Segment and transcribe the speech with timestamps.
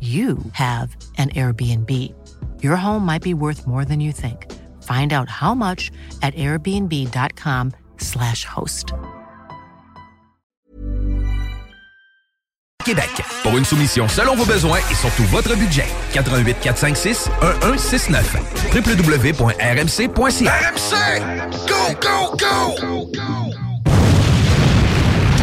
[0.00, 1.90] you have an Airbnb.
[2.62, 4.46] Your home might be worth more than you think.
[4.82, 5.90] Find out how much
[6.22, 8.94] at airbnb.com/slash host.
[12.84, 13.10] Québec.
[13.42, 15.84] Pour une soumission selon vos besoins et surtout votre budget.
[16.12, 18.36] 88 456 1169.
[18.72, 20.60] www.rmc.ca.
[20.60, 20.94] RMC!
[21.68, 22.74] Go, go, go!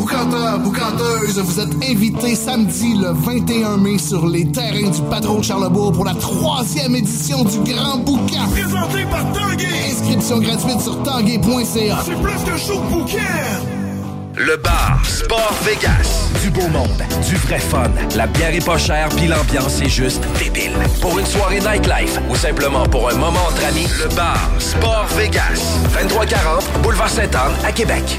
[0.00, 5.44] Boucanteur, boucanteuse, vous êtes invités samedi le 21 mai sur les terrains du Patron de
[5.44, 8.48] Charlebourg pour la troisième édition du Grand Boucan.
[8.50, 9.90] Présenté par Tanguay!
[9.90, 11.98] Inscription gratuite sur tanguay.ca.
[12.02, 13.18] C'est plus que show de bouquin!
[14.38, 16.30] Le bar Sport Vegas.
[16.42, 17.90] Du beau monde, du vrai fun.
[18.16, 20.72] La bière est pas chère, puis l'ambiance est juste débile.
[21.02, 25.60] Pour une soirée nightlife ou simplement pour un moment entre amis, le bar Sport Vegas.
[25.92, 28.18] 2340 Boulevard Sainte-Anne à Québec.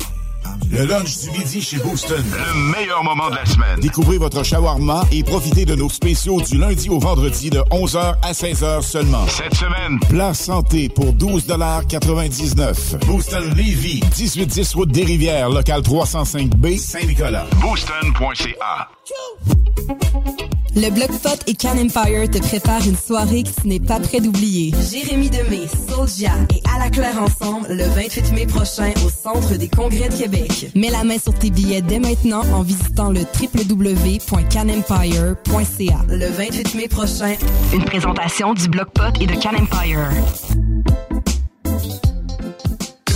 [0.71, 2.23] Le lunch du midi chez Booston.
[2.31, 3.79] Le meilleur moment de la semaine.
[3.81, 8.31] Découvrez votre shawarma et profitez de nos spéciaux du lundi au vendredi de 11h à
[8.31, 9.25] 16h seulement.
[9.27, 17.45] Cette semaine, Plat santé pour 12,99 Booston Levy, 1810 route des Rivières, local 305B, Saint-Nicolas.
[17.61, 18.89] booston.ca.
[20.75, 24.21] Le Bloc Pot et Can Empire te préparent une soirée que tu n'es pas prêt
[24.21, 24.73] d'oublier.
[24.89, 29.67] Jérémy Demé, Soulja et À la Claire ensemble le 28 mai prochain au Centre des
[29.67, 30.71] Congrès de Québec.
[30.75, 36.05] Mets la main sur tes billets dès maintenant en visitant le www.canempire.ca.
[36.07, 37.35] Le 28 mai prochain,
[37.73, 40.09] une présentation du Bloc Pot et de Can Empire.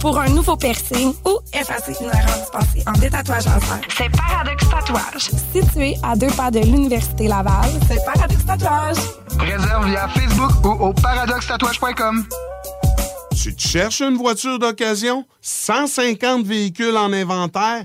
[0.00, 5.30] pour un nouveau piercing ou effacer une erreur dispensée en détatouage laser, c'est Paradox Tatouage.
[5.52, 8.96] Situé à deux pas de l'Université Laval, c'est Paradox Tatouage.
[9.38, 12.24] Réserve via Facebook ou au paradoxtatouage.com.
[13.40, 15.24] Tu te cherches une voiture d'occasion?
[15.40, 17.84] 150 véhicules en inventaire?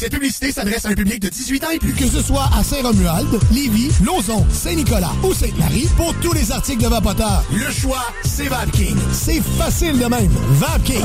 [0.00, 1.92] Cette publicité s'adresse à un public de 18 ans et plus.
[1.92, 6.88] Que ce soit à Saint-Romuald, Lévis, Lauson, Saint-Nicolas ou Sainte-Marie, pour tous les articles de
[6.88, 8.96] Vapoteur, le choix, c'est VapKing.
[9.12, 10.30] C'est facile de même.
[10.52, 11.04] VapKing.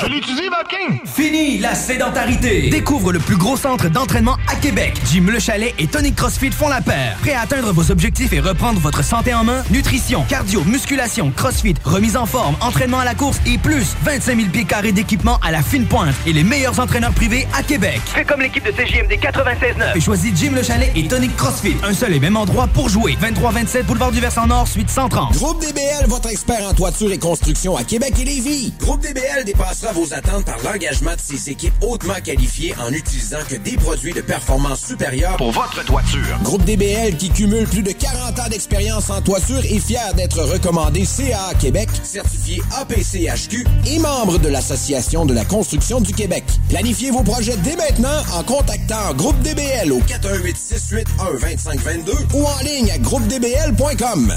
[0.00, 1.00] Je l'utilise, VapKing.
[1.06, 2.70] Fini la sédentarité.
[2.70, 4.94] Découvre le plus gros centre d'entraînement à Québec.
[5.10, 7.16] Jim Le Chalet et Tonic CrossFit font la paire.
[7.22, 9.64] Prêt à atteindre vos objectifs et reprendre votre santé en main?
[9.72, 14.50] Nutrition, cardio, musculation, CrossFit, remise en forme, entraînement à la course et plus 25 000
[14.50, 18.00] pieds carrés d'équipement à la fine pointe et les meilleurs entraîneurs privés à Québec.
[18.14, 19.96] Fais comme l'équipe de CJMD 96.9.
[19.96, 21.76] Et choisis Jim Le Chalet et Tonic CrossFit.
[21.82, 23.16] Un seul et même endroit pour jouer.
[23.20, 25.34] 23-27 Boulevard du Versant Nord, suite 130.
[25.34, 28.72] Groupe DBL, votre expert en toiture et construction à Québec et Lévis.
[28.80, 33.56] Groupe DBL dépassera vos attentes par l'engagement de ses équipes hautement qualifiées en utilisant que
[33.56, 36.38] des produits de performance supérieure Pour votre toiture.
[36.42, 41.04] Groupe DBL qui cumule plus de 40 ans d'expérience en toiture est fier d'être recommandé
[41.04, 46.44] CA Québec, certifié APCHQ et membre de l'Association de la construction du Québec.
[46.68, 52.58] Planifiez vos projets dès maintenant en contactant Groupe DBL au 418 681 2522 ou en
[52.64, 54.34] ligne à groupedbl.com.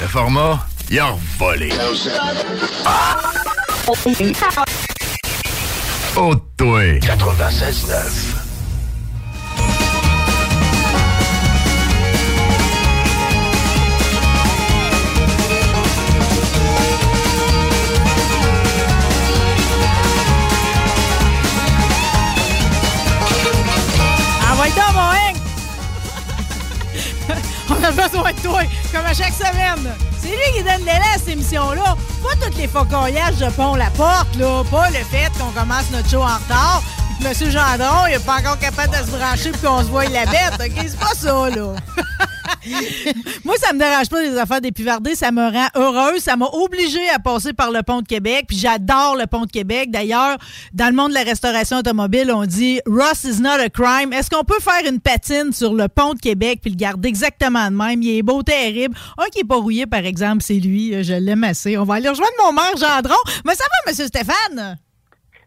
[0.00, 1.70] Le format, il a volé.
[6.16, 6.82] Oh, toi.
[7.00, 8.51] 96.9.
[27.82, 28.62] On a besoin de toi,
[28.92, 29.92] comme à chaque semaine.
[30.20, 31.96] C'est lui qui donne l'élan à cette émission-là.
[32.22, 34.62] Pas toutes les focoyages de pont la porte, là.
[34.70, 36.82] Pas le fait qu'on commence notre show en retard.
[37.20, 40.26] Monsieur Gendron, il est pas encore capable de se brancher puis qu'on se voie la
[40.26, 40.84] bête, OK?
[40.86, 41.74] C'est pas ça, là.
[43.44, 45.14] Moi, ça me dérange pas des affaires d'épivardés.
[45.14, 46.20] Ça me rend heureuse.
[46.20, 48.46] Ça m'a obligée à passer par le pont de Québec.
[48.48, 49.90] Puis j'adore le pont de Québec.
[49.90, 50.38] D'ailleurs,
[50.72, 54.12] dans le monde de la restauration automobile, on dit Ross is not a crime.
[54.12, 57.70] Est-ce qu'on peut faire une patine sur le pont de Québec puis le garder exactement
[57.70, 58.02] de même?
[58.02, 58.96] Il est beau, terrible.
[59.18, 61.02] Un qui est pas rouillé, par exemple, c'est lui.
[61.02, 61.76] Je l'aime assez.
[61.78, 63.16] On va aller rejoindre mon maire Gendron.
[63.44, 64.78] Mais ça va, Monsieur Stéphane?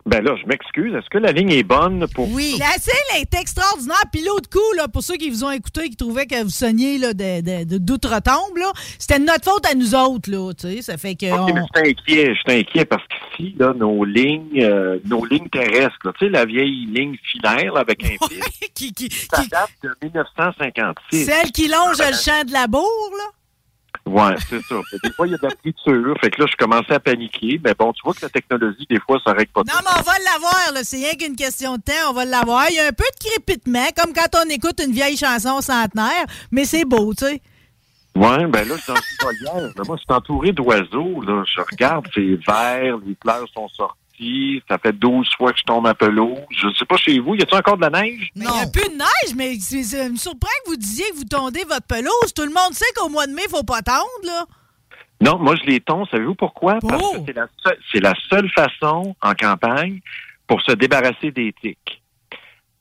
[0.07, 0.93] Ben là, je m'excuse.
[0.93, 2.31] Est-ce que la ligne est bonne pour...
[2.31, 2.55] Oui.
[2.59, 4.03] La scène est extraordinaire.
[4.11, 6.99] Puis l'autre coup, là, pour ceux qui vous ont écouté, qui trouvaient que vous sonniez
[6.99, 10.29] là, de, de, de d'outre-tombe, là, c'était de notre faute à nous autres.
[10.29, 10.81] Là, tu sais.
[10.83, 11.25] ça fait que...
[11.25, 12.35] OK, on- mais je inquiet.
[12.35, 16.31] Je suis inquiet parce qu'ici, là, nos lignes, euh, nos lignes terrestres, là, tu sais,
[16.31, 18.43] la vieille ligne filaire là, avec un fil,
[18.75, 21.25] qui, qui, ça date de 1956.
[21.25, 23.23] Celle qui longe le champ de la bourre, là?
[24.05, 24.75] Ouais, c'est ça.
[25.03, 26.15] Des fois, il y a de la friture.
[26.21, 27.59] Fait que là, je commençais à paniquer.
[27.63, 29.67] Mais bon, tu vois que la technologie, des fois, ça règle pas tout.
[29.73, 30.83] Non, mais on va l'avoir.
[30.83, 32.69] C'est rien qu'une question de temps, on va l'avoir.
[32.69, 36.25] Il y a un peu de crépitement, comme quand on écoute une vieille chanson centenaire,
[36.51, 37.41] mais c'est beau, tu sais.
[38.15, 39.71] Ouais, ben là, je suis dans.
[39.75, 41.21] Mais moi, je suis entouré d'oiseaux.
[41.21, 41.43] Là.
[41.45, 43.99] Je regarde, c'est vert, les fleurs sont sorties.
[44.69, 46.37] Ça fait 12 fois que je tombe à pelouse.
[46.51, 48.29] Je sais pas chez vous, y a-t-il encore de la neige?
[48.35, 51.17] Mais il n'y a plus de neige, mais ça me surprend que vous disiez que
[51.17, 52.33] vous tondez votre pelouse.
[52.35, 54.45] Tout le monde sait qu'au mois de mai, il faut pas tondre, là.
[55.21, 56.05] Non, moi, je les tonds.
[56.07, 56.79] Savez-vous pourquoi?
[56.79, 57.31] Parce que
[57.91, 59.99] c'est la, la seule façon en campagne
[60.47, 62.01] pour se débarrasser des tiques.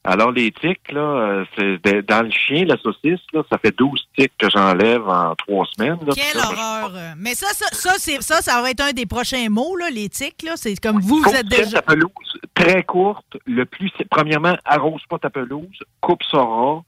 [0.06, 3.98] Alors, les tiques, là, euh, c'est dans le chien, la saucisse, là, ça fait 12
[4.18, 5.98] tiques que j'enlève en trois semaines.
[6.06, 6.12] là.
[6.14, 6.92] Quelle ça, horreur!
[7.16, 10.10] Mais ça, ça, ça, c'est, ça, ça va être un des prochains mots, là, les
[10.10, 10.52] tiques, là.
[10.56, 11.80] C'est comme vous, vous êtes ta déjà...
[11.80, 12.10] pelouse
[12.54, 13.36] très courte.
[13.46, 16.82] Le plus, premièrement, arrose pas ta pelouse, coupe ça ras.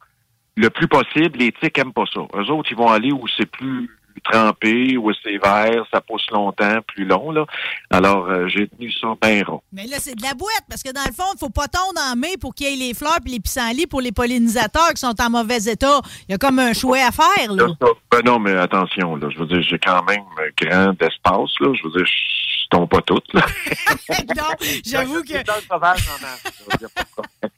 [0.58, 2.20] Le plus possible, les tiques aiment pas ça.
[2.34, 3.90] Eux autres, ils vont aller où c'est plus
[4.20, 7.46] trempé, où c'est vert, ça pousse longtemps, plus long, là.
[7.90, 9.62] Alors, euh, j'ai tenu ça bien rond.
[9.72, 12.00] Mais là, c'est de la boîte, parce que dans le fond, il faut pas tondre
[12.00, 15.00] en mai pour qu'il y ait les fleurs puis les pissenlits pour les pollinisateurs qui
[15.00, 16.00] sont en mauvais état.
[16.28, 17.66] Il y a comme un choix à faire, là.
[18.11, 19.28] Ben non, mais attention, là.
[19.30, 21.73] Je veux dire, j'ai quand même un grand espace, là.
[21.75, 23.42] Je veux dire, je tombe pas toutes, là.
[24.37, 24.44] non,
[24.85, 25.44] j'avoue que...
[25.44, 26.76] Dans le sauvage, en masse, là.
[26.80, 27.50] Y a pas de problème.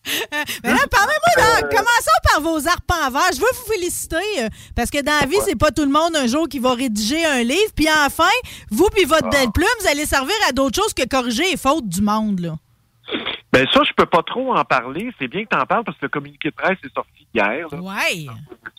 [0.64, 3.32] Mais là, parlez-moi, donc, commençons par vos arpents verts.
[3.34, 6.16] Je veux vous féliciter, euh, parce que dans la vie, c'est pas tout le monde
[6.16, 7.72] un jour qui va rédiger un livre.
[7.74, 8.24] Puis enfin,
[8.70, 11.88] vous puis votre belle plume, vous allez servir à d'autres choses que corriger les fautes
[11.88, 12.54] du monde, là.
[13.50, 15.10] Ben ça, je peux pas trop en parler.
[15.18, 17.66] C'est bien que tu en parles parce que le communiqué de presse est sorti hier.
[17.72, 17.78] là.
[17.78, 18.26] Ouais.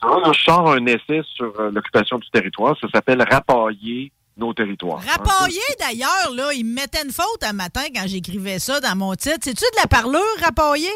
[0.03, 2.77] Là, je sors un essai sur euh, l'occupation du territoire.
[2.79, 5.01] Ça s'appelle Rapailler nos territoires.
[5.05, 9.13] Rapaillé, d'ailleurs, là, il me mettait une faute un matin quand j'écrivais ça dans mon
[9.15, 9.39] titre.
[9.41, 10.89] C'est-tu de la parlure, rapaillé?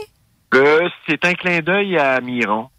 [0.56, 2.70] Euh, c'est un clin d'œil à Miron.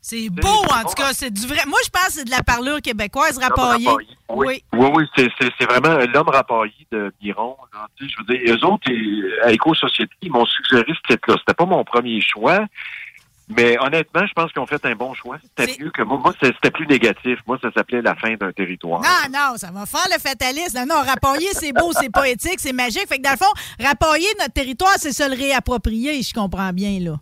[0.00, 1.14] C'est beau, en tout cas.
[1.14, 1.62] C'est du vrai.
[1.66, 3.88] Moi, je pense que c'est de la parlure québécoise, rapaillé.
[4.28, 7.56] Oui, oui, oui c'est, c'est, vraiment l'homme rapaillé de Miron.
[7.72, 7.86] Là.
[7.98, 8.90] Je veux dire, eux autres,
[9.42, 11.36] à Éco-Société, ils m'ont suggéré ce titre-là.
[11.38, 12.66] C'était pas mon premier choix.
[13.48, 15.36] Mais honnêtement, je pense qu'ils ont fait un bon choix.
[15.42, 16.18] C'était mieux que moi.
[16.22, 17.38] Moi, c'était plus négatif.
[17.46, 19.02] Moi, ça s'appelait la fin d'un territoire.
[19.02, 20.78] Non, non, ça va faire le fatalisme.
[20.78, 23.06] Non, non, rapailler, c'est beau, c'est poétique, c'est magique.
[23.06, 26.98] Fait que dans le fond, rapailler notre territoire, c'est se le réapproprier, je comprends bien,
[27.00, 27.16] là.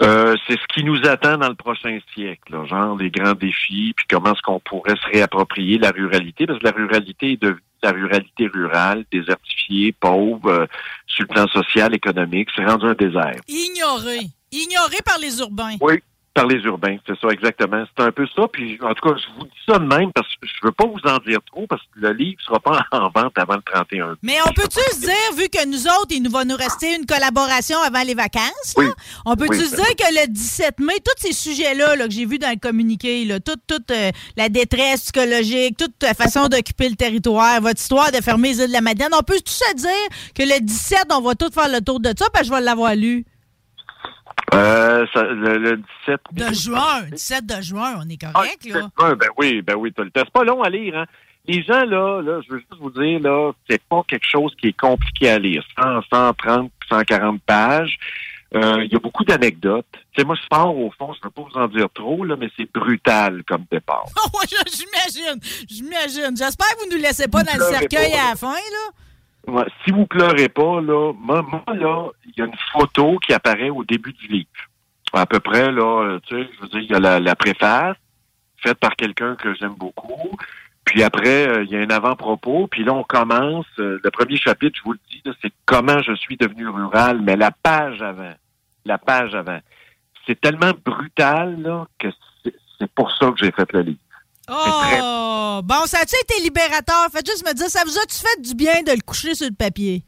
[0.00, 3.94] Euh, c'est ce qui nous attend dans le prochain siècle, là, genre les grands défis,
[3.96, 7.60] puis comment est-ce qu'on pourrait se réapproprier la ruralité, parce que la ruralité est devenue
[7.82, 10.66] la ruralité rurale, désertifiée, pauvre, euh,
[11.06, 13.40] sur le plan social, économique, c'est rendu un désert.
[13.46, 14.20] Ignoré.
[14.52, 15.76] Ignoré par les urbains.
[15.80, 16.02] Oui,
[16.38, 17.84] par les urbains, c'est ça, exactement.
[17.96, 18.46] C'est un peu ça.
[18.52, 20.86] Puis, en tout cas, je vous dis ça de même parce que je veux pas
[20.86, 24.16] vous en dire trop parce que le livre sera pas en vente avant le 31.
[24.22, 27.06] Mais on peut-tu se dire, vu que nous autres, il nous va nous rester une
[27.06, 28.84] collaboration avant les vacances, là,
[29.26, 32.38] on peut-tu se dire que le 17 mai, tous ces sujets-là là, que j'ai vus
[32.38, 36.96] dans le communiqué, là, toute, toute euh, la détresse psychologique, toute la façon d'occuper le
[36.96, 40.32] territoire, votre histoire de fermer les îles de la Madeleine, on peut tout se dire
[40.36, 42.60] que le 17, on va tout faire le tour de ça, parce que je vais
[42.60, 43.24] l'avoir lu?
[44.54, 45.76] Euh, ça, le, le,
[46.06, 48.88] 17 de juin, 17 de juin, on est correct, ah, là.
[48.98, 51.06] Juin, ben oui, ben oui, c'est pas long à lire, hein.
[51.46, 54.68] Les gens, là, là, je veux juste vous dire, là, c'est pas quelque chose qui
[54.68, 55.64] est compliqué à lire.
[55.80, 57.98] 100, 130, 140 pages.
[58.54, 59.86] Euh, Il y a beaucoup d'anecdotes.
[59.92, 62.22] Tu sais, moi, je pars au fond, je ne veux pas vous en dire trop,
[62.24, 64.04] là, mais c'est brutal comme départ.
[64.34, 66.36] Oh, j'imagine, j'imagine.
[66.36, 68.90] J'espère que vous ne nous laissez pas dans le cercueil à la fin, là.
[69.84, 73.84] Si vous pleurez pas, là, moi, là, il y a une photo qui apparaît au
[73.84, 74.48] début du livre.
[75.12, 77.96] À peu près, là, tu sais, je veux dire, il y a la, préface
[78.58, 80.36] faite par quelqu'un que j'aime beaucoup.
[80.84, 82.66] Puis après, euh, il y a un avant-propos.
[82.66, 83.66] Puis là, on commence.
[83.78, 87.20] euh, le premier chapitre, je vous le dis, c'est comment je suis devenu rural.
[87.22, 88.34] Mais la page avant,
[88.84, 89.60] la page avant,
[90.26, 92.08] c'est tellement brutal là, que
[92.78, 93.98] c'est pour ça que j'ai fait le livre.
[94.48, 95.60] Oh!
[95.64, 97.08] Bon, ça a-tu été libérateur?
[97.12, 99.54] Faites juste me dire, ça vous a-tu fait du bien de le coucher sur le
[99.54, 100.02] papier?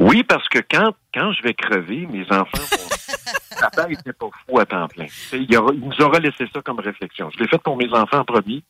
[0.00, 3.58] Oui, parce que quand, quand je vais crever, mes enfants vont...
[3.60, 5.06] Papa était pas fou à temps plein.
[5.32, 7.28] Il, aura- il nous aura laissé ça comme réflexion.
[7.36, 8.62] Je l'ai fait pour mes enfants en premier.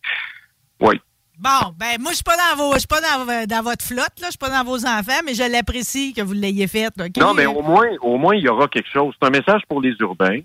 [0.80, 0.98] Oui.
[1.38, 4.18] Bon, ben moi, je suis pas dans vos, je suis pas dans, dans votre flotte,
[4.20, 6.88] là, je suis pas dans vos enfants, mais je l'apprécie que vous l'ayez fait.
[7.18, 9.14] Non, mais au moins, au moins, il y aura quelque chose.
[9.20, 10.40] C'est un message pour les urbains.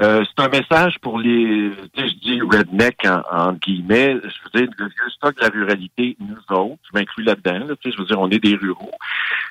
[0.00, 4.14] Euh, c'est un message pour les, tu sais, je dis redneck en, en guillemets.
[4.22, 7.66] Je veux dire, le vieux stock de la ruralité, nous autres, je m'inclus là-dedans.
[7.66, 8.92] Là, tu sais, je veux dire, on est des ruraux.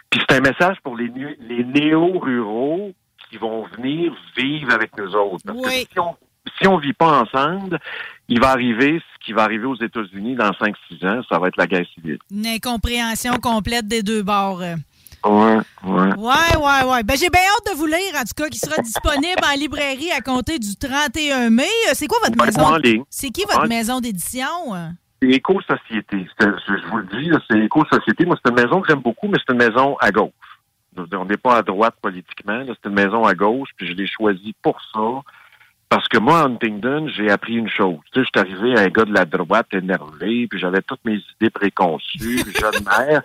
[0.09, 1.11] Puis c'est un message pour les,
[1.41, 2.93] les néo-ruraux
[3.29, 5.43] qui vont venir vivre avec nous autres.
[5.45, 6.15] Parce que si on
[6.59, 7.79] si on vit pas ensemble,
[8.29, 11.57] il va arriver ce qui va arriver aux États-Unis dans 5-6 ans, ça va être
[11.57, 12.19] la guerre civile.
[12.31, 14.61] Une incompréhension complète des deux bords.
[15.27, 16.13] Ouais, ouais.
[16.15, 17.03] Ouais, ouais, ouais.
[17.03, 20.12] Ben, j'ai bien hâte de vous lire, en tout cas, qui sera disponible en librairie
[20.12, 21.63] à compter du 31 mai.
[21.89, 22.46] Euh, C'est quoi votre Ouais,
[22.81, 23.03] maison?
[23.10, 24.48] C'est qui votre En- maison d'édition?
[25.22, 26.27] C'est Éco-Société.
[26.39, 28.25] Je, vous le dis, c'est Éco-Société.
[28.25, 30.31] Moi, c'est une maison que j'aime beaucoup, mais c'est une maison à gauche.
[31.13, 32.63] On n'est pas à droite politiquement.
[32.67, 35.00] C'est une maison à gauche, puis je l'ai choisie pour ça.
[35.89, 37.98] Parce que moi, à Huntingdon, j'ai appris une chose.
[38.12, 41.03] Tu sais, je suis arrivé à un gars de la droite énervé, puis j'avais toutes
[41.05, 43.22] mes idées préconçues, jeune mère.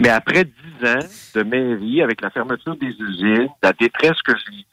[0.00, 4.66] Mais après dix ans de mairie, avec la fermeture des usines, la détresse que j'ai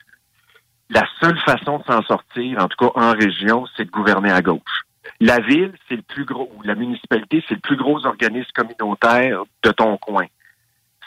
[0.89, 4.41] la seule façon de s'en sortir, en tout cas en région, c'est de gouverner à
[4.41, 4.83] gauche.
[5.19, 9.43] La ville, c'est le plus gros, ou la municipalité, c'est le plus gros organisme communautaire
[9.63, 10.25] de ton coin.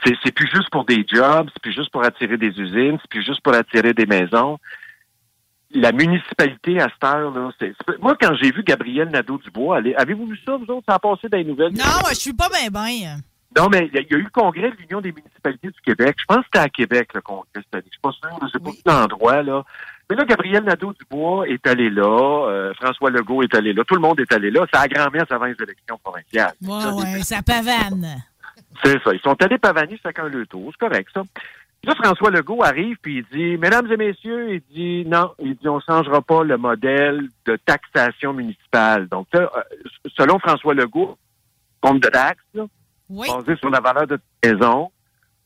[0.05, 3.11] C'est, c'est plus juste pour des jobs, c'est plus juste pour attirer des usines, c'est
[3.11, 4.59] plus juste pour attirer des maisons.
[5.73, 10.27] La municipalité à cette heure, là, c'est, moi, quand j'ai vu Gabriel Nadeau-Dubois aller, avez-vous
[10.27, 10.85] vu ça, vous autres?
[10.87, 11.73] Ça a passé dans les nouvelles?
[11.73, 13.17] Non, je suis pas bien, bien.
[13.59, 15.69] Non, mais il y, a- il y a eu le congrès de l'Union des municipalités
[15.69, 16.17] du Québec.
[16.21, 17.85] Je pense que c'était à Québec, le congrès cette année.
[17.87, 19.65] Je suis pas sûr, sais pas l'endroit, là.
[20.09, 24.01] Mais là, Gabriel Nadeau-Dubois est allé là, euh, François Legault est allé là, tout le
[24.01, 24.67] monde est allé là.
[24.73, 26.55] C'est à grand-messe avant les élections provinciales.
[26.63, 28.23] Ouais, ouais, ça pavane.
[28.85, 29.13] C'est ça.
[29.15, 30.73] Ils sont allés pavaner chacun le tour.
[30.73, 31.23] C'est correct, ça.
[31.85, 35.69] Là, François Legault arrive puis il dit, Mesdames et messieurs, il dit non, il dit
[35.69, 39.09] on changera pas le modèle de taxation municipale.
[39.09, 39.47] Donc, euh,
[40.19, 41.17] selon François Legault,
[41.81, 42.65] compte de taxes, là,
[43.11, 44.91] basé sur la valeur de ta maison,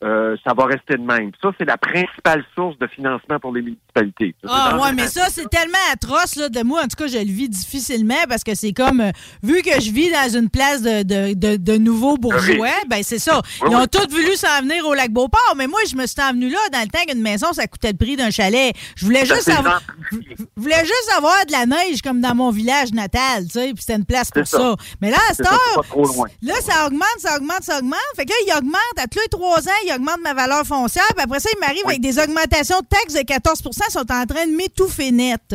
[0.05, 1.31] euh, ça va rester de même.
[1.41, 4.35] Ça, c'est la principale source de financement pour les municipalités.
[4.45, 6.81] Ça, Ah, ouais, mais ça, c'est tellement atroce, là, de moi.
[6.81, 9.11] En tout cas, je le vis difficilement parce que c'est comme, euh,
[9.43, 13.19] vu que je vis dans une place de, de, de, de nouveaux bourgeois, ben c'est
[13.19, 13.41] ça.
[13.63, 13.89] Oui, Ils ont oui.
[13.91, 16.81] tous voulu s'en venir au lac Beauport, mais moi, je me suis envenu là dans
[16.83, 18.75] le temps qu'une maison, ça coûtait le prix d'un chalet.
[18.97, 19.81] Je voulais Ça, juste avoir,
[20.13, 20.17] je
[20.57, 23.97] voulais juste avoir de la neige comme dans mon village natal, tu sais, puis c'était
[23.99, 24.59] une place pour ça.
[24.59, 24.77] ça.
[25.01, 26.27] Mais là, à cette ça, heure, loin.
[26.43, 27.99] là, ça augmente, ça augmente, ça augmente.
[28.17, 31.05] Fait que là, il augmente, à tous les trois ans, il augmente ma valeur foncière,
[31.15, 34.27] puis après ça, il m'arrive avec des augmentations de taxes de 14 Ils sont en
[34.27, 35.55] train de m'étouffer net.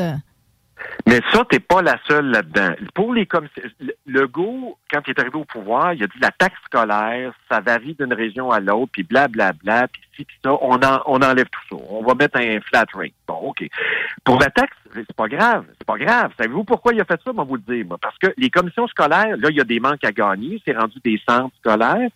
[1.08, 2.74] Mais ça, t'es pas la seule là-dedans.
[2.94, 3.64] Pour les commissions,
[4.06, 7.60] le go, quand il est arrivé au pouvoir, il a dit la taxe scolaire, ça
[7.62, 11.48] varie d'une région à l'autre, puis blablabla, puis ci, puis ça, on, en, on enlève
[11.50, 11.84] tout ça.
[11.90, 13.12] On va mettre un flat rate.
[13.28, 13.68] Bon, OK.
[14.24, 15.66] Pour la taxe, c'est pas grave.
[15.78, 16.32] C'est pas grave.
[16.38, 17.34] Savez-vous pourquoi il a fait ça?
[17.34, 17.86] Moi, vous le dire.
[17.86, 17.98] Moi.
[18.00, 20.62] Parce que les commissions scolaires, là, il y a des manques à gagner.
[20.66, 22.10] C'est rendu des centres scolaires.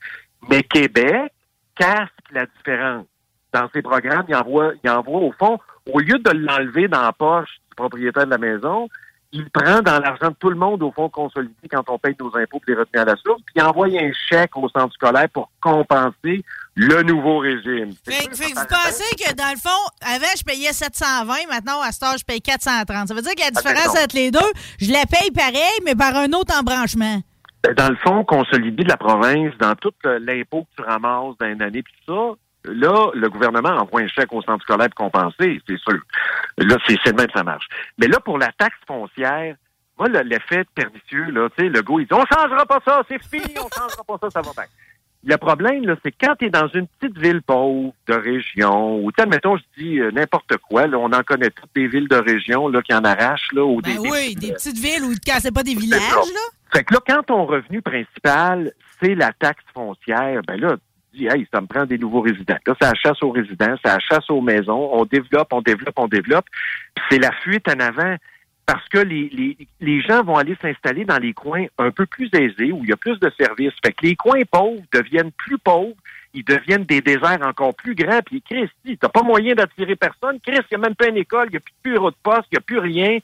[0.50, 1.33] Mais Québec
[1.76, 3.06] casse la différence.
[3.54, 5.60] Dans ses programmes, il envoie, il envoie au fond,
[5.92, 8.88] au lieu de l'enlever dans la poche du propriétaire de la maison,
[9.34, 12.28] il prend dans l'argent de tout le monde au fond consolidé quand on paye nos
[12.38, 15.28] impôts pour les retenir à la source, puis il envoie un chèque au centre scolaire
[15.34, 16.44] pour compenser
[16.76, 17.92] le nouveau régime.
[18.06, 19.70] Fait, que vous pensez que dans le fond,
[20.02, 23.08] avant je payais 720, maintenant à ce je paye 430.
[23.08, 24.40] Ça veut dire que la Ah, différence entre les deux,
[24.80, 27.20] je la paye pareil, mais par un autre embranchement.
[27.64, 31.48] Ben, Dans le fond, consolidé de la province, dans tout l'impôt que tu ramasses dans
[31.48, 32.32] une année, puis ça,
[32.66, 36.00] là, le gouvernement envoie un chèque au centre scolaire pour compenser, c'est sûr.
[36.58, 37.68] Là, c'est de même que ça marche.
[37.98, 39.56] Mais là, pour la taxe foncière,
[39.98, 43.04] moi, le- l'effet pernicieux, là, tu sais, le gars, il dit, on changera pas ça,
[43.08, 44.66] c'est fini, on changera pas ça, ça va bien.
[45.26, 49.12] Le problème, là, c'est quand tu es dans une petite ville pauvre de région, ou
[49.14, 52.18] tel, mettons, je dis euh, n'importe quoi, là, on en connaît toutes des villes de
[52.18, 55.14] région là, qui en arrachent, là, ou des, Ben des oui, des petites villes où
[55.40, 56.42] c'est pas des villages, là.
[56.74, 60.76] fait que là, quand ton revenu principal, c'est la taxe foncière, ben là,
[61.14, 62.58] tu dis, hey, ça me prend des nouveaux résidents.
[62.66, 64.90] Là, c'est la chasse aux résidents, c'est la chasse aux maisons.
[64.94, 66.46] On développe, on développe, on développe.
[66.96, 68.16] Puis c'est la fuite en avant
[68.66, 72.30] parce que les, les, les gens vont aller s'installer dans les coins un peu plus
[72.34, 73.74] aisés où il y a plus de services.
[73.84, 75.96] Fait que les coins pauvres deviennent plus pauvres.
[76.34, 78.22] Ils deviennent des déserts encore plus grands.
[78.26, 80.40] Puis, Christy, t'as pas moyen d'attirer personne.
[80.40, 82.16] Chris, il n'y a même pas une école, il n'y a plus de bureau de
[82.24, 83.20] poste, il n'y a plus rien.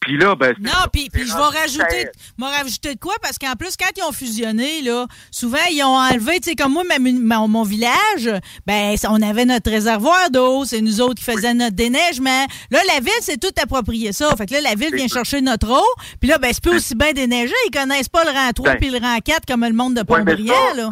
[0.00, 2.08] Puis là, ben, Non, puis, je vais rajouter,
[2.40, 3.14] rajouter de quoi?
[3.20, 6.72] Parce qu'en plus, quand ils ont fusionné, là, souvent, ils ont enlevé, tu sais, comme
[6.72, 8.30] moi, ma mon village,
[8.66, 12.46] ben, on avait notre réservoir d'eau, c'est nous autres qui faisions notre déneigement.
[12.70, 14.34] Là, la ville, c'est tout approprié ça.
[14.36, 15.86] Fait que là, la ville vient chercher notre eau,
[16.18, 17.54] puis là, ben, c'est peut aussi bien déneiger.
[17.66, 18.78] Ils connaissent pas le rang 3 Ben.
[18.78, 20.90] puis le rang 4 comme le monde de Ouais, ça- là.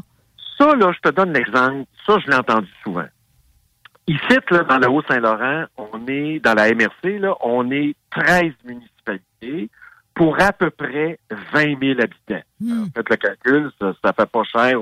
[0.58, 1.84] Ça, là, je te donne l'exemple.
[2.06, 3.04] Ça, je l'ai entendu souvent.
[4.06, 8.97] Ici, là, dans le Haut-Saint-Laurent, on est, dans la MRC, là, on est 13 municipalités
[10.14, 11.18] pour à peu près
[11.52, 12.44] 20 000 habitants.
[12.60, 12.86] Hmm.
[12.94, 14.78] Faites le calcul, ça, ça fait pas cher.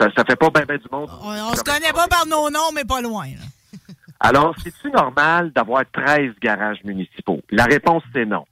[0.00, 1.10] Ça, ça fait pas bien ben du monde.
[1.22, 3.26] On, on se connaît pas par nos noms, mais pas loin.
[3.26, 3.78] là.
[4.20, 7.40] Alors, c'est-tu normal d'avoir 13 garages municipaux?
[7.50, 8.46] La réponse, c'est non.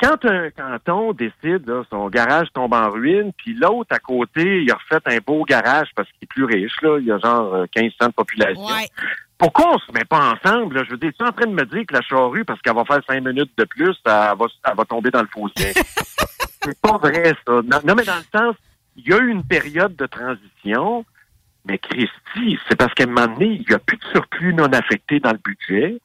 [0.00, 4.70] Quand un canton décide, là, son garage tombe en ruine, puis l'autre à côté, il
[4.70, 7.52] a refait un beau garage parce qu'il est plus riche, là, il y a genre
[7.52, 8.62] euh, 1500 de population.
[9.38, 10.76] Pourquoi on se met pas ensemble?
[10.76, 10.84] Là?
[10.84, 12.74] Je veux dire, tu es en train de me dire que la charrue, parce qu'elle
[12.74, 15.72] va faire cinq minutes de plus, elle va, elle va tomber dans le fossé.
[16.62, 17.52] c'est pas vrai, ça.
[17.52, 18.56] Non, non, mais dans le sens,
[18.96, 21.04] il y a eu une période de transition,
[21.64, 24.66] mais Christy, c'est parce qu'à un moment donné, il n'y a plus de surplus non
[24.72, 26.00] affecté dans le budget.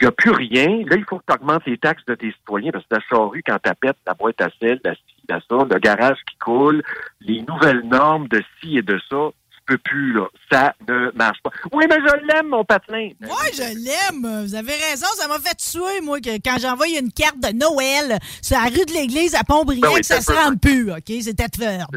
[0.00, 0.82] Il n'y a plus rien.
[0.86, 3.42] Là, il faut que tu augmentes les taxes de tes citoyens parce que la charrue,
[3.46, 6.82] quand tu pète la boîte à sel, la ci, la ça, le garage qui coule,
[7.20, 9.28] les nouvelles normes de ci et de ça,
[9.70, 10.26] peux plus, là.
[10.50, 11.50] Ça ne marche pas.
[11.72, 13.10] Oui, mais je l'aime, mon patelin.
[13.20, 14.44] Ouais, je l'aime.
[14.44, 15.06] Vous avez raison.
[15.16, 18.84] Ça m'a fait tuer, moi, que quand j'envoie une carte de Noël sur la rue
[18.84, 21.04] de l'église à Pont-Brillant, Ben oui, que ça se rende plus, OK?
[21.06, 21.88] C'était Thetford.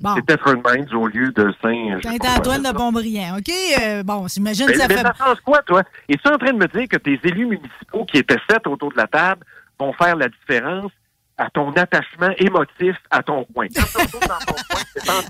[0.00, 0.14] Bon.
[0.16, 2.00] C'était au lieu de Saint...
[2.02, 3.52] Saint-Antoine de Pont-Brillant, OK?
[3.80, 5.02] Euh, bon, j'imagine que ça mais fait...
[5.02, 5.82] ça change quoi, toi?
[6.08, 8.96] Es-tu en train de me dire que tes élus municipaux qui étaient sept autour de
[8.96, 9.44] la table
[9.78, 10.90] vont faire la différence
[11.38, 13.66] à ton attachement émotif à ton coin?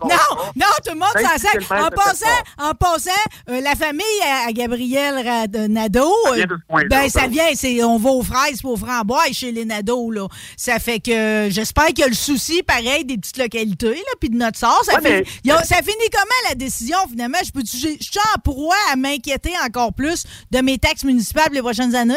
[0.02, 0.16] Non,
[0.56, 1.84] non, tout le monde s'en sert.
[1.84, 2.70] En passant, Belfort.
[2.70, 3.10] en passant
[3.50, 5.14] euh, la famille à, à Gabriel
[5.68, 7.26] Nadeau, Ça vient euh, ben, ça.
[7.26, 10.26] vient, c'est, on va aux fraises pour aux framboises chez les Nadeau, là.
[10.56, 14.30] Ça fait que j'espère qu'il y a le souci, pareil, des petites localités, là, puis
[14.30, 14.82] de notre sort.
[14.84, 17.38] Ça, Ouais, fait- mais- il y a- ça finit comment, la décision, finalement?
[17.44, 21.48] Je peux, je je suis en proie à m'inquiéter encore plus de mes taxes municipales
[21.52, 22.16] les prochaines années?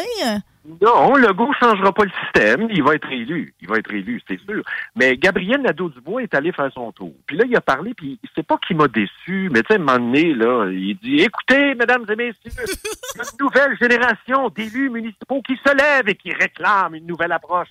[0.64, 2.68] Non, Legault ne changera pas le système.
[2.70, 3.52] Il va être élu.
[3.60, 4.62] Il va être élu, c'est sûr.
[4.94, 7.12] Mais Gabriel Nadeau-Dubois est allé faire son tour.
[7.26, 9.76] Puis là, il a parlé, puis c'est pas qu'il m'a déçu, mais tu sais, à
[9.76, 12.34] un moment donné, là, il dit, écoutez, mesdames et messieurs,
[13.16, 17.68] une nouvelle génération d'élus municipaux qui se lèvent et qui réclament une nouvelle approche.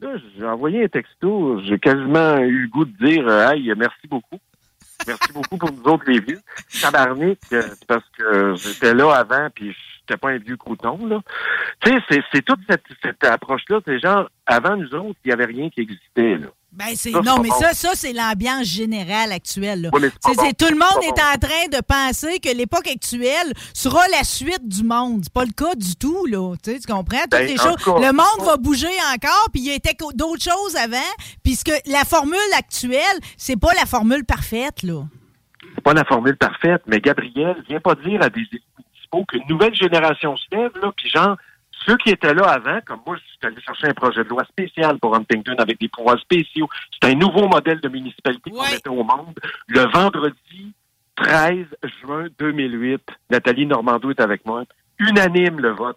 [0.00, 4.08] Là, j'ai envoyé un texto, j'ai quasiment eu le goût de dire, euh, hey, merci
[4.08, 4.38] beaucoup.
[5.06, 6.40] Merci beaucoup pour nous autres, les vieux.
[6.80, 11.20] Tabarnak, euh, parce que j'étais là avant, puis j'étais pas un vieux crouton, là.
[11.80, 13.80] Tu sais, c'est, toute cette, cette approche-là.
[13.84, 16.48] C'est genre, avant nous autres, il y avait rien qui existait, là.
[16.76, 17.60] Ben c'est Ça, c'est non mais bon.
[17.60, 19.82] ça ça c'est l'ambiance générale actuelle.
[19.82, 19.90] là.
[19.92, 20.66] Ouais, mais c'est pas C'est- c'est- bon.
[20.66, 24.82] tout le monde est en train de penser que l'époque actuelle sera la suite du
[24.82, 25.20] monde.
[25.22, 26.54] C'est pas le cas du tout là.
[26.62, 27.20] Tu sais, tu comprends?
[27.22, 27.76] Toutes Ben, les choses.
[27.84, 30.98] cas, le monde va bouger encore puis il y co- d'autres choses avant
[31.44, 35.02] puisque la formule actuelle c'est pas la formule parfaite là.
[35.76, 39.42] C'est pas la formule parfaite, mais Gabriel vient pas dire à des élus municipaux qu'une
[39.48, 41.36] nouvelle génération se lève, là, puis genre,
[41.86, 44.44] ceux qui étaient là avant, comme moi, je suis allé chercher un projet de loi
[44.44, 46.68] spécial pour Huntington avec des pouvoirs spéciaux.
[46.92, 49.38] C'est un nouveau modèle de municipalité qu'on mettait au monde.
[49.68, 50.72] Le vendredi
[51.16, 51.66] 13
[52.00, 54.64] juin 2008, Nathalie Normando est avec moi.
[54.98, 55.96] Unanime le vote.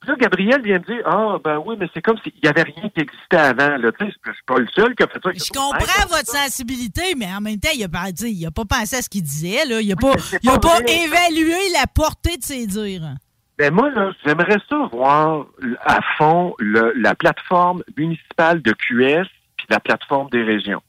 [0.00, 2.62] Puis là, Gabriel vient de dire, ah, ben oui, mais c'est comme s'il n'y avait
[2.62, 3.76] rien qui existait avant.
[3.76, 3.90] Là.
[3.98, 5.30] Je suis pas le seul qui a fait ça.
[5.32, 8.96] Je comprends votre sensibilité, mais en même temps, il a pas, il a pas pensé
[8.96, 9.64] à ce qu'il disait.
[9.64, 9.80] Là.
[9.80, 13.14] Il n'a pas, il a pas évalué la portée de ses dires.
[13.56, 15.46] Ben moi, là, j'aimerais ça voir
[15.84, 20.82] à fond le, la plateforme municipale de QS puis la plateforme des régions.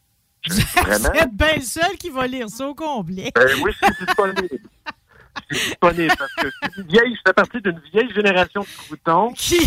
[0.48, 1.10] Vraiment?
[1.14, 3.32] Vous êtes bien le seul qui va lire ça au complet.
[3.36, 4.60] Ben oui, c'est disponible.
[5.50, 9.32] c'est disponible parce que c'est une vieille, je fais partie d'une vieille génération de croutons.
[9.34, 9.60] Qui?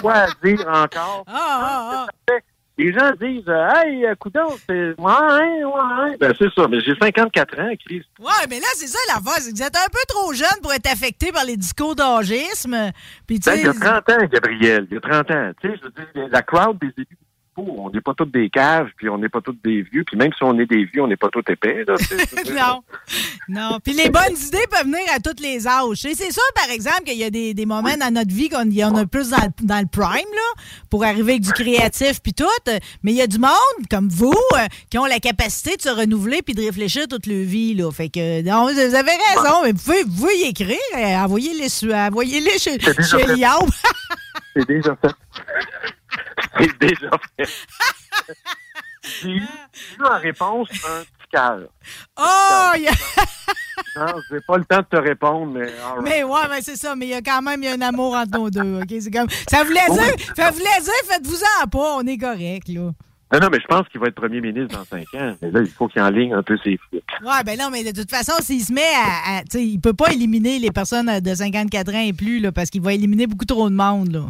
[0.00, 1.24] Quoi dire encore?
[1.28, 2.32] Ah, ah, ah.
[2.78, 4.94] Les gens disent, euh, hey, coudon, c'est.
[4.98, 6.16] Ouais, ouais.
[6.18, 8.02] Ben, c'est ça, mais j'ai 54 ans, Chris.
[8.18, 10.90] Ouais, mais là, c'est ça la que vous êtes un peu trop jeune pour être
[10.90, 12.90] affecté par les discours d'âgisme.
[13.26, 14.86] Puis, tu Ben, il y a 30 ans, Gabriel.
[14.90, 15.52] Il y a 30 ans.
[15.60, 17.18] Tu sais, je veux dire, la crowd des élus
[17.68, 20.30] on n'est pas tous des caves, puis on n'est pas tous des vieux, puis même
[20.36, 21.96] si on est des vieux, on n'est pas tous épais, là.
[22.50, 22.82] non.
[23.48, 23.78] Non.
[23.84, 26.04] Puis les bonnes idées peuvent venir à toutes les âges.
[26.04, 28.68] Et C'est sûr, par exemple, qu'il y a des, des moments dans notre vie qu'on
[28.70, 32.20] y en a plus dans, le- dans le prime, là, pour arriver avec du créatif
[32.22, 32.44] puis tout.
[33.02, 33.50] Mais il y a du monde,
[33.90, 37.44] comme vous, euh, qui ont la capacité de se renouveler puis de réfléchir toute leur
[37.44, 37.90] vie, là.
[37.90, 38.94] Fait que, non, vous avez
[39.34, 40.76] raison, mais vous pouvez, vous pouvez y écrire.
[40.96, 42.92] euh, Envoyez-les sur- envoyez-les chez, chez.
[44.54, 45.14] C'est déjà fait.
[46.58, 47.48] C'est déjà fait.
[49.22, 49.42] J'ai eu
[49.98, 51.60] eu en réponse un petit cœur.
[52.18, 52.72] Oh!
[52.78, 52.92] y a-
[53.96, 55.64] Non, j'ai pas le temps de te répondre, mais.
[55.64, 56.02] right.
[56.02, 56.94] Mais ouais, mais c'est ça.
[56.94, 58.80] Mais il y a quand même il y a un amour entre nos deux.
[58.82, 58.88] OK?
[59.00, 59.28] C'est comme.
[59.48, 62.92] Ça voulait dire, ça voulait dire, faites-vous-en pas, on est correct, là.
[63.32, 65.34] Non, non, mais je pense qu'il va être premier ministre dans cinq ans.
[65.40, 67.04] Mais là, il faut qu'il enligne un peu ses flics.
[67.24, 69.38] Ouais, ben non, mais de toute façon, s'il se met à.
[69.38, 72.52] à- tu sais, il peut pas éliminer les personnes de 54 ans et plus, là,
[72.52, 74.26] parce qu'il va éliminer beaucoup trop de monde, là.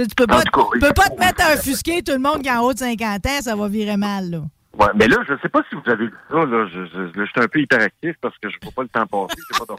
[0.00, 2.20] Tu sais, tu peux pas, cas, tu peux pas te mettre à offusquer tout le
[2.20, 4.38] monde qui est en haut de 50 ans, ça va virer mal, là.
[4.78, 6.66] Ouais, mais là, je sais pas si vous avez vu ça, là.
[6.72, 9.42] Je, je, je suis un peu hyperactif parce que je vois pas le temps passer.
[9.52, 9.74] J'ai pas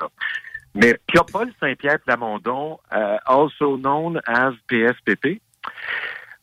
[0.00, 0.08] là.
[0.74, 5.42] Mais Pierre-Paul Saint-Pierre Plamondon, euh, also known as PSPP,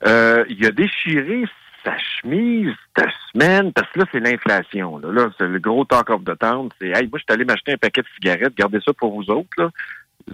[0.06, 1.46] euh, il a déchiré
[1.84, 5.00] sa chemise cette semaine, parce que là, c'est l'inflation.
[5.00, 6.70] Là, là c'est le gros talk of the town.
[6.80, 8.56] C'est, hey, moi, je suis allé m'acheter un paquet de cigarettes.
[8.56, 9.72] Gardez ça pour vous autres, là.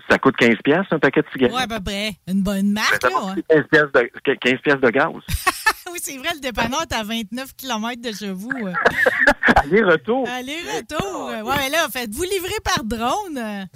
[0.10, 1.56] Ça coûte 15 pièces un paquet de cigarettes.
[1.56, 2.12] Ouais, à peu près.
[2.28, 3.10] Une bonne marque, là.
[3.10, 3.34] ouais.
[3.36, 5.08] coûter 15 pièces de, 15 pièces de gaz.
[5.92, 8.52] oui, c'est vrai, le dépanneur est à 29 km de chez vous.
[9.56, 10.28] Aller-retour.
[10.30, 11.26] Aller-retour.
[11.46, 13.68] Ouais, mais là, faites-vous livrer par drone?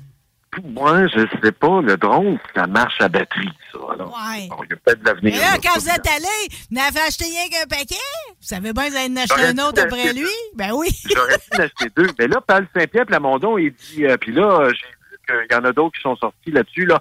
[0.63, 1.81] Moi, je sais pas.
[1.81, 3.79] Le drone, ça marche à batterie, ça.
[3.93, 4.47] Alors, Ouais.
[4.49, 5.33] bon, il y a peut-être de l'avenir.
[5.33, 7.95] Mais là, quand vous êtes allé, vous n'avez acheté rien qu'un paquet?
[8.29, 10.29] Vous savez bien que vous allez en acheter un autre après lui?
[10.55, 10.89] Ben oui.
[11.11, 12.07] J'aurais pu en acheter deux.
[12.19, 14.85] Mais là, Paul Saint-Pierre Plamondon, il dit, euh, puis là, j'ai
[15.27, 16.99] qu'il y en a d'autres qui sont sortis là-dessus, là.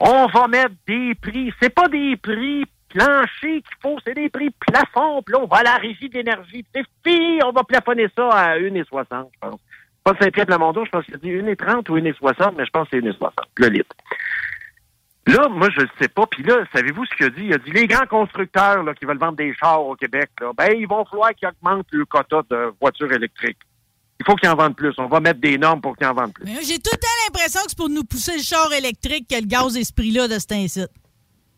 [0.00, 1.52] On va mettre des prix.
[1.60, 5.22] C'est pas des prix planchers qu'il faut, c'est des prix plafonds.
[5.22, 6.64] Puis là, on va à la régie d'énergie.
[6.74, 9.60] C'est fini, on va plafonner ça à 1,60, je pense.
[10.04, 13.00] Paul Saint-Pierre Plamondon, je pense qu'il a dit 1,30 ou 1,60, mais je pense que
[13.00, 13.94] c'est 1,60, le litre.
[15.28, 16.26] Là, moi, je ne sais pas.
[16.26, 17.44] Puis là, savez-vous ce qu'il a dit?
[17.44, 20.72] Il a dit, les grands constructeurs là, qui veulent vendre des chars au Québec, ben,
[20.76, 23.58] ils vont falloir qu'ils augmentent le quota de voitures électriques.
[24.22, 24.94] Il faut qu'ils en vendent plus.
[24.98, 26.46] On va mettre des normes pour qu'ils en vendent plus.
[26.46, 29.46] J'ai tout le temps l'impression que c'est pour nous pousser le char électrique que le
[29.46, 30.90] gaz est ce prix-là de cet incite.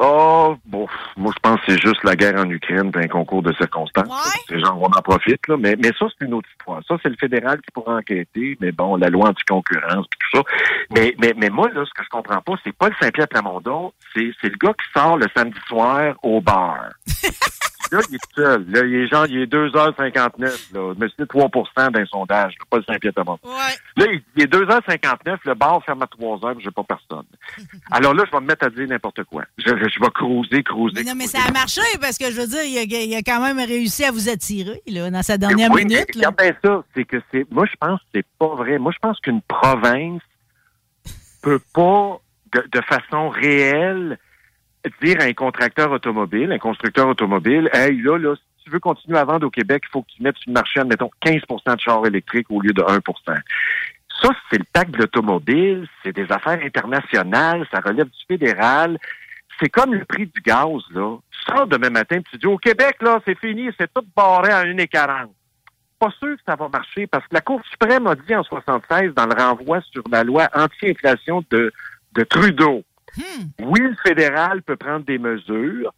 [0.00, 3.42] Oh, bon, moi, je pense que c'est juste la guerre en Ukraine puis un concours
[3.42, 4.08] de circonstances.
[4.48, 5.56] C'est genre, on en profite, là.
[5.56, 6.82] Mais, mais ça, c'est une autre histoire.
[6.88, 8.56] Ça, c'est le fédéral qui pourra enquêter.
[8.60, 10.44] Mais bon, la loi anti-concurrence puis tout ça.
[10.90, 13.92] Mais, mais, mais moi, là, ce que je comprends pas, c'est pas le Saint-Pierre Plamondon.
[14.14, 16.88] C'est, c'est le gars qui sort le samedi soir au bar.
[17.92, 18.64] là, il est seul.
[18.68, 20.94] Là, il est genre, il est 2h59, là.
[20.98, 23.40] Mais c'est 3% d'un sondage, là, pas le Saint-Pierre Plamondon.
[23.96, 27.26] Là, il il est 2h59, le bar ferme à 3h, j'ai pas personne.
[27.90, 29.44] Alors là, je vais me mettre à dire n'importe quoi.
[29.58, 31.02] Je, je, je vais cruiser, cruiser.
[31.04, 33.22] Mais non, mais ça a marché parce que je veux dire, il a, il a
[33.22, 36.14] quand même réussi à vous attirer là, dans sa dernière Oui, minute.
[36.16, 36.30] là.
[36.30, 37.50] regarde bien ça, c'est que c'est.
[37.50, 38.78] Moi, je pense que c'est pas vrai.
[38.78, 40.22] Moi, je pense qu'une province
[41.42, 42.20] peut pas,
[42.54, 44.18] de, de façon réelle,
[45.02, 49.18] dire à un contracteur automobile, un constructeur automobile, hey, là, là, si tu veux continuer
[49.18, 51.80] à vendre au Québec, il faut que tu mettes sur le marché, admettons, 15% de
[51.80, 56.58] chars électriques au lieu de 1% Ça, c'est le pacte de l'automobile, c'est des affaires
[56.64, 58.98] internationales, ça relève du fédéral.
[59.60, 61.16] C'est comme le prix du gaz, là.
[61.30, 64.64] Tu sors demain matin, tu dis, au Québec, là, c'est fini, c'est tout barré à
[64.64, 65.28] 1,40
[65.98, 69.14] pas sûr que ça va marcher parce que la Cour suprême a dit en 76
[69.14, 71.72] dans le renvoi sur la loi anti-inflation de,
[72.12, 72.82] de Trudeau.
[73.60, 75.92] Oui, le fédéral peut prendre des mesures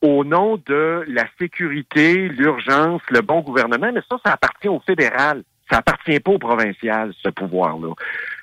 [0.00, 5.44] au nom de la sécurité, l'urgence, le bon gouvernement, mais ça, ça appartient au fédéral.
[5.70, 7.94] Ça appartient pas au provincial, ce pouvoir-là.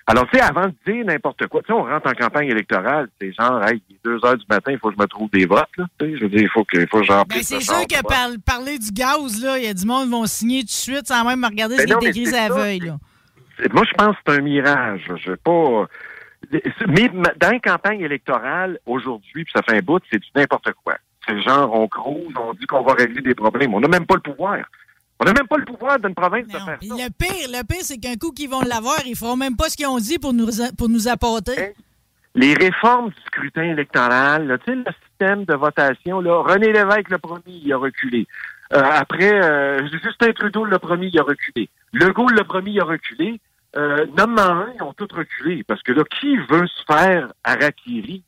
[0.09, 3.09] Alors, tu sais, avant de dire n'importe quoi, tu sais, on rentre en campagne électorale,
[3.21, 5.29] c'est genre, hey, il est 2 heures du matin, il faut que je me trouve
[5.29, 5.85] des votes, là.
[5.99, 7.85] Tu sais, je veux dire, il faut que, il faut que j'en Ben, c'est sûr
[7.85, 10.65] que par, parler du gaz, là, il y a du monde qui vont signer tout
[10.65, 12.97] de suite sans même me regarder Ben ce qui non, c'est à veille, là.
[13.71, 15.01] Moi, je pense que c'est un mirage.
[15.15, 15.85] Je veux pas.
[16.87, 20.71] Mais ma- dans une campagne électorale, aujourd'hui, puis ça fait un bout, c'est du n'importe
[20.83, 20.95] quoi.
[21.27, 23.75] C'est genre, on crouse, on dit qu'on va régler des problèmes.
[23.75, 24.57] On n'a même pas le pouvoir.
[25.19, 26.77] On n'a même pas le pouvoir d'une province de faire ça.
[26.81, 29.75] le pire, le pire, c'est qu'un coup qu'ils vont l'avoir, ils feront même pas ce
[29.75, 31.73] qu'ils ont dit pour nous, pour nous apporter.
[32.35, 37.09] Les réformes du scrutin électoral, là, tu sais, le système de votation, là, René Lévesque,
[37.09, 38.27] le premier, il a reculé.
[38.71, 41.69] Euh, après, euh, Justin Trudeau, le premier, il a reculé.
[41.91, 43.41] Legault, le premier, il a reculé.
[43.75, 45.63] Euh, un, ils ont tous reculé.
[45.63, 48.23] Parce que là, qui veut se faire harakiri?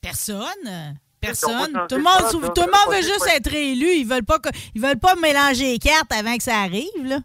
[0.00, 0.96] Personne.
[1.22, 1.72] On Personne.
[1.88, 3.86] Tout le monde, tout le veut juste être élu.
[3.86, 4.38] Ils veulent pas
[4.74, 7.18] ils veulent pas mélanger les cartes avant que ça arrive, là.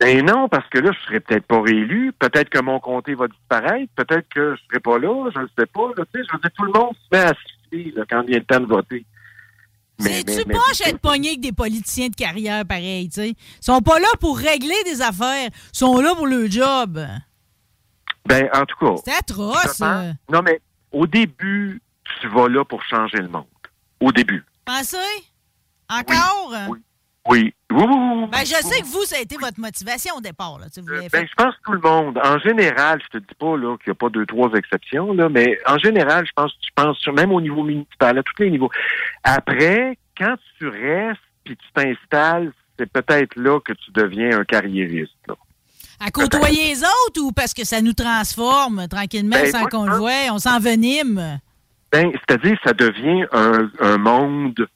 [0.00, 2.12] Ben non, parce que là, je serais peut-être pas réélu.
[2.18, 3.92] Peut-être que mon comté va disparaître.
[3.96, 5.30] Peut-être que je serai pas là.
[5.34, 5.88] Je ne sais pas.
[5.96, 8.22] Là, tu sais, je veux dire, tout le monde se met à siffler là, quand
[8.22, 9.04] il vient le temps de voter.
[9.98, 13.28] C'est-tu poche être pogné avec des politiciens de carrière pareil, tu sais?
[13.30, 15.48] Ils sont pas là pour régler des affaires.
[15.48, 17.00] Ils sont là pour le job.
[18.24, 19.02] Ben, en tout cas.
[19.04, 19.80] C'est atroce.
[20.30, 20.60] Non, mais
[20.92, 21.82] au début,
[22.20, 23.46] tu vas là pour changer le monde.
[24.00, 24.44] Au début.
[24.64, 24.96] Pensez?
[25.90, 26.52] Encore?
[26.68, 26.78] Oui.
[27.30, 28.26] Oui, oui, oui.
[28.32, 30.66] Ben, je sais que vous, ça a été votre motivation au départ, là.
[30.72, 33.54] tu l'avez Ben, je pense que tout le monde, en général, je te dis pas
[33.56, 36.96] là qu'il n'y a pas deux, trois exceptions, là, mais en général, je pense penses
[36.98, 38.70] sur- même au niveau municipal, à tous les niveaux.
[39.24, 45.12] Après, quand tu restes puis tu t'installes, c'est peut-être là que tu deviens un carriériste.
[45.26, 45.34] Là.
[46.00, 49.90] À côtoyer les autres ou parce que ça nous transforme tranquillement Ben, sans qu'on je
[49.90, 50.32] le pense- voie?
[50.34, 51.40] On s'envenime?
[51.90, 54.68] Ben, c'est-à-dire, ça devient un, un monde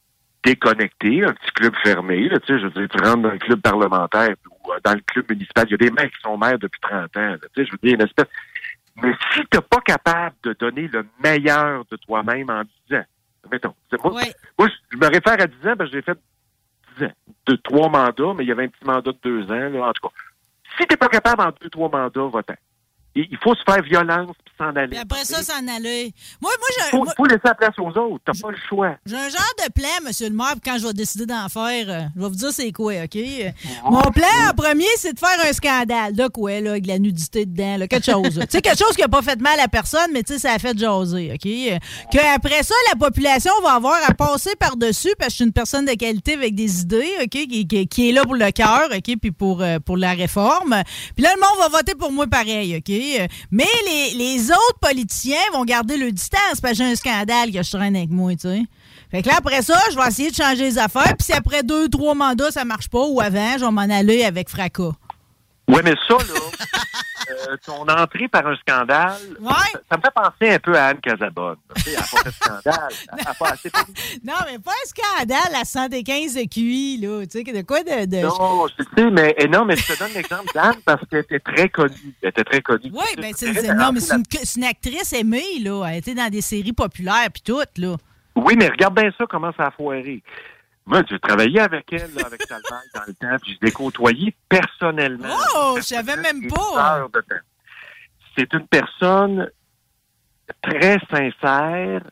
[0.45, 2.29] déconnecté, un petit club fermé.
[2.29, 4.95] Là, tu sais, je veux dire, tu rentres dans le club parlementaire ou euh, dans
[4.95, 5.67] le club municipal.
[5.69, 7.21] Il y a des mecs qui sont maires depuis 30 ans.
[7.21, 8.27] là, tu sais, je veux dire, une espèce...
[8.97, 13.05] Mais si tu n'es pas capable de donner le meilleur de toi-même en 10 ans,
[13.51, 14.23] mettons, moi,
[14.59, 16.19] moi, je me réfère à 10 ans parce que j'ai fait
[16.99, 17.13] 10 ans,
[17.47, 19.93] de trois mandats, mais il y avait un petit mandat de deux ans, là, en
[19.93, 20.15] tout cas.
[20.77, 22.55] Si tu n'es pas capable en deux, trois mandats, va-t'en.
[23.15, 24.89] Il faut se faire violence s'en aller.
[24.89, 26.13] Puis après ça, s'en aller.
[26.41, 28.23] Moi, moi, j'ai faut, moi- faut laisser la place aux autres.
[28.25, 28.97] T'as pas le choix.
[29.07, 31.85] j'ai un genre de plan, monsieur le maire, puis quand je vais décider d'en faire,
[31.89, 33.19] euh, je vais vous dire c'est quoi, OK?
[33.85, 36.15] Mon plan en premier, c'est de faire un scandale.
[36.15, 38.23] De quoi, là, avec de la nudité dedans, là, quelque chose.
[38.41, 40.39] tu sais, quelque chose qui n'a pas fait de mal à personne, mais tu sais,
[40.39, 41.47] ça a fait jaser, OK?
[41.47, 41.79] Euh,
[42.11, 45.85] Qu'après ça, la population va avoir à passer par-dessus, parce que je suis une personne
[45.85, 47.29] de qualité avec des idées, OK?
[47.29, 49.17] Qui, qui- qui est là pour le cœur, OK?
[49.21, 50.83] Puis pour, euh, pour la réforme.
[51.15, 53.29] Puis là, le monde va voter pour moi pareil, OK?
[53.51, 57.63] Mais les, les autres politiciens vont garder leur distance, parce que j'ai un scandale que
[57.63, 58.63] je traîne avec moi, tu sais.
[59.11, 61.15] Fait que là, après ça, je vais essayer de changer les affaires.
[61.19, 64.25] Puis si après deux, trois mandats, ça marche pas, ou avant, je vais m'en aller
[64.25, 64.93] avec fracas.
[65.73, 66.41] Oui, mais ça, là,
[67.31, 69.17] euh, ton entrée par un scandale,
[69.73, 71.57] ça, ça me fait penser un peu à Anne Casabonne.
[71.77, 72.89] Tu sais, Elle n'a pas fait de scandale.
[73.19, 77.25] Elle a pas assez fait- Non, mais pas un scandale à 115 de QI, là.
[77.27, 78.05] Tu sais, de quoi de.
[78.07, 81.41] de- Non, je sais, mais, non, mais je te donne l'exemple d'Anne parce qu'elle était
[81.41, 82.15] très connue.
[82.23, 82.91] Elle était très connue.
[82.93, 85.85] Oui, ben c'est non, mais rentré c'est une, c'est une actrice aimée, là.
[85.91, 87.97] Elle était dans des séries populaires puis tout, là.
[88.35, 90.23] Oui, mais regarde bien ça, comment ça a foiré.
[90.93, 94.35] Moi, j'ai travaillé avec elle, là, avec Salvaille dans le temps, puis je l'ai côtoyée
[94.47, 95.35] personnellement.
[95.57, 97.09] Oh, je savais même pas.
[98.37, 99.51] C'est une personne
[100.61, 102.03] très sincère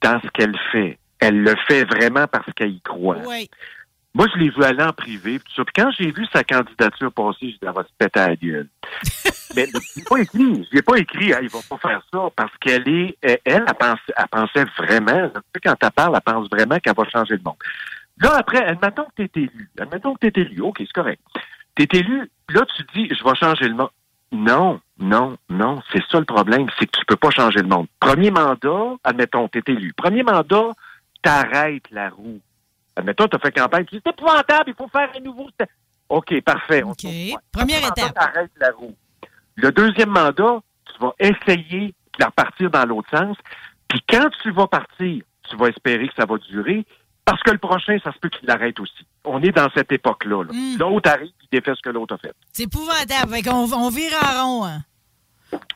[0.00, 0.98] dans ce qu'elle fait.
[1.18, 3.18] Elle le fait vraiment parce qu'elle y croit.
[3.26, 3.50] Oui.
[4.14, 5.38] Moi, je l'ai vu aller en privé.
[5.38, 5.64] Puis, tout ça.
[5.66, 8.36] Puis quand j'ai vu sa candidature passer, j'ai dit, elle va se péter à la
[8.36, 8.68] gueule.
[9.56, 10.68] Mais je l'ai pas écrit.
[10.70, 13.64] Je l'ai pas écrit, Hey, il va pas faire ça, parce qu'elle est, elle, elle,
[13.68, 15.30] elle pensait, elle pensait vraiment,
[15.62, 17.56] quand elle parle, elle pense vraiment qu'elle va changer le monde.
[18.18, 19.70] Là, après, admettons que tu es élu.
[19.78, 20.60] Admettons que tu es élu.
[20.62, 21.20] OK, c'est correct.
[21.74, 23.90] Tu es élu, là, tu dis, je vais changer le monde.
[24.30, 25.82] Non, non, non.
[25.92, 27.86] C'est ça le problème, c'est que tu peux pas changer le monde.
[28.00, 29.92] Premier mandat, admettons, tu es élu.
[29.94, 30.70] Premier mandat,
[31.22, 32.40] t'arrêtes la roue.
[32.96, 35.48] Admettons, tu as fait campagne, tu dis, c'est épouvantable, il faut faire un nouveau.
[36.08, 36.82] OK, parfait.
[36.82, 37.06] OK.
[37.50, 38.14] Première étape.
[38.14, 38.94] T'arrêtes la roue.
[39.56, 43.36] Le deuxième mandat, tu vas essayer de la repartir dans l'autre sens.
[43.88, 46.86] Puis quand tu vas partir, tu vas espérer que ça va durer.
[47.24, 49.06] Parce que le prochain, ça se peut qu'il l'arrête aussi.
[49.24, 50.44] On est dans cette époque-là.
[50.44, 50.52] là.
[50.52, 50.78] Mm.
[50.78, 52.32] L'autre arrive, il défait ce que l'autre a fait.
[52.52, 53.32] C'est épouvantable.
[53.32, 54.64] Fait on vire en rond.
[54.66, 54.82] hein.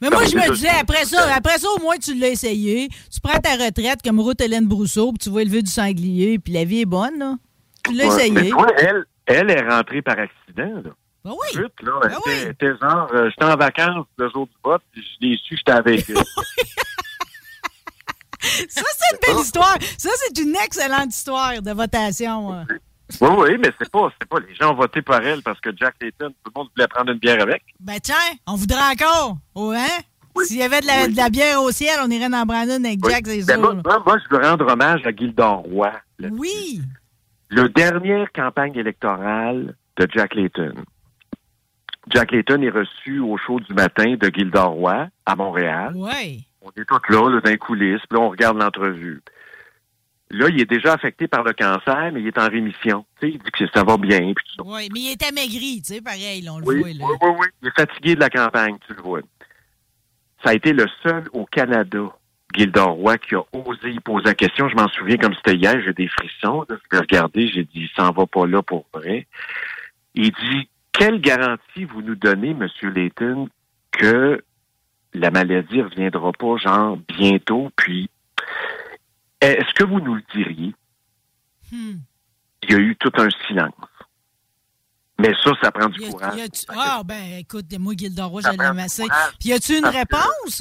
[0.01, 2.89] Mais moi, je me disais, après ça, après ça, au moins, tu l'as essayé.
[3.13, 6.53] Tu prends ta retraite comme Ruth Hélène Brousseau, puis tu vas élever du sanglier, puis
[6.55, 7.35] la vie est bonne, là.
[7.85, 8.51] Tu l'as Ouais, essayé.
[8.51, 10.81] toi, elle, elle est rentrée par accident.
[10.83, 10.91] Là.
[11.25, 11.61] Ben oui.
[11.83, 15.37] Là, était, était genre, euh, j'étais en vacances le jour du vote, puis je l'ai
[15.37, 16.17] su, j'étais avec elle.
[18.69, 19.77] Ça, c'est une belle histoire.
[19.99, 22.53] Ça, c'est une excellente histoire de votation.
[22.53, 22.67] hein.
[23.21, 25.71] oui, oui, mais c'est pas, c'est pas, les gens ont voté par elle parce que
[25.77, 27.63] Jack Layton, tout le monde voulait prendre une bière avec.
[27.81, 28.15] Ben tiens,
[28.47, 29.39] on voudrait encore.
[29.55, 30.03] Oh, hein?
[30.45, 32.99] S'il y avait de la, de la, bière au ciel, on irait dans Brandon avec
[33.09, 33.59] Jack, c'est ben.
[33.61, 35.93] Moi, moi, je veux rendre hommage à Gildor Roy.
[36.31, 36.83] Oui.
[37.49, 40.75] Le dernière campagne électorale de Jack Layton.
[42.13, 45.93] Jack Layton est reçu au show du matin de Gildor Roy à Montréal.
[45.95, 46.47] Oui.
[46.67, 49.23] On est tous là, là dans les coulisses, puis là, on regarde l'entrevue.
[50.31, 53.07] Là, il est déjà affecté par le cancer, mais il est en rémission.
[53.23, 54.33] Il dit que ça va bien.
[54.35, 54.57] Puis.
[54.65, 56.89] Oui, mais il est amaigri, tu sais, pareil, on le oui, voit.
[56.89, 57.05] Là.
[57.05, 57.47] Oui, oui, oui.
[57.63, 59.21] Il est fatigué de la campagne, tu le vois.
[60.43, 62.13] Ça a été le seul au Canada,
[62.53, 64.69] Gildor Roy, qui a osé y poser la question.
[64.69, 66.65] Je m'en souviens comme c'était hier, j'ai des frissons.
[66.69, 66.77] Là.
[66.83, 69.29] Je l'ai regardé, j'ai dit, il s'en va pas là pour vrai.
[70.17, 72.69] Il dit, quelle garantie vous nous donnez, M.
[72.83, 73.49] Layton,
[73.93, 74.43] que
[75.19, 78.09] la maladie reviendra pas, genre, bientôt, puis
[79.41, 80.75] est-ce que vous nous le diriez?
[81.73, 81.99] Hmm.
[82.63, 83.73] Il y a eu tout un silence.
[85.19, 86.39] Mais ça, ça prend du a- courage.
[86.69, 89.03] Ah, ben, écoute, moi, Gildor Ça je assez.
[89.05, 89.33] courage.
[89.41, 90.61] Puis, y a-tu une que- réponse?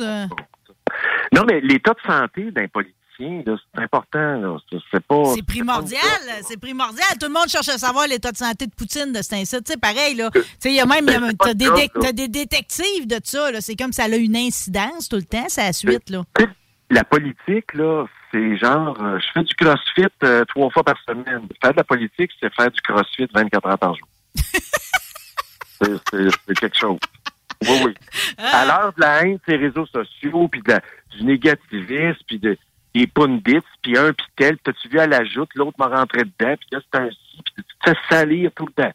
[1.33, 4.57] Non, mais l'état de santé d'un politicien, c'est important.
[4.71, 5.23] C'est, c'est pas.
[5.35, 6.01] C'est primordial,
[6.43, 7.07] c'est primordial.
[7.19, 9.67] Tout le monde cherche à savoir l'état de santé de Poutine de cet incite.
[9.67, 10.29] Sais, pareil, là.
[10.31, 11.07] Tu sais, il y a même,
[11.43, 11.69] c'est des,
[12.13, 13.61] des détectives de ça, là.
[13.61, 16.23] C'est comme ça a une incidence tout le temps, c'est la suite, là.
[16.91, 21.47] La politique, là, c'est genre, euh, je fais du crossfit euh, trois fois par semaine.
[21.59, 24.07] Faire de la politique, c'est faire du crossfit 24 heures par jour.
[25.81, 26.99] c'est, c'est- c'est quelque chose.
[27.63, 27.93] Oui, oui.
[28.37, 28.59] Ah.
[28.59, 30.81] À l'heure de la haine, ces réseaux sociaux, puis de la-
[31.15, 32.57] du négativisme, puis de,
[32.95, 36.55] des pundits, puis un, puis tel, t'as-tu vu à la joute, l'autre m'a rentré dedans,
[36.57, 38.91] puis là, c'est un ci, puis tu te fais salir tout le temps.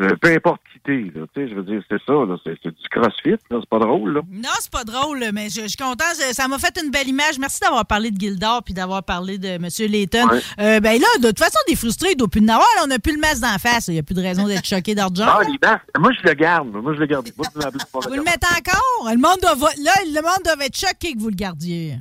[0.00, 2.58] Euh, peu importe qui t'es, là, tu sais, je veux dire, c'est ça, là, c'est,
[2.64, 4.22] du crossfit, là, c'est pas drôle, là.
[4.28, 6.04] Non, c'est pas drôle, mais je, je suis content.
[6.32, 7.38] Ça m'a fait une belle image.
[7.38, 9.68] Merci d'avoir parlé de Gildor puis d'avoir parlé de M.
[9.88, 10.26] Layton.
[10.26, 10.40] Ouais.
[10.58, 12.44] Euh, ben là, de toute façon, des frustrés, il doit plus.
[12.44, 13.86] Là, on n'a plus le masque d'en face.
[13.86, 15.26] Il n'y a plus de raison d'être choqué d'argent.
[15.28, 17.28] Ah, les masques, moi, je le garde, moi, je le garde.
[17.36, 18.26] Moi, je pas, je Vous le le garde.
[18.26, 19.12] mettez encore?
[19.12, 21.98] Le monde doit, là, le monde doit être choqué que vous le gardiez.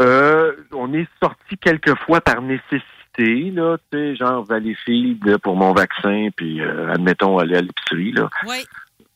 [0.00, 5.72] Euh, on est sorti quelques fois par nécessité, là, tu sais, genre Valleyfield pour mon
[5.72, 8.28] vaccin, puis euh, admettons aller à l'épicerie, là.
[8.46, 8.64] Oui.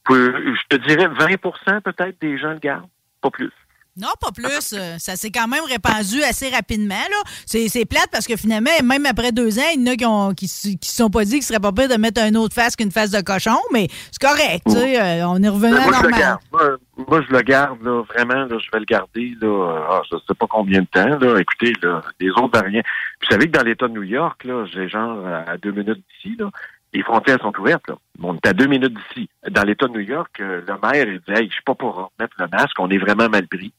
[0.04, 2.88] Puis, je te dirais 20% peut-être des gens le gardent,
[3.20, 3.52] pas plus.
[4.00, 4.72] Non, pas plus.
[4.74, 6.94] Euh, Ça s'est quand même répandu assez rapidement.
[6.94, 7.16] là.
[7.46, 10.06] C'est c'est plate parce que finalement, même après deux ans, il y en a qui
[10.06, 12.54] ont, qui, qui se sont pas dit qu'il serait pas pire de mettre un autre
[12.54, 14.62] face qu'une face de cochon, mais c'est correct.
[14.66, 16.40] tu sais, euh, on est revenu à moi, je le garde.
[16.52, 16.62] Moi,
[17.08, 20.34] moi, je le garde, là, vraiment, là, je vais le garder, là, ah, je sais
[20.34, 21.38] pas combien de temps, là.
[21.40, 22.82] Écoutez, là, les autres variants.
[23.22, 26.36] Vous savez que dans l'État de New York, là, j'ai genre à deux minutes d'ici,
[26.38, 26.50] là,
[26.92, 27.94] les frontières sont ouvertes, là.
[28.22, 29.28] On est à deux minutes d'ici.
[29.50, 31.94] Dans l'État de New York, euh, le maire, il dit, hey, je suis pas pour
[31.94, 33.72] remettre le masque, on est vraiment mal pris.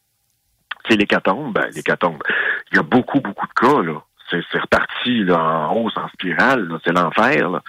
[0.87, 2.21] C'est l'hécatombe, ben, l'hécatombe.
[2.71, 4.01] Il y a beaucoup, beaucoup de cas, là.
[4.31, 6.69] C'est, reparti, là, en hausse, en spirale.
[6.85, 7.61] C'est l'enfer.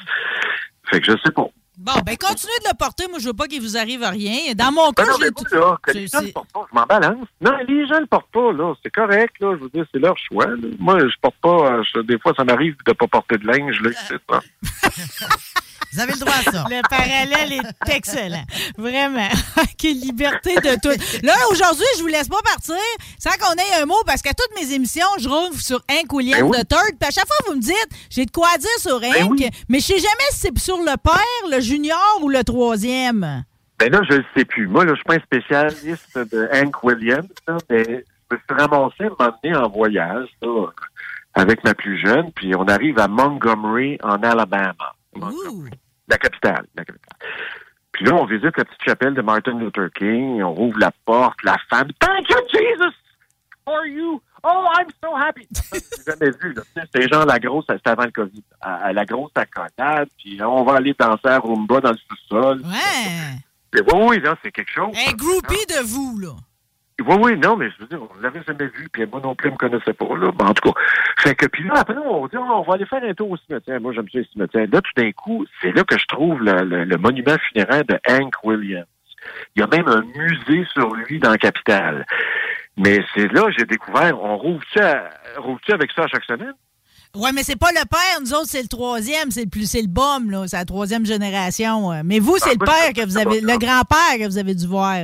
[0.90, 1.46] Fait que je sais pas.
[1.78, 3.06] Bon, ben continuez de le porter.
[3.08, 4.52] Moi, je veux pas qu'il vous arrive rien.
[4.54, 6.18] Dans mon cas, Ben non, je l'ai mais tout- moi, là, que c'est- les gens
[6.18, 7.26] c'est- le portent pas, je m'en balance.
[7.40, 8.74] Non, les gens le portent pas, là.
[8.82, 9.54] C'est correct, là.
[9.56, 10.56] Je veux dire, c'est leur choix, là.
[10.78, 13.80] Moi, je porte pas, euh, je- des fois, ça m'arrive de pas porter de linge,
[13.80, 14.40] là, c'est ça.
[15.92, 16.64] Vous avez le droit à ça.
[16.70, 18.44] Le parallèle est excellent.
[18.79, 19.29] Vraiment.
[19.79, 20.96] Quelle liberté de tout.
[21.24, 22.76] Là, aujourd'hui, je vous laisse pas partir
[23.18, 26.40] sans qu'on ait un mot parce qu'à toutes mes émissions, je rouvre sur Hank William
[26.40, 26.59] Ben oui.
[26.59, 26.96] de Third.
[26.98, 29.48] Puis à chaque fois, vous me dites, j'ai de quoi dire sur Hank, oui.
[29.68, 33.44] mais je sais jamais si c'est sur le père, le junior ou le troisième.
[33.79, 34.68] Ben là, je le sais plus.
[34.68, 38.62] Moi, là, je suis pas un spécialiste de Hank Williams, là, mais je me suis
[38.62, 40.66] ramassé à m'emmener en voyage, là,
[41.35, 44.92] avec ma plus jeune, puis on arrive à Montgomery, en Alabama.
[46.08, 47.18] La capitale, la capitale.
[47.92, 51.42] Puis là, on visite la petite chapelle de Martin Luther King, on rouvre la porte,
[51.42, 52.94] la femme, Thank you, Jesus!
[53.66, 54.20] How are you?
[54.42, 55.46] Oh, I'm so happy!
[55.72, 56.62] J'ai jamais vu, là.
[56.76, 60.64] C'était genre la grosse, c'était avant le COVID, à- à la grosse accolade, puis on
[60.64, 62.62] va aller danser à Roomba dans le sous-sol.
[62.64, 63.36] Ouais.
[63.74, 64.94] Mais oui, oui, là, c'est quelque chose.
[65.08, 66.30] Un groupie de vous, là.
[67.00, 69.48] Oui, oui, non, mais je veux dire, on l'avait jamais vu, puis moi non plus,
[69.48, 70.30] elle me connaissait pas, là.
[70.32, 70.80] Ben, en tout cas.
[71.18, 73.80] Fait que, puis là, après, on dit, on va aller faire un tour au cimetière.
[73.80, 74.66] Moi, j'aime ça, le cimetière.
[74.72, 77.98] Là, tout d'un coup, c'est là que je trouve le, le- le monument funéraire de
[78.08, 78.86] Hank Williams.
[79.54, 82.06] Il y a même un musée sur lui dans la capitale.
[82.76, 86.54] Mais c'est là que j'ai découvert, on rouvre-tu avec ça à chaque semaine?
[87.14, 89.82] Ouais, mais c'est pas le père, nous autres, c'est le troisième, c'est le plus, c'est
[89.82, 91.90] le bum, là, c'est la troisième génération.
[91.92, 92.02] euh.
[92.04, 94.54] Mais vous, c'est Ah, le moi, père que vous avez, le grand-père que vous avez
[94.54, 94.94] dû voir.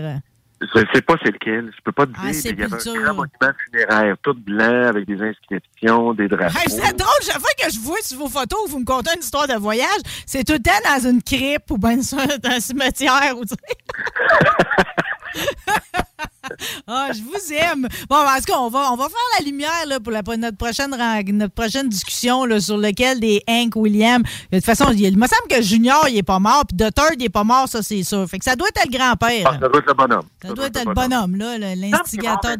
[0.60, 1.70] Je sais pas c'est lequel.
[1.76, 4.16] Je peux pas te dire, Ah, mais c'est il y avait un grand monument funéraire,
[4.22, 6.58] tout blanc, avec des inscriptions, des drapeaux.
[6.58, 9.20] Hey, c'est drôle, chaque fois que je vois sur vos photos vous me contez une
[9.20, 13.34] histoire de voyage, c'est tout le temps dans une crypte ou bien dans un cimetière.
[13.36, 13.44] Ou.
[16.88, 17.88] Ah, je vous aime.
[18.08, 20.56] Bon, en tout cas, on va, on va faire la lumière là, pour la, notre,
[20.56, 20.90] prochaine,
[21.36, 24.22] notre prochaine discussion là, sur lequel des Hank Williams.
[24.52, 27.24] De toute façon, il, me semble que Junior, il est pas mort, puis Third, il
[27.24, 28.26] est pas mort, ça, c'est sûr.
[28.28, 29.48] Fait que ça doit être le grand-père.
[29.50, 30.26] Ah, ça doit être le bonhomme.
[30.42, 32.56] Ça, doit être le bonhomme, là, l'instigateur.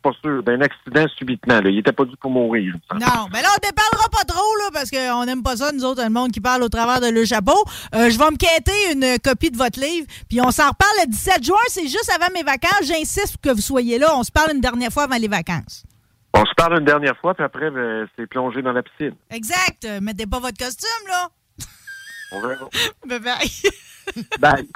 [0.00, 1.60] Suis pas sûr, d'un accident subitement.
[1.60, 1.70] Là.
[1.70, 2.74] Il était pas dû pour mourir.
[2.92, 5.84] Non, mais là, on ne parlera pas trop, là, parce qu'on n'aime pas ça, nous
[5.84, 7.64] autres, le monde qui parle au travers de le chapeau.
[7.94, 11.10] Euh, je vais me quêter une copie de votre livre, puis on s'en reparle le
[11.10, 12.84] 17 juin, c'est juste avant mes vacances.
[12.84, 14.16] J'insiste que vous soyez là.
[14.16, 15.84] On se parle une dernière fois avant les vacances.
[16.32, 19.14] On se parle une dernière fois, puis après, ben, c'est plongé dans la piscine.
[19.30, 19.86] Exact.
[20.00, 21.28] Mettez pas votre costume, là.
[22.32, 22.68] On verra.
[23.06, 23.50] bye bye.
[24.40, 24.68] bye.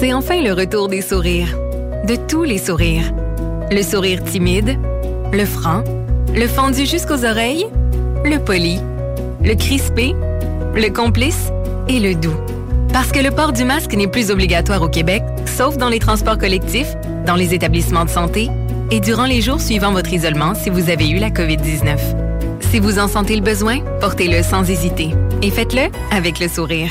[0.00, 1.54] C'est enfin le retour des sourires.
[2.06, 3.12] De tous les sourires.
[3.70, 4.78] Le sourire timide,
[5.30, 5.84] le franc,
[6.34, 7.66] le fendu jusqu'aux oreilles,
[8.24, 8.80] le poli,
[9.44, 10.14] le crispé,
[10.74, 11.52] le complice
[11.86, 12.34] et le doux.
[12.94, 16.38] Parce que le port du masque n'est plus obligatoire au Québec, sauf dans les transports
[16.38, 16.96] collectifs,
[17.26, 18.48] dans les établissements de santé
[18.90, 21.98] et durant les jours suivant votre isolement si vous avez eu la COVID-19.
[22.70, 25.10] Si vous en sentez le besoin, portez-le sans hésiter
[25.42, 26.90] et faites-le avec le sourire.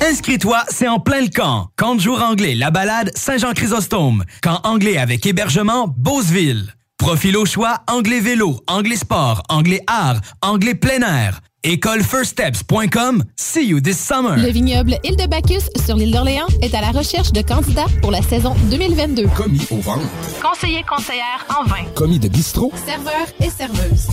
[0.00, 1.68] Inscris-toi, c'est en plein le camp.
[1.76, 4.24] Camp de jour anglais, la balade Saint-Jean-Chrysostome.
[4.42, 6.74] Camp anglais avec hébergement, Beauceville.
[6.98, 11.40] Profil au choix, anglais vélo, anglais sport, anglais art, anglais plein air.
[11.64, 13.24] Écolefirststeps.com.
[13.34, 14.36] See you this summer.
[14.36, 18.12] Le vignoble Île de Bacchus sur l'île d'Orléans est à la recherche de candidats pour
[18.12, 19.26] la saison 2022.
[19.36, 19.98] Commis au vent.
[20.40, 21.84] Conseiller conseillère en vin.
[21.96, 22.72] Commis de bistrot.
[22.86, 24.06] Serveur et serveuse.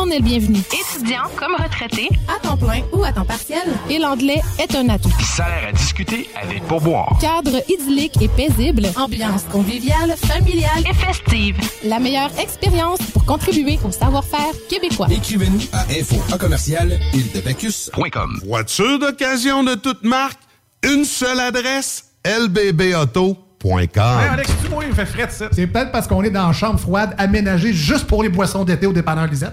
[0.00, 0.58] Monde est le bienvenu.
[0.58, 3.60] Étudiant comme retraité, à temps plein ou à temps partiel.
[3.90, 5.10] Et l'anglais est un atout.
[5.20, 7.18] Salaire à discuter avec pourboire.
[7.20, 8.86] Cadre idyllique et paisible.
[8.96, 11.56] Ambiance conviviale, familiale et festive.
[11.84, 15.08] La meilleure expérience pour contribuer au savoir-faire québécois.
[15.10, 16.98] Écrivez-nous à info commercial
[18.42, 20.40] Voiture d'occasion de toute marque,
[20.82, 23.38] une seule adresse, lbbauto.com.
[24.32, 26.80] Alex, tu moi, il me fait frais C'est peut-être parce qu'on est dans une chambre
[26.80, 29.52] froide aménagée juste pour les boissons d'été au dépanneur Lisette.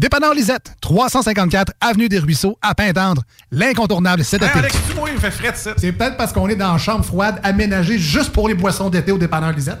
[0.00, 3.22] Dépanneur Lisette, 354 Avenue des Ruisseaux, à Pintendre.
[3.50, 4.58] L'incontournable cet été.
[4.58, 7.04] Alex, tu moi, il me fait frais C'est peut-être parce qu'on est dans une chambre
[7.04, 9.80] froide aménagée juste pour les boissons d'été au dépanneur Lisette.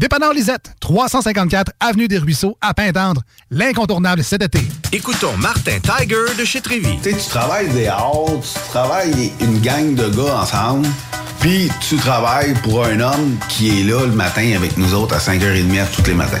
[0.00, 3.20] Dépanneur Lisette, 354 Avenue des Ruisseaux, à Pintendre.
[3.50, 4.60] L'incontournable cet été.
[4.92, 6.96] Écoutons Martin Tiger de chez Trévy.
[7.02, 10.88] Tu sais, tu travailles des heures, tu travailles une gang de gars ensemble,
[11.40, 15.18] puis tu travailles pour un homme qui est là le matin avec nous autres à
[15.18, 16.40] 5h30 tous les matins.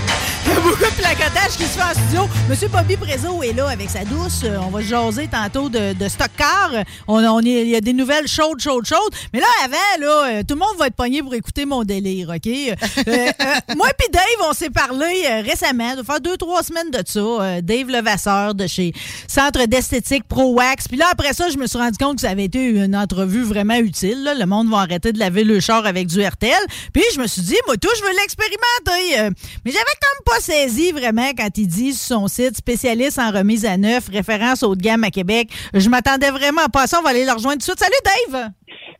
[0.63, 2.29] beaucoup de placotage qui se fait en studio.
[2.49, 4.41] Monsieur Bobby Prézo est là avec sa douce.
[4.43, 6.71] Euh, On va jaser tantôt de, de stock car.
[7.07, 9.13] On, il y a des nouvelles chaudes, chaudes, chaudes.
[9.33, 12.29] Mais là, avant, là, euh, tout le monde va être pogné pour écouter mon délire,
[12.29, 12.47] OK?
[12.47, 12.75] Euh,
[13.07, 13.31] euh,
[13.75, 17.61] moi et Dave, on s'est parlé récemment, de faire deux, trois semaines de ça.
[17.61, 18.93] Dave Levasseur de chez
[19.27, 20.87] Centre d'esthétique Pro Wax.
[20.87, 23.43] Puis là, après ça, je me suis rendu compte que ça avait été une entrevue
[23.43, 24.23] vraiment utile.
[24.23, 24.33] là.
[24.33, 26.53] Le monde va arrêter de laver le char avec du RTL.
[26.93, 29.35] Puis je me suis dit, moi, tout, je veux l'expérimenter.
[29.65, 33.65] Mais j'avais comme pas saisi vraiment quand il dit sur son site spécialiste en remise
[33.65, 35.49] à neuf, référence haut de gamme à Québec.
[35.73, 36.99] Je m'attendais vraiment pas à ça.
[36.99, 37.79] On va aller le rejoindre tout de suite.
[37.79, 38.51] Salut, Dave!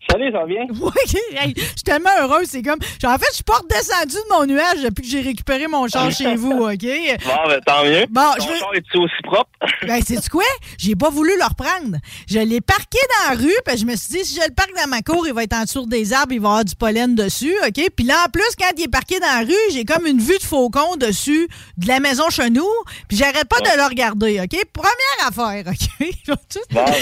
[0.09, 0.65] Salut, ça va bien?
[0.81, 0.91] Oui,
[1.37, 2.47] hey, je suis tellement heureuse.
[2.49, 2.79] C'est comme.
[3.05, 6.11] En fait, je suis pas redescendu de mon nuage depuis que j'ai récupéré mon char
[6.17, 6.85] chez vous, OK?
[7.25, 8.05] Bon, ben, tant mieux.
[8.09, 9.49] Bon, Ton je char est-tu aussi propre?
[9.87, 10.43] Ben, c'est quoi?
[10.77, 11.97] J'ai pas voulu le reprendre.
[12.27, 14.73] Je l'ai parqué dans la rue, puis je me suis dit, si je le parque
[14.75, 16.75] dans ma cour, il va être en dessous des arbres, il va y avoir du
[16.75, 17.89] pollen dessus, OK?
[17.95, 20.37] Puis là, en plus, quand il est parqué dans la rue, j'ai comme une vue
[20.37, 21.47] de faucon dessus
[21.77, 22.67] de la maison chenou,
[23.07, 24.59] puis j'arrête pas de le regarder, OK?
[24.73, 26.07] Première affaire, OK?
[26.27, 26.35] Bon,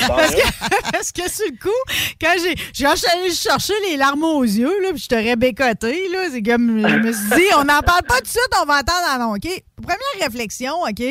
[0.07, 4.43] parce, que, parce que sur le coup, quand j'ai j'ai allé chercher les larmes aux
[4.43, 7.81] yeux, là, puis je t'aurais bécoté, là, c'est comme, je me suis dit, on n'en
[7.81, 9.47] parle pas tout de suite, on va entendre en long, OK?
[9.81, 11.01] Première réflexion, OK?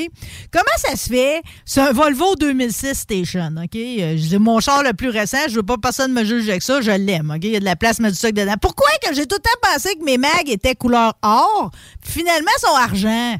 [0.52, 1.42] Comment ça se fait?
[1.64, 3.76] C'est un Volvo 2006 Station, OK?
[3.76, 6.48] Euh, je dis, mon char le plus récent, je veux pas que personne me juge
[6.48, 7.44] avec ça, je l'aime, OK?
[7.44, 8.54] Il y a de la place, mettre du stock dedans.
[8.60, 11.70] Pourquoi que j'ai tout le temps pensé que mes mags étaient couleur or,
[12.02, 13.36] puis finalement, sont argent?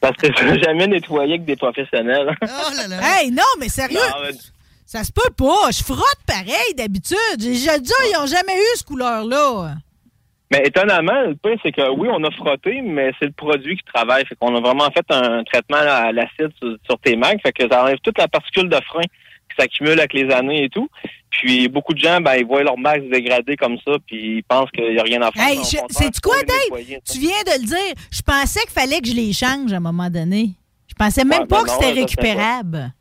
[0.00, 2.36] Parce que je n'ai jamais nettoyé avec des professionnels.
[3.02, 3.98] Hey, non, mais sérieux?
[3.98, 4.36] Non, mais-
[4.86, 5.70] Ça se peut pas.
[5.72, 7.16] Je frotte pareil d'habitude.
[7.40, 9.74] J'ai déjà dit, ils ont jamais eu ce couleur-là.
[10.52, 13.82] Mais étonnamment, le pire, c'est que oui, on a frotté, mais c'est le produit qui
[13.92, 14.24] travaille.
[14.26, 17.40] Fait qu'on a vraiment fait un traitement à l'acide sur, sur tes mags.
[17.42, 20.68] Fait que ça enlève toute la particule de frein qui s'accumule avec les années et
[20.68, 20.88] tout.
[21.30, 24.44] Puis beaucoup de gens, ben, ils voient leur mags se dégrader comme ça, puis ils
[24.44, 25.48] pensent qu'il n'y a rien à faire.
[25.48, 26.80] Hey, je- sais-tu quoi, Dave?
[27.10, 27.94] Tu viens de le dire.
[28.12, 30.50] Je pensais qu'il fallait que je les change à un moment donné.
[30.86, 32.92] Je pensais même pas ben que c'était récupérable.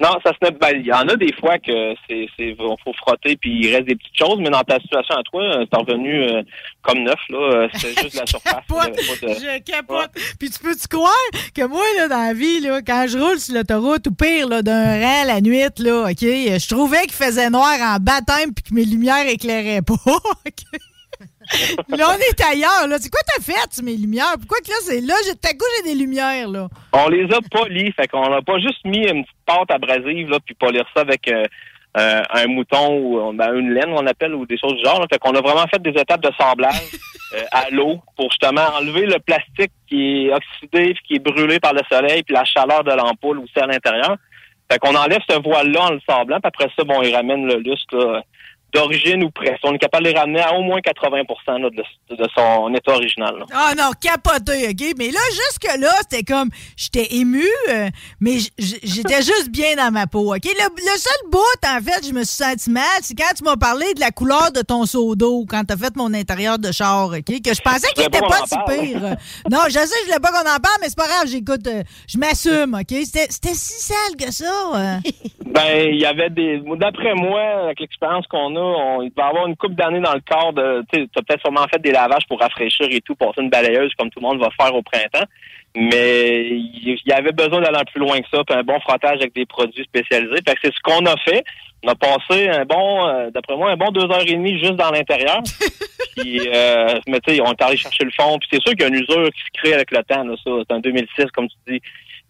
[0.00, 3.36] Non, ça se ben, il y en a des fois que c'est c'est faut frotter
[3.36, 6.22] puis il reste des petites choses, mais dans ta situation à toi, euh, c'est revenu
[6.22, 6.42] euh,
[6.82, 8.64] comme neuf là, Euh, c'était juste la surface.
[8.68, 10.10] pas de- Je capote.
[10.38, 11.12] Puis tu peux-tu croire
[11.52, 14.62] que moi, là, dans la vie, là, quand je roule sur l'autoroute ou pire, là,
[14.62, 18.62] d'un rang la nuit, là, OK, euh, je trouvais qu'il faisait noir en baptême puis
[18.70, 19.94] que mes lumières éclairaient pas.
[20.06, 20.80] OK?
[21.96, 22.86] là, on est ailleurs.
[22.88, 22.96] Là.
[22.98, 24.34] C'est quoi t'as fait, mes lumières?
[24.38, 26.68] Pourquoi que là, c'est là, j'ai- coup, j'ai des lumières, là?
[26.92, 30.38] On les a polis, fait qu'on n'a pas juste mis une petite pâte abrasive là
[30.44, 31.44] puis polir ça avec euh,
[31.96, 35.00] euh, un mouton ou ben, une laine on appelle ou des choses du genre.
[35.00, 35.06] là.
[35.10, 36.74] Fait qu'on a vraiment fait des étapes de sablage
[37.34, 41.58] euh, à l'eau pour justement enlever le plastique qui est oxydé puis qui est brûlé
[41.58, 44.16] par le soleil puis la chaleur de l'ampoule aussi à l'intérieur.
[44.70, 47.56] Fait qu'on enlève ce voile-là en le sablant, puis après ça, bon, il ramène le
[47.56, 48.22] lustre là,
[48.74, 49.60] d'origine ou presque.
[49.64, 51.22] On est capable de les ramener à au moins 80
[51.58, 53.34] là, de, de son état original.
[53.52, 54.94] Ah non, capoté, OK?
[54.98, 57.88] Mais là, jusque-là, c'était comme, j'étais ému, euh,
[58.20, 60.44] mais j'étais juste bien dans ma peau, OK?
[60.44, 63.56] Le, le seul bout, en fait, je me suis senti mal, c'est quand tu m'as
[63.56, 67.06] parlé de la couleur de ton seau d'eau, quand t'as fait mon intérieur de char,
[67.08, 67.24] OK?
[67.42, 69.00] Que je pensais qu'il était pas si pire.
[69.50, 71.82] non, je sais, je voulais pas qu'on en parle, mais c'est pas grave, j'écoute, euh,
[72.06, 72.96] je m'assume, OK?
[73.04, 74.44] C'était c'était si sale que ça.
[74.74, 74.96] euh.
[75.46, 76.60] Ben, il y avait des.
[76.76, 80.14] D'après moi, avec l'expérience qu'on a, on, il va y avoir une couple d'années dans
[80.14, 80.84] le corps de.
[80.92, 84.10] Tu t'as peut-être sûrement fait des lavages pour rafraîchir et tout, passer une balayeuse comme
[84.10, 85.26] tout le monde va faire au printemps.
[85.76, 89.34] Mais il y avait besoin d'aller plus loin que ça, puis un bon frottage avec
[89.34, 90.40] des produits spécialisés.
[90.46, 91.44] Fait que c'est ce qu'on a fait.
[91.84, 94.74] On a passé un bon, euh, d'après moi, un bon deux heures et demie juste
[94.74, 95.40] dans l'intérieur.
[96.16, 98.38] puis, euh, mais tu sais, on est allé chercher le fond.
[98.38, 100.24] Puis c'est sûr qu'il y a une usure qui se crée avec le temps.
[100.24, 101.80] Là, ça, c'est en 2006, comme tu dis.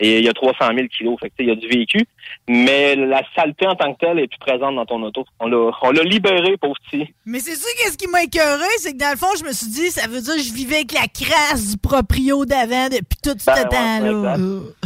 [0.01, 1.19] et il y a 300 000 kilos.
[1.21, 2.05] Fait que, il y a du véhicule,
[2.49, 5.25] mais la saleté en tant que telle est plus présente dans ton auto.
[5.39, 7.15] On l'a, on l'a libéré, pauvre petit.
[7.27, 9.69] Mais c'est sûr qu'est-ce qui m'a écœuré, c'est que dans le fond, je me suis
[9.69, 13.37] dit, ça veut dire que je vivais avec la crasse du proprio d'avant depuis tout
[13.39, 14.37] ce Ben, ouais, temps-là.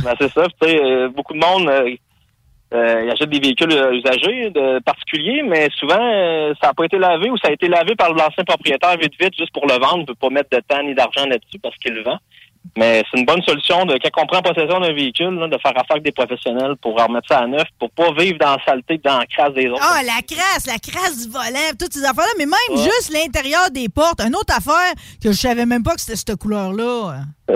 [0.03, 0.47] Ben, c'est ça.
[0.61, 1.95] Tu sais, euh, beaucoup de monde euh,
[2.75, 5.95] euh, ils achètent des véhicules usagés de particuliers, mais souvent
[6.61, 9.35] ça n'a pas été lavé ou ça a été lavé par l'ancien propriétaire vite vite
[9.39, 9.99] juste pour le vendre.
[9.99, 12.17] Il ne veut pas mettre de temps ni d'argent là-dessus parce qu'il le vend.
[12.77, 15.73] Mais c'est une bonne solution de quand on prend possession d'un véhicule, là, de faire
[15.73, 18.99] affaire avec des professionnels pour remettre ça à neuf, pour pas vivre dans la saleté,
[18.99, 19.83] dans la crasse des autres.
[19.83, 23.89] Ah, la crasse, la crasse du volant, toutes ces affaires-là, mais même juste l'intérieur des
[23.89, 24.21] portes.
[24.21, 24.93] Une autre affaire
[25.23, 27.17] que je savais même pas que c'était cette couleur-là.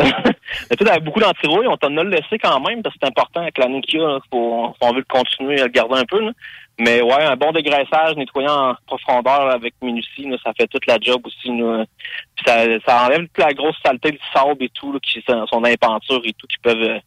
[0.70, 3.40] Mais tu sais, beaucoup d'antirouilles, on t'en a laissé quand même, parce que c'est important
[3.40, 6.20] avec la Nokia, là, on veut le continuer à le garder un peu.
[6.20, 6.32] là.
[6.78, 10.98] Mais ouais, un bon dégraissage, nettoyant en profondeur avec minutie, là, ça fait toute la
[11.00, 11.48] job aussi.
[11.56, 11.84] là.
[12.34, 15.60] Puis ça, ça enlève toute la grosse saleté du sable et tout, là, qui sont
[15.62, 16.98] les pentures et tout, qui peuvent euh,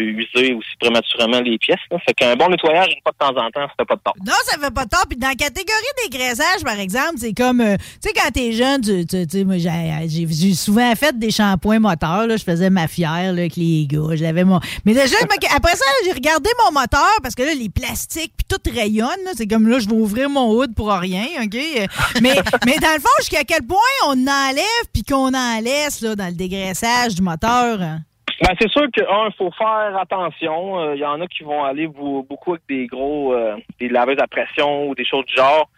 [0.00, 1.78] user aussi prématurément les pièces.
[1.90, 1.98] Là.
[2.06, 4.14] Fait qu'un bon nettoyage, une fois de temps en temps, ça fait pas de tort.
[4.24, 5.04] Non, ça fait pas de tort.
[5.08, 8.52] Puis dans la catégorie des graissages, par exemple, c'est comme, euh, tu sais, quand t'es
[8.52, 12.26] jeune, tu tu- moi, j'ai souvent fait des shampoings moteurs.
[12.26, 14.14] Là, je faisais ma fière là, avec les gars.
[14.14, 14.60] J'avais mon.
[14.84, 15.16] Mais déjà,
[15.54, 19.08] après ça, j'ai regardé mon moteur parce que là, les plastiques puis tout rayonne.
[19.36, 21.54] C'est comme là, je vais ouvrir mon hood pour rien, ok?
[21.54, 21.86] Euh,
[22.20, 22.34] Mais,
[22.66, 26.26] mais dans le fond, jusqu'à quel point on enlève puis qu'on en laisse là dans
[26.26, 27.80] le dégraissage du moteur.
[27.80, 28.00] hein?
[28.42, 30.78] Ben, c'est sûr que un, faut faire attention.
[30.80, 34.18] Euh, Il y en a qui vont aller beaucoup avec des gros euh, des laveuses
[34.18, 35.68] à pression ou des choses du genre.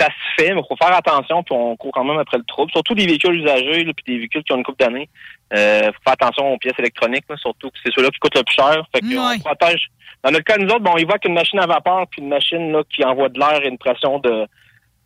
[0.00, 2.70] Ça se fait, mais faut faire attention, puis on court quand même après le trouble.
[2.70, 5.08] Surtout des véhicules usagés, là, puis des véhicules qui ont une couple d'années.
[5.52, 8.44] Euh, faut faire attention aux pièces électroniques, là, surtout que c'est ceux-là qui coûtent le
[8.44, 8.84] plus cher.
[8.94, 9.88] Fait que on protège.
[10.22, 12.28] Dans notre cas, nous autres, bon, on y voit qu'une machine à vapeur, puis une
[12.28, 14.46] machine là, qui envoie de l'air et une pression de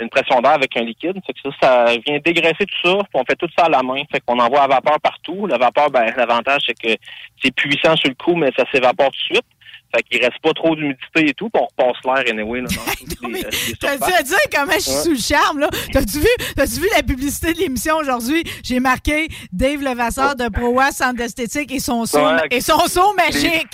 [0.00, 1.14] une pression d'air avec un liquide.
[1.14, 4.02] Que ça, ça vient dégraisser tout ça, puis on fait tout ça à la main.
[4.10, 5.46] Fait qu'on envoie à vapeur partout.
[5.46, 6.96] La vapeur, ben, l'avantage, c'est que
[7.42, 9.46] c'est puissant sur le coup, mais ça s'évapore tout de suite.
[9.94, 12.66] Fait qu'il reste pas trop d'humidité et tout, puis on repasse l'air anyway, là,
[13.28, 15.02] les, euh, dû à dire comment je suis Ouais.
[15.02, 15.68] sous le charme, là.
[15.92, 18.42] T'as-tu vu, t'as-tu vu la publicité de l'émission aujourd'hui?
[18.64, 23.12] J'ai marqué Dave Levasseur de ProWest Centre d'esthétique et son saut, Ouais, et son saut
[23.14, 23.68] magique.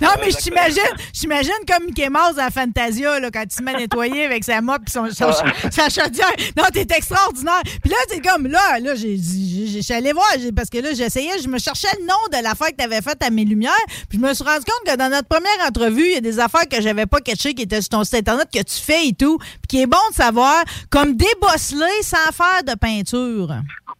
[0.00, 0.82] Non, mais je t'imagine,
[1.14, 4.44] je t'imagine comme Mickey Mouse à Fantasia, là, quand il se met à nettoyer avec
[4.44, 5.32] sa mop et son, son-
[5.70, 6.32] sa chaudière.
[6.56, 7.62] Non, t'es extraordinaire.
[7.82, 10.26] Puis là, c'est comme, là, là, j'ai dit, allé voir,
[10.56, 13.30] parce que là, j'essayais, je me cherchais le nom de l'affaire que t'avais faite à
[13.30, 13.72] mes lumières,
[14.08, 16.40] puis je me suis rendu compte que dans notre première entrevue, il y a des
[16.40, 19.12] affaires que j'avais pas catchées, qui étaient sur ton site internet, que tu fais et
[19.12, 23.48] tout, puis qui est bon de savoir, comme débosseler sans faire de peinture.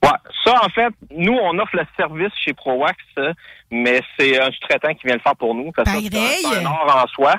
[0.03, 0.11] Ouais,
[0.45, 3.33] ça, en fait, nous, on offre le service chez ProWax, euh,
[3.71, 5.71] mais c'est un sous-traitant qui vient le faire pour nous.
[5.73, 7.35] Parce que c'est un- art en soi.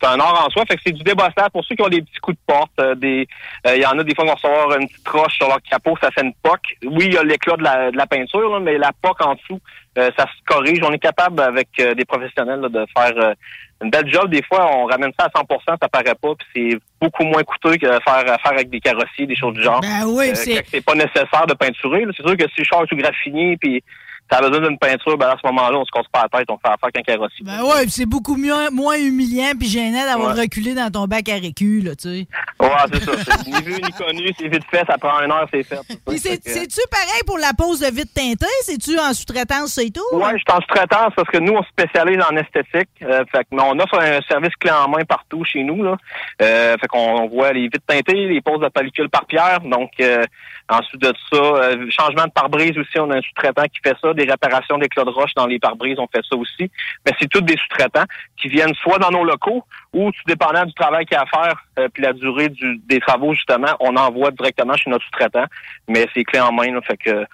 [0.00, 1.50] C'est un art en soi, fait que c'est du débossage.
[1.52, 3.26] Pour ceux qui ont des petits coups de porte, euh, des,
[3.66, 5.62] euh, il y en a des fois qui vont recevoir une petite roche sur leur
[5.62, 6.76] capot, ça fait une poque.
[6.84, 9.34] Oui, il y a l'éclat de la, de la peinture, là, mais la poque en
[9.34, 9.60] dessous,
[9.98, 10.80] euh, ça se corrige.
[10.82, 13.34] On est capable, avec euh, des professionnels, là, de faire euh,
[13.82, 14.30] une belle job.
[14.30, 15.46] Des fois, on ramène ça à 100
[15.80, 19.26] ça paraît pas, puis c'est beaucoup moins coûteux que de faire affaire avec des carrossiers,
[19.26, 19.80] des choses du genre.
[19.80, 22.04] Ben oui, Euh, c'est- pas nécessaire de peinturer.
[22.16, 23.82] C'est sûr que si le char est tout graffiné, puis
[24.30, 26.48] ça a besoin d'une peinture, ben à ce moment-là, on se casse pas la tête,
[26.50, 27.44] on fait affaire qu'un carrossier.
[27.44, 30.42] Ben ouais, puis c'est beaucoup mieux, moins humiliant puis gênant d'avoir Ouais.
[30.42, 32.26] reculé dans ton bac à récu, là, tu sais.
[32.60, 33.36] Ouais, c'est ça.
[33.46, 35.78] Ni vu ni connu, c'est vite fait, ça prend une heure, c'est fait.
[36.06, 38.46] Puis c'est-tu pareil pour la pose de vite teintée?
[38.62, 40.02] C'est-tu en sous-traitance, c'est tout?
[40.12, 42.88] Ouais, je suis en sous-traitance parce que nous, on se spécialise en esthétique.
[43.02, 45.82] Euh, fait que, mais on offre un service clé en main partout chez nous.
[45.82, 45.96] Là.
[46.42, 49.60] Euh, fait qu'on on voit les vitres teintées, les poses de pellicule par pierre.
[49.60, 50.24] Donc, euh,
[50.68, 54.12] ensuite de ça, euh, changement de pare-brise aussi, on a un sous-traitant qui fait ça.
[54.14, 56.70] Des réparations d'éclats de roche dans les pare-brises, on fait ça aussi.
[57.04, 58.04] Mais c'est tous des sous-traitants
[58.36, 61.26] qui viennent soit dans nos locaux ou, tout dépendant du travail qu'il y a à
[61.26, 65.44] faire, euh, puis la durée du, des travaux, justement, on envoie directement chez notre sous-traitant.
[65.88, 66.72] Mais c'est clé en main.
[66.72, 67.26] Là, fait que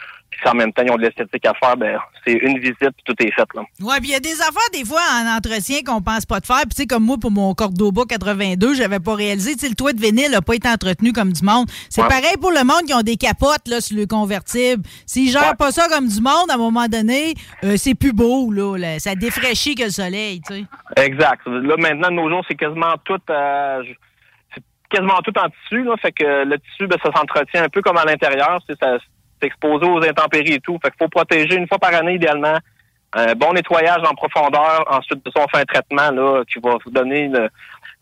[0.42, 3.02] si en même temps, ils ont de l'esthétique à faire, ben c'est une visite puis
[3.04, 3.46] tout est fait.
[3.54, 3.62] Là.
[3.80, 6.46] Ouais, puis il y a des affaires, des fois, en entretien qu'on pense pas de
[6.46, 6.60] faire.
[6.62, 9.52] Puis, tu sais, comme moi, pour mon Cordoba 82, j'avais pas réalisé.
[9.54, 11.66] Tu sais, le toit de vinyle n'a pas été entretenu comme du monde.
[11.90, 12.08] C'est Ouais.
[12.08, 14.82] pareil pour le monde qui ont des capotes, là, sur le convertible.
[15.06, 17.34] S'ils gèrent pas ça comme du monde, à un moment donné,
[17.64, 18.98] euh, c'est plus beau, là, là.
[18.98, 20.64] Ça défraîchit que le soleil, tu sais.
[20.96, 21.40] Exact.
[21.46, 23.82] Là, maintenant, de nos jours, c'est quasiment tout euh,
[24.90, 25.82] quasiment tout en tissu.
[25.84, 28.60] Là, fait que le tissu, ben, ça s'entretient un peu comme à l'intérieur.
[28.68, 28.98] C'est ça
[29.44, 30.78] exposé aux intempéries et tout.
[30.82, 32.58] Fait qu'il faut protéger une fois par année, idéalement.
[33.14, 34.84] Un bon nettoyage en profondeur.
[34.90, 37.30] Ensuite de on fait un traitement là, qui va vous donner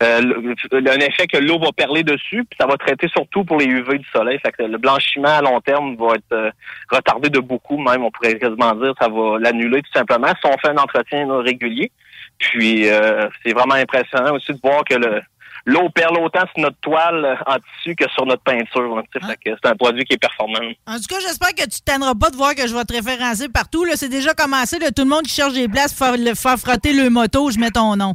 [0.03, 3.43] euh, le- le- un effet que l'eau va perler dessus, puis ça va traiter surtout
[3.43, 4.39] pour les UV du soleil.
[4.39, 6.49] Fait que le blanchiment à long terme va être euh,
[6.89, 10.57] retardé de beaucoup, même on pourrait quasiment dire, ça va l'annuler tout simplement si on
[10.57, 11.91] fait un entretien là, régulier.
[12.39, 15.21] Puis euh, c'est vraiment impressionnant aussi de voir que le,
[15.65, 18.95] l'eau perle autant sur notre toile en tissu que sur notre peinture.
[18.95, 20.59] là, fait que c'est un produit qui est performant.
[20.87, 22.93] En tout cas, j'espère que tu ne tanneras pas de voir que je vais te
[22.93, 23.83] référencer partout.
[23.85, 24.79] Là, c'est déjà commencé.
[24.79, 27.51] Là, tout le monde qui cherche des places pour faire, le- faire frotter le moto,
[27.51, 28.13] je mets ton nom.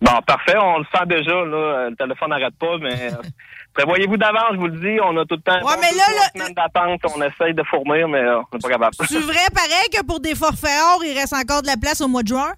[0.00, 1.88] Bon, parfait, on le sent déjà, là.
[1.90, 3.16] Le téléphone n'arrête pas, mais euh,
[3.74, 5.00] prévoyez-vous d'avance, je vous le dis.
[5.02, 6.04] On a tout le temps Ouais, bon, mais là,
[6.36, 7.00] là- d'attente.
[7.16, 8.94] On essaye de fournir, mais euh, on n'est pas capable.
[9.08, 12.08] C'est vrai, pareil, que pour des forfaits or, il reste encore de la place au
[12.08, 12.52] mois de juin?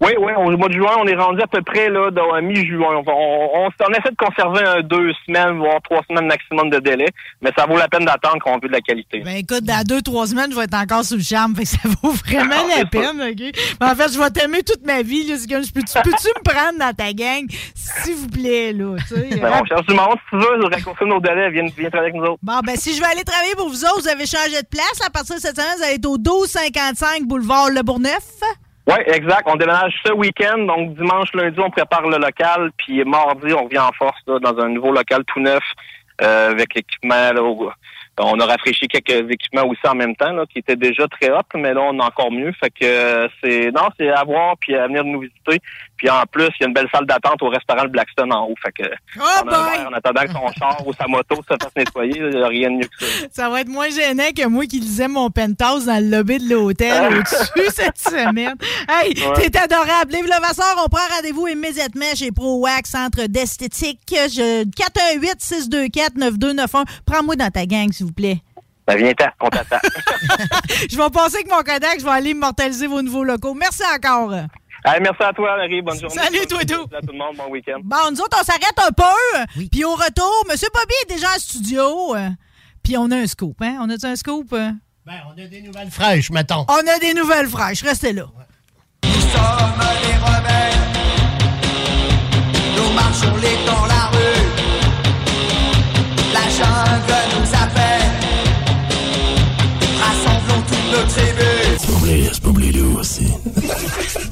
[0.00, 2.40] Oui, oui, au mois de juin, on est rendu à peu près là, dans, à
[2.40, 3.02] mi-juin.
[3.04, 6.78] On, on, on- on essaie de conserver un deux semaines, voire trois semaines maximum de
[6.78, 7.06] délai,
[7.42, 9.20] mais ça vaut la peine d'attendre qu'on veut de la qualité.
[9.24, 11.56] Ben écoute, dans deux, trois semaines, je vais être encore sous le charme.
[11.56, 13.56] Fait que ça vaut vraiment la peine, OK?
[13.80, 15.26] Mais en fait, je vais t'aimer toute ma vie.
[15.26, 17.44] Là, je peux- tu peux-tu me prendre dans ta gang,
[17.74, 18.94] s'il vous plaît, là?
[19.08, 21.90] tu sais, Ben, on cherche du monde, si tu veux, raccourcir nos délais, viens, viens
[21.90, 22.38] travailler avec nous autres.
[22.42, 25.00] Bon, ben si je vais aller travailler pour vous autres, vous avez changé de place.
[25.04, 28.22] À partir de cette semaine, vous allez être au 1255 boulevard Le Bourgneuf.
[28.88, 29.42] Oui, exact.
[29.46, 33.78] On déménage ce week-end, donc dimanche, lundi, on prépare le local, puis mardi, on revient
[33.80, 35.62] en force là, dans un nouveau local tout neuf
[36.22, 37.32] euh, avec l'équipement.
[37.32, 37.70] là, au-
[38.20, 41.42] On a rafraîchi quelques équipements aussi en même temps, là, qui étaient déjà très hot,
[41.54, 42.50] mais là, on a encore mieux.
[42.52, 45.60] Fait que euh, c'est non, c'est à voir puis à venir nous visiter.
[45.98, 48.46] Puis en plus, il y a une belle salle d'attente au restaurant le Blackstone en
[48.46, 48.54] haut.
[48.62, 48.88] Fait que
[49.18, 52.42] Oh verre en attendant que son char ou sa moto se fasse nettoyer, il n'y
[52.42, 53.26] a rien de mieux que ça.
[53.32, 56.48] Ça va être moins gênant que moi qui lisais mon penthouse dans le lobby de
[56.54, 58.54] l'hôtel au-dessus cette semaine.
[58.88, 59.50] Hey, Ouais.
[59.50, 60.12] t'es adorable.
[60.12, 64.00] Dave Levasseur, on prend rendez-vous immédiatement chez ProWax, centre d'esthétique.
[64.08, 66.84] Je- 418-624-9291.
[67.06, 68.38] Prends-moi dans ta gang, s'il vous plaît.
[68.86, 69.76] Ben viens-t'en, on t'attend.
[70.90, 73.52] Je vais passer avec mon Kodak, je vais aller immortaliser vos nouveaux locaux.
[73.52, 74.32] Merci encore.
[74.84, 75.82] Hey, merci à toi, Larry.
[75.82, 76.14] Bonne journée.
[76.14, 76.86] Salut, toi, tout.
[76.96, 77.80] À tout le monde, bon week-end.
[77.82, 79.64] Bon, nous autres, on s'arrête un peu.
[79.70, 80.56] Puis au retour, M.
[80.72, 82.14] Bobby est déjà en studio.
[82.16, 82.28] euh,
[82.82, 83.78] Puis on a un scoop, hein?
[83.82, 84.52] On a-tu un scoop?
[84.52, 84.70] euh?
[85.04, 86.64] Ben, on a des nouvelles fraîches, mettons.
[86.68, 87.82] On a des nouvelles fraîches.
[87.82, 88.24] Restez là.
[89.04, 90.78] Nous sommes les rebelles.
[92.76, 94.46] Nous marchons les dans la rue.
[96.32, 98.10] La jungle nous appelle.
[100.00, 101.78] Rassemblons toutes nos tribus.
[102.32, 103.26] C'est pas oublier aussi.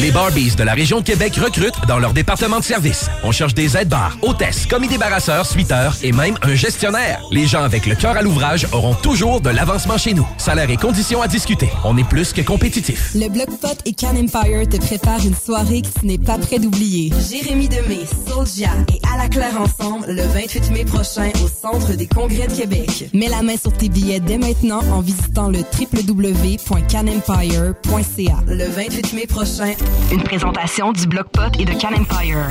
[0.00, 3.08] Les Barbies de la région de Québec recrutent dans leur département de service.
[3.22, 7.22] On cherche des aides-bars, hôtesses, commis débarrasseurs, suiteurs et même un gestionnaire.
[7.30, 10.26] Les gens avec le cœur à l'ouvrage auront toujours de l'avancement chez nous.
[10.38, 11.68] Salaire et conditions à discuter.
[11.84, 13.12] On est plus que compétitif.
[13.14, 16.58] Le Bloc Pot et Can Empire te préparent une soirée que tu n'es pas prêt
[16.58, 17.12] d'oublier.
[17.30, 22.08] Jérémy Demé, Soulja et À la Claire ensemble le 28 mai prochain au Centre des
[22.08, 23.08] Congrès de Québec.
[23.14, 28.36] Mets la main sur tes billets dès maintenant en visitant le www.canempire.ca.
[28.48, 29.74] Le 28 mai prochain,
[30.10, 32.48] Une présentation du Bloc Pot et de Can Empire.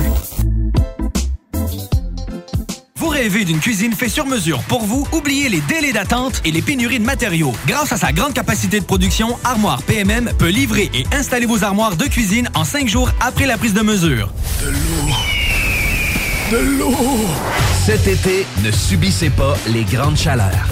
[2.96, 5.06] Vous rêvez d'une cuisine faite sur mesure pour vous?
[5.12, 7.52] Oubliez les délais d'attente et les pénuries de matériaux.
[7.66, 11.96] Grâce à sa grande capacité de production, Armoire PMM peut livrer et installer vos armoires
[11.96, 14.32] de cuisine en cinq jours après la prise de mesure.
[14.62, 15.14] De l'eau.
[16.50, 16.96] De l'eau.
[17.84, 20.71] Cet été, ne subissez pas les grandes chaleurs.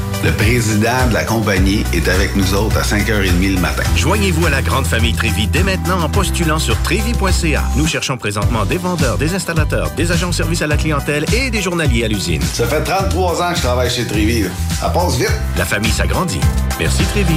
[0.23, 3.83] Le président de la compagnie est avec nous autres à 5h30 le matin.
[3.95, 7.63] Joignez-vous à la grande famille Trévi dès maintenant en postulant sur trévi.ca.
[7.75, 11.49] Nous cherchons présentement des vendeurs, des installateurs, des agents de service à la clientèle et
[11.49, 12.41] des journaliers à l'usine.
[12.41, 14.45] Ça fait 33 ans que je travaille chez Trévi.
[14.79, 15.31] Ça passe vite.
[15.57, 16.41] La famille s'agrandit.
[16.79, 17.35] Merci Trévi.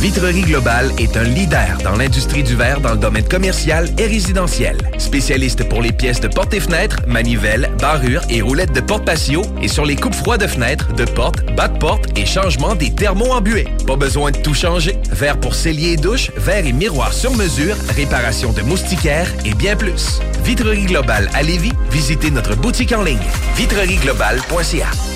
[0.00, 4.76] Vitrerie Globale est un leader dans l'industrie du verre dans le domaine commercial et résidentiel.
[4.98, 9.42] Spécialiste pour les pièces de portes et fenêtres, manivelles, barrures et roulettes de porte patio
[9.62, 12.94] et sur les coupes froids de fenêtres, de portes, bas de porte et changement des
[12.94, 13.68] thermos embués.
[13.86, 14.96] Pas besoin de tout changer.
[15.10, 19.76] Verre pour cellier et douche, verre et miroir sur mesure, réparation de moustiquaires et bien
[19.76, 20.20] plus.
[20.44, 23.18] Vitrerie Globale à Lévis, visitez notre boutique en ligne
[23.56, 25.15] vitrerieglobale.ca.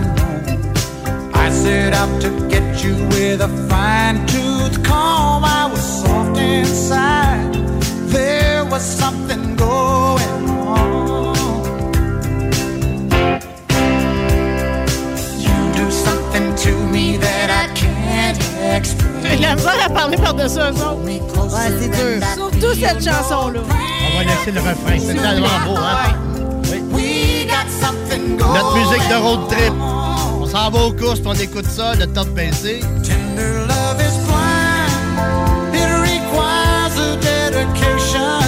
[0.00, 1.32] Peace unknown.
[1.34, 5.44] I set out to get you with a fine tooth comb.
[5.44, 7.54] I was soft inside.
[8.08, 11.34] There was something going on.
[15.38, 18.38] You do something to me that I can't
[18.76, 19.22] explain.
[19.22, 21.04] J'ai de la misère à parler par-dessus eux autres.
[21.04, 22.26] Ouais, c'est dur.
[22.34, 23.60] Surtout cette chanson-là.
[23.60, 24.98] On va laisser le refrain.
[24.98, 26.35] C'est tellement beau, hein?
[28.26, 29.72] Notre musique de road trip.
[30.40, 32.80] On s'en va aux courses, puis on écoute ça, le temps de pincer.
[33.02, 35.74] Tender love is blind.
[35.74, 38.40] It requires a dedication.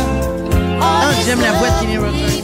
[0.80, 2.37] Ah, j'aime la voix de Kenny Rogers.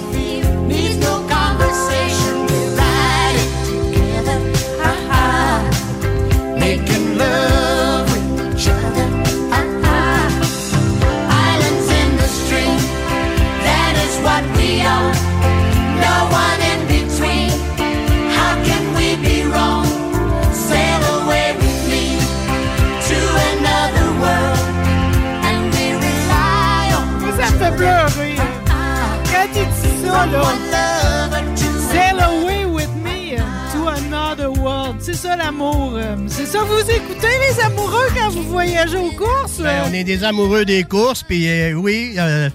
[35.25, 35.95] Ça, l'amour.
[35.95, 39.59] Euh, C'est ça, vous écoutez, les amoureux, quand vous voyagez aux courses?
[39.59, 42.51] Ben, on est des amoureux des courses, puis euh, oui, euh,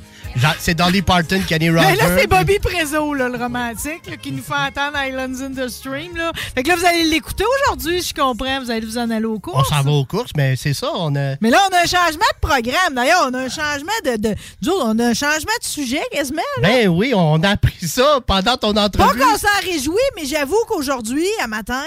[0.60, 1.86] c'est Dolly Parton, Kenny Rogers.
[1.86, 5.52] Ben là, c'est Bobby Prezo, là, le romantique, là, qui nous fait entendre Islands in
[5.54, 6.16] the Stream.
[6.16, 6.32] Là.
[6.56, 8.60] Fait que là, vous allez l'écouter aujourd'hui, je comprends.
[8.62, 9.70] Vous allez vous en aller aux On courses.
[9.70, 11.36] s'en va aux courses, mais c'est ça, on a...
[11.42, 12.94] Mais là, on a un changement de programme.
[12.96, 14.36] D'ailleurs, on a un changement de, de.
[14.82, 16.42] on a un changement de sujet quasiment.
[16.62, 16.68] là.
[16.70, 19.20] Ben oui, on a appris ça pendant ton Pas entrevue.
[19.20, 21.82] qu'on s'en réjouit, mais j'avoue qu'aujourd'hui, à matin,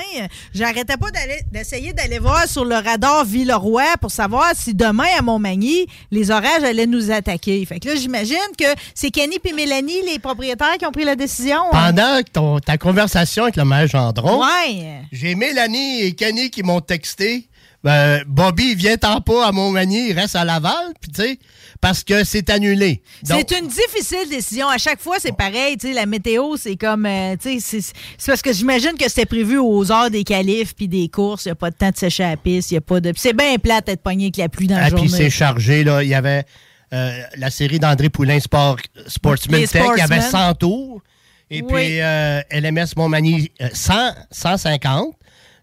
[0.55, 1.09] j'arrêtais pas
[1.51, 6.63] d'essayer d'aller voir sur le radar Villeroy pour savoir si demain, à Montmagny, les orages
[6.65, 7.65] allaient nous attaquer.
[7.65, 8.65] Fait que là, j'imagine que
[8.95, 11.59] c'est Kenny et Mélanie, les propriétaires, qui ont pris la décision.
[11.73, 11.93] hein?
[11.93, 15.03] Pendant ton- ta conversation avec le maire Gendron, Ouais.
[15.13, 17.49] j'ai Mélanie et Kenny qui m'ont texté.
[17.85, 21.39] Ben, Bobby, viens-t'en pas à Montmagny, il reste à Laval, puis tu sais,
[21.81, 23.03] parce que c'est annulé.
[23.25, 24.69] C'est une difficile décision.
[24.69, 25.77] À chaque fois, c'est pareil.
[25.79, 27.07] Tu sais, la météo, c'est comme.
[27.07, 30.87] euh, tu sais, c'est parce que j'imagine que c'était prévu aux heures des qualifs puis
[30.87, 31.45] des courses.
[31.45, 32.71] Il n'y a pas de temps de sécher la piste.
[32.71, 33.11] Il a pas de.
[33.11, 35.17] puis c'est bien plate d'être pogné avec la pluie dans la Ah, puis journée.
[35.25, 36.05] c'est chargé, là.
[36.05, 36.45] Il y avait
[36.93, 38.77] euh, la série d'André Poulain Sport,
[39.07, 40.49] Sportsman Tech, il y avait Sportsmen.
[40.51, 41.03] 100 tours.
[41.51, 41.73] Et Oui.
[41.73, 43.95] puis euh, LMS Montmagny, euh, 100,
[44.31, 45.15] 150.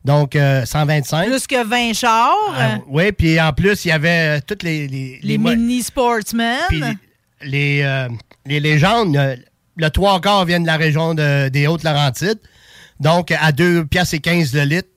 [0.05, 1.27] Donc, euh, 125.
[1.27, 2.33] Plus que 20 chars.
[2.55, 4.87] Ah, oui, puis en plus, il y avait euh, toutes les...
[4.87, 6.57] Les, les mo- mini sportsmen.
[6.69, 6.81] puis
[7.41, 8.07] les, les,
[8.45, 9.17] les légendes,
[9.75, 12.39] le trois quarts viennent de la région de- des Hautes-Laurentides.
[12.99, 14.89] Donc, à 2 piastres et 15 le litre.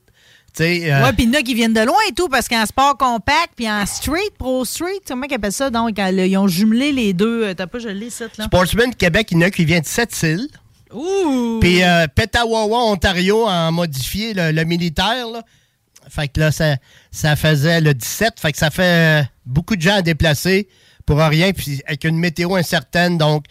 [0.61, 2.65] Euh, Ouais, puis il y en a qui viennent de loin et tout, parce qu'en
[2.67, 5.71] sport compact, puis en street, pro street, comment ils appellent ça?
[5.71, 7.45] Donc, le- ils ont jumelé les deux.
[7.45, 8.45] euh, T'as pas, je l'ai, ça, là.
[8.45, 10.49] Sportsman Québec, il y en a qui vient de Sept-Îles.
[10.93, 11.59] Ouh!
[11.61, 15.27] Puis euh, Petawawa, Ontario, a modifié le, le militaire.
[15.33, 15.43] Là.
[16.11, 16.77] Fait que là, ça,
[17.11, 18.35] ça faisait le 17.
[18.39, 20.69] Fait que ça fait euh, beaucoup de gens à déplacer
[21.07, 21.53] pour rien.
[21.53, 23.47] Puis avec une météo incertaine, donc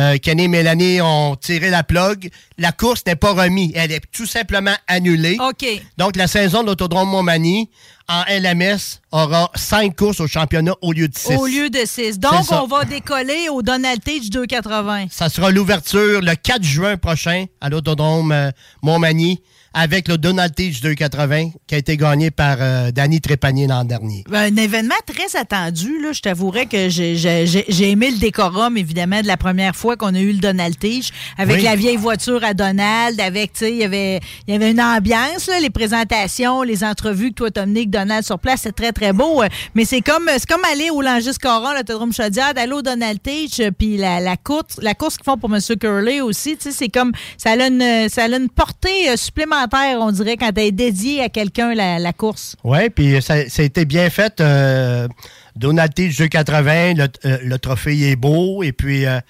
[0.00, 2.30] euh, Kenny et Mélanie ont tiré la plug.
[2.58, 3.72] La course n'est pas remise.
[3.74, 5.36] Elle est tout simplement annulée.
[5.40, 5.66] OK.
[5.98, 7.68] Donc la saison de l'Autodrome Montmagny
[8.08, 11.36] en LMS aura cinq courses au championnat au lieu de six.
[11.36, 12.18] Au lieu de 6.
[12.18, 15.06] Donc, on va décoller au Donald Tage 280.
[15.10, 18.50] Ça sera l'ouverture le 4 juin prochain à l'Autodrome euh,
[18.82, 19.40] Montmagny
[19.72, 24.24] avec le Donald Teach 280 qui a été gagné par euh, Danny Trépanier l'an dernier.
[24.28, 26.00] Ben, Un événement très attendu.
[26.02, 26.12] Là.
[26.12, 30.32] Je t'avouerais que j'ai- aimé le décorum, évidemment, de la première fois qu'on a eu
[30.32, 31.62] le Donald Teach, avec Oui.
[31.62, 34.80] la vieille voiture à Donald, avec, tu sais, il y avait, il y avait une
[34.80, 39.12] ambiance, là, les présentations, les entrevues que toi, avec Donald sur place, c'est très, très
[39.12, 39.42] beau.
[39.42, 43.60] euh, Mais c'est comme, comme aller au Langis Coron, l'autodrome Chaudière, d'aller au Donald Teach,
[43.60, 45.60] euh, puis la, la course, la course qu'ils font pour M.
[45.80, 49.16] Curley aussi, tu sais, c'est comme, ça a une, ça a une portée
[49.98, 52.56] on dirait, quand elle est dédiée à quelqu'un, la, la course.
[52.64, 54.40] Oui, puis ça, ça a été bien fait.
[54.40, 55.08] euh,
[55.56, 58.62] Donald Teach 280, le, euh, le trophée est beau.
[58.62, 59.20] Et puis, euh,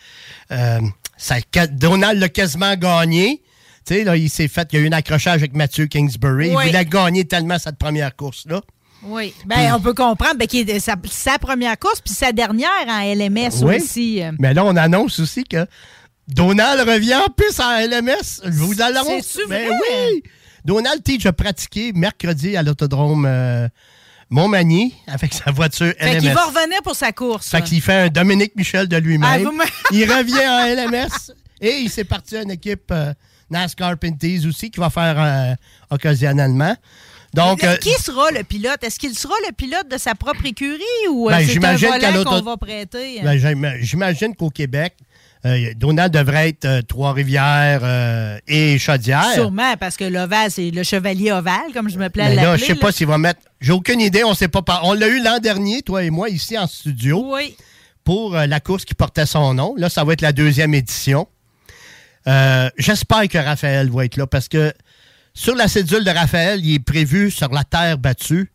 [1.17, 1.37] ça,
[1.73, 3.43] Donald l'a quasiment gagné.
[3.87, 6.55] Tu sais, là, il s'est fait, il y a eu un accrochage avec Mathieu Kingsbury.
[6.55, 6.63] Oui.
[6.65, 8.61] Il voulait gagner tellement cette première course-là.
[9.03, 9.33] Oui.
[9.47, 13.63] Ben, on peut comprendre ben, qu'il sa, sa première course puis sa dernière en LMS
[13.63, 13.77] Oui.
[13.77, 14.21] aussi.
[14.39, 15.67] Mais là, on annonce aussi que
[16.35, 18.41] Donald revient en plus en LMS.
[18.45, 19.25] Je vous l'annonce.
[19.27, 20.23] C'est-tu Ben oui.
[20.65, 23.69] Donald Teach a pratiqué mercredi à l'autodrome euh,
[24.29, 26.21] Montmagny avec sa voiture Fait LMS.
[26.21, 27.49] qu'il va revenir pour sa course.
[27.49, 29.43] Fait qu'il fait un Dominique Michel de Ah, lui-même.
[29.45, 29.65] me-
[29.97, 33.13] il revient en LMS et il s'est parti à une équipe euh,
[33.51, 35.55] NASCAR Pinties aussi qui va faire euh,
[35.91, 36.77] occasionnellement.
[37.35, 38.83] Donc, Mais euh, qui sera le pilote?
[38.83, 42.41] Est-ce qu'il sera le pilote de sa propre écurie ou Ben, c'est un volant qu'on
[42.43, 43.21] va prêter?
[43.23, 44.95] ben, j'im- j'imagine qu'au Québec,
[45.47, 49.33] euh, Donald devrait être euh, Trois-Rivières euh, et Chaudière.
[49.33, 52.43] Sûrement, parce que l'ovale, c'est le chevalier ovale, comme je me plais à Mais là,
[52.43, 52.59] l'appeler.
[52.61, 53.41] je sais pas s'il va mettre.
[53.61, 54.63] J'ai aucune idée, on sait pas.
[54.83, 57.25] On l'a eu l'an dernier, toi et moi, ici en studio.
[57.35, 57.57] Oui.
[58.05, 59.75] Pour euh, la course qui portait son nom.
[59.77, 61.27] Là, ça va être la deuxième édition.
[62.77, 64.73] J'espère que Raphaël va être là parce que
[65.33, 68.53] sur la cédule de Raphaël, il est prévu sur la terre battue.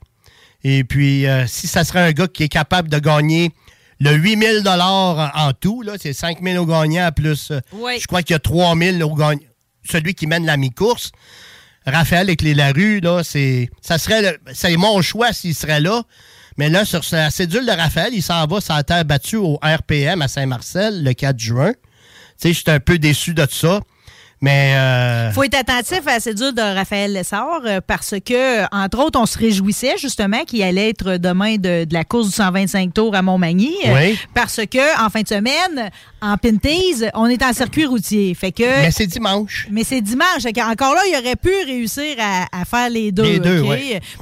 [0.64, 3.52] Et puis, si ça serait un gars qui est capable de gagner
[4.00, 7.52] le 8000 dollars en tout, là, c'est 5000 au gagnant plus.
[7.52, 7.98] euh, Oui.
[8.00, 9.40] Je crois qu'il y a 3000 au gagnant.
[9.90, 11.12] Celui qui mène la mi-course.
[11.86, 13.70] Raphaël avec les Larue, là, c'est.
[13.82, 14.38] Ça serait.
[14.54, 16.04] C'est mon choix s'il serait là.
[16.58, 20.22] Mais là, sur la cédule de Raphaël, il s'en va la terre battue au RPM
[20.22, 21.74] à Saint-Marcel le 4 juin.
[21.74, 21.78] Tu
[22.38, 23.82] sais, je suis un peu déçu de ça.
[24.42, 24.74] Mais.
[24.76, 29.20] euh, faut être attentif à la cédule de Raphaël Lessard euh, parce que, entre autres,
[29.20, 33.16] on se réjouissait justement qu'il allait être demain de, de la course du 125 tours
[33.16, 33.74] à Montmagny.
[33.88, 34.20] euh, Oui.
[34.34, 35.90] Parce que, en fin de semaine,
[36.22, 38.34] en Pinties, on est en circuit routier.
[38.36, 39.68] Fait que, Mais c'est dimanche.
[39.72, 40.44] mais c'est dimanche.
[40.70, 43.24] Encore là, il aurait pu réussir à, à faire les deux.
[43.24, 43.64] Les deux.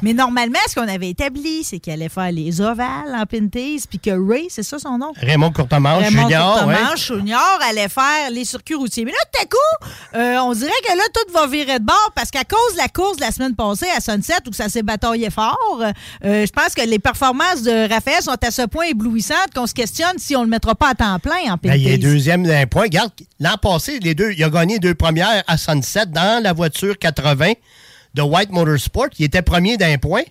[0.02, 4.00] Mais normalement, ce qu'on avait établi, c'est qu'il allait faire les ovales en Pinties, puis
[4.00, 5.12] que Ray, c'est ça son nom?
[5.18, 6.76] Raymond Courtemanche, Raymond Junior, ouais.
[6.76, 9.06] Courtemanche, Junior allait faire les circuits routiers.
[9.06, 12.12] Mais là, tout à coup, euh, on dirait que là, tout va virer de bord
[12.16, 14.84] parce qu'à cause de la course de la semaine passée à Sunset où ça s'est
[14.84, 19.54] bataillé fort, euh, je pense que les performances de Raphaël sont à ce point éblouissantes
[19.56, 21.98] qu'on se questionne si on le mettra pas à temps plein en Ben, il est
[21.98, 22.84] deuxième d'un point.
[22.84, 26.98] Regarde, l'an passé, les deux, il a gagné deux premières à Sunset dans la voiture
[26.98, 27.54] 80
[28.14, 29.10] de White Motorsport.
[29.20, 30.24] Il était premier d'un point.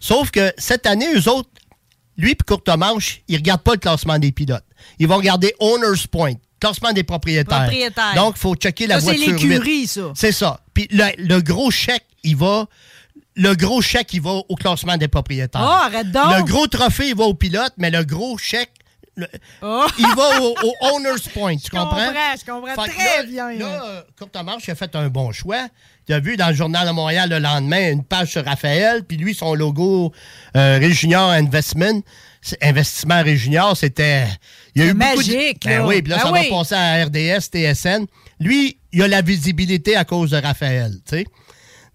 [0.00, 1.50] Sauf que cette année, eux autres,
[2.16, 4.64] lui et Courtemanche, ils ne regardent pas le classement des pilotes.
[4.98, 7.58] Ils vont regarder Owner's Point, classement des propriétaires.
[7.62, 8.14] Propriétaires.
[8.14, 9.32] Donc, il faut checker la Ça, c'est voiture.
[9.48, 9.86] l'écurie, huit.
[9.88, 10.00] ça.
[10.14, 10.60] C'est ça.
[10.74, 12.66] Puis le, le gros chèque, il va.
[13.36, 15.60] Le gros chèque, il va au classement des propriétaires.
[15.64, 16.36] Oh, arrête donc.
[16.36, 18.72] Le gros trophée, il va au pilote, mais le gros chèque,
[19.14, 19.28] le-
[19.62, 21.56] il va au, au owner's point.
[21.56, 21.68] Tu Oh.
[21.72, 22.06] Je comprends?
[22.06, 23.52] comprends, je comprends très là- bien.
[23.52, 25.68] Là, euh, Courtemanche a fait un bon choix.
[26.06, 29.16] Tu as vu dans le Journal de Montréal le lendemain une page sur Raphaël, puis
[29.16, 30.12] lui, son logo
[30.56, 32.02] euh, Investment, c'est-
[32.62, 34.26] Investissement Réjunior, c'était.
[34.74, 36.48] Il y a eu beaucoup de- magique, Ben oui, puis là, Ben ça oui.
[36.50, 38.06] va passer à RDS, TSN.
[38.40, 41.26] Lui, il a la visibilité à cause de Raphaël, tu sais.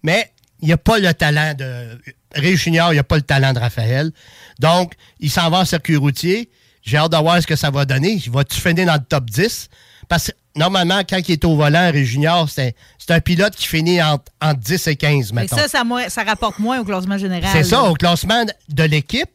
[0.02, 0.30] Mais
[0.60, 1.98] il n'a pas le talent de.
[2.34, 4.10] Ray Junior, il n'a pas le talent de Raphaël.
[4.58, 6.50] Donc, il s'en va en circuit routier.
[6.82, 8.20] J'ai hâte de voir ce que ça va donner.
[8.24, 9.68] Il va-tu finir dans le top 10?
[10.08, 12.74] Parce que normalement, quand il est au volant, Junior, c'est
[13.08, 15.56] un pilote qui finit entre, entre 10 et 15, Mais mettons.
[15.56, 15.68] ça,
[16.08, 17.48] ça, rapporte moins au classement général.
[17.52, 19.30] C'est ça, au classement de l'équipe.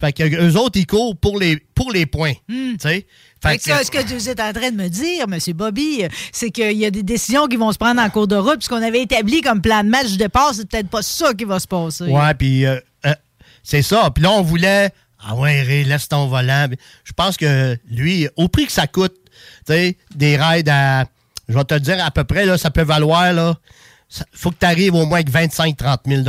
[0.00, 2.32] Fait que eux autres, ils courent pour les, pour les points.
[2.48, 2.72] Hmm.
[2.80, 3.06] Fait
[3.40, 5.38] Fait que que- ça, ce que vous êtes en train de me dire, M.
[5.54, 8.62] Bobby, c'est qu'il y a des décisions qui vont se prendre en cours de route.
[8.62, 11.44] Ce qu'on avait établi comme plan de match de départ, c'est peut-être pas ça qui
[11.44, 12.04] va se passer.
[12.04, 13.14] Ouais, puis euh, euh,
[13.62, 14.10] c'est ça.
[14.14, 14.90] Puis là, on voulait.
[15.26, 16.68] Ah ouais, Ray, laisse ton volant.
[17.04, 19.14] Je pense que lui, au prix que ça coûte,
[19.66, 21.04] tu sais, des rides à.
[21.48, 23.54] Je vais te le dire à peu près, là, ça peut valoir, là.
[24.08, 26.22] ça- faut que tu arrives au moins avec 25-30 000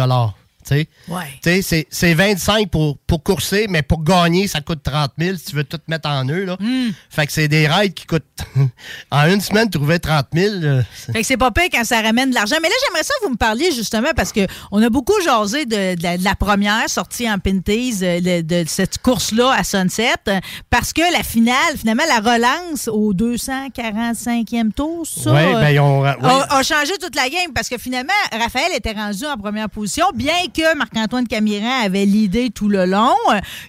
[0.71, 1.39] Ouais.
[1.43, 5.55] C'est- c'est 25 pour, pour courser, mais pour gagner, ça coûte 30 000 si tu
[5.55, 6.45] veux tout mettre en eux.
[6.45, 6.57] Là.
[6.59, 6.89] Hmm.
[7.09, 8.23] Fait que c'est des rides qui coûtent.
[9.11, 10.55] en une semaine, trouver 30 000.
[10.55, 12.55] euh, c'est- Fait que c'est pas pire quand ça ramène de l'argent.
[12.61, 15.65] Mais là, j'aimerais ça que vous me parliez justement parce que on a beaucoup jasé
[15.65, 19.63] de, de la, de la première sortie en Pinties euh, de, de cette course-là à
[19.63, 20.39] Sunset euh,
[20.69, 26.15] parce que la finale, finalement, la relance au 245e tour, ça, Ouais, ben, euh, ouais.
[26.21, 30.05] a, a changé toute la game parce que finalement, Raphaël était rendu en première position,
[30.13, 33.13] bien que Marc-Antoine Camiran avait l'idée tout le long.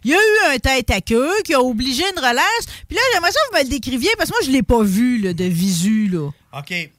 [0.05, 2.66] Il y a eu un tête à queue qui a obligé une relance.
[2.89, 4.82] Puis là, j'aimerais ça que vous me le décriviez parce que moi, je l'ai pas
[4.82, 6.09] vu là, de visu.
[6.09, 6.30] Là.
[6.59, 6.91] OK.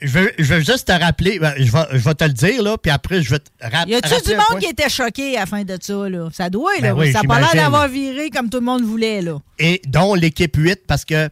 [0.00, 2.62] Je veux, je veux juste te rappeler, ben, je, vais, je vais te le dire,
[2.62, 5.36] là, puis après, je vais te ra- Y a-tu rappeler du monde qui était choqué
[5.36, 6.28] à la fin de ça, là?
[6.32, 6.94] Ça doit, Ben là.
[6.94, 9.38] oui, ça n'a pas l'air d'avoir viré comme tout le monde voulait, là.
[9.58, 11.28] Et dont l'équipe 8, parce que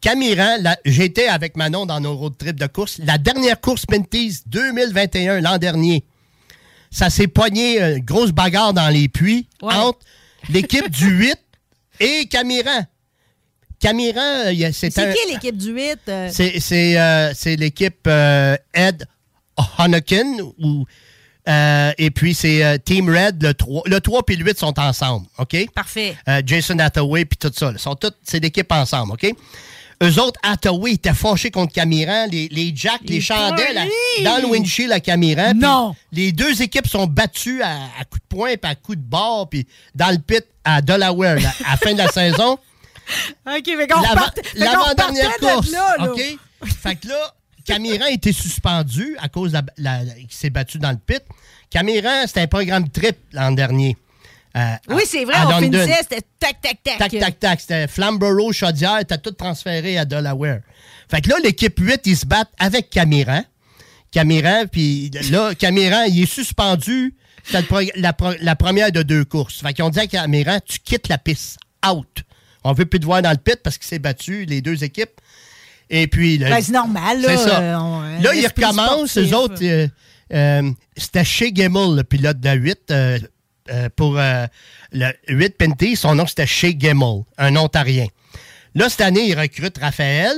[0.00, 2.98] Camiran, j'étais avec Manon dans nos road trips de course.
[3.04, 6.04] La dernière course Pinties 2021, l'an dernier,
[6.92, 9.98] ça s'est pogné, euh, une grosse bagarre dans les puits entre
[10.48, 11.36] l'équipe du 8
[12.00, 12.84] et Camiran.
[13.80, 15.98] Camiran, euh, c'est un- qui l'équipe du 8?
[16.08, 16.28] euh?
[16.32, 16.60] c'est,
[17.00, 19.04] euh, l'équipe euh, Ed
[20.58, 20.84] ou
[21.48, 23.82] euh, et puis c'est Team Red, le 3.
[23.86, 25.56] Le 3 et le 8 sont ensemble, OK?
[25.74, 26.16] Parfait.
[26.46, 27.72] Jason Hathaway puis tout ça.
[27.72, 29.32] là, sont toutes, c'est l'équipe ensemble, OK?
[30.02, 32.26] Eux autres, Hathaway étaient fâchés contre Camiran.
[32.30, 33.86] Les, les Jacks, les, Les chandelles à-
[34.24, 35.52] dans le windshield à Camiran.
[35.54, 35.94] Non!
[36.10, 39.48] Les deux équipes sont battues à, à coups de poing puis à coups de barre
[39.48, 42.52] puis dans le pit à Delaware là, à la fin de la saison.
[43.46, 44.00] OK, fait qu'on
[44.54, 45.70] L'avant-dernière course.
[45.70, 46.12] là, là.
[46.12, 46.20] OK?
[46.82, 47.34] fait que là,
[47.64, 49.62] Camiran été suspendu à cause de la,
[49.98, 51.22] la- la- qu'il s'est battu dans le pit.
[51.70, 53.96] Camiran, c'était un programme trip l'an dernier.
[54.56, 55.78] Euh, Oui, c'est vrai, on London.
[55.78, 56.98] finissait, c'était tac, tac, tac.
[56.98, 57.60] Tac, tac, tac.
[57.60, 60.60] C'était Flamborough, Chaudière, t'as tout transféré à Delaware.
[61.10, 63.44] Fait que là, l'équipe 8, ils se battent avec Camiran.
[64.10, 67.14] Camiran, puis là, Camiran, il est suspendu.
[67.52, 67.62] La,
[68.40, 69.60] la première de deux courses.
[69.62, 71.58] Fait qu'ils ont dit à Camiran, tu quittes la piste.
[71.84, 72.22] Out.
[72.62, 75.20] On veut plus te voir dans le pit parce qu'il s'est battu, les deux équipes.
[75.90, 76.38] Et puis...
[76.38, 77.28] Ben, c'est normal, là.
[77.36, 77.60] C'est ça.
[77.60, 79.58] euh, on- un Là, ils recommencent, eux autres.
[79.62, 79.88] euh,
[80.32, 82.92] euh, C'était chez Gemmel, le pilote de 8.
[83.72, 84.46] Euh, pour euh,
[84.92, 88.06] le 8 Penty, son nom c'était Shea Gemmel, un Ontarien.
[88.74, 90.36] Là, cette année, il recrute Raphaël.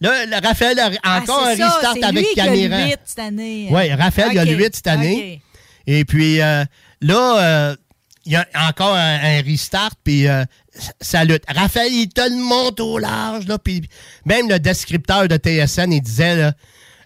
[0.00, 2.86] Là, le Raphaël a Ah, encore un ça, restart avec lui qui a le Camiran.
[2.86, 3.68] huit cette année.
[3.70, 5.42] Oui, Raphaël, il a le OK, 8 cette année.
[5.86, 6.64] Et puis euh,
[7.00, 7.74] là,
[8.26, 10.44] il y a encore un, un restart, puis euh,
[11.00, 11.42] ça lutte.
[11.48, 13.82] Raphaël, il te le monte au large, là, puis
[14.24, 16.52] même le descripteur de TSN, il disait, là,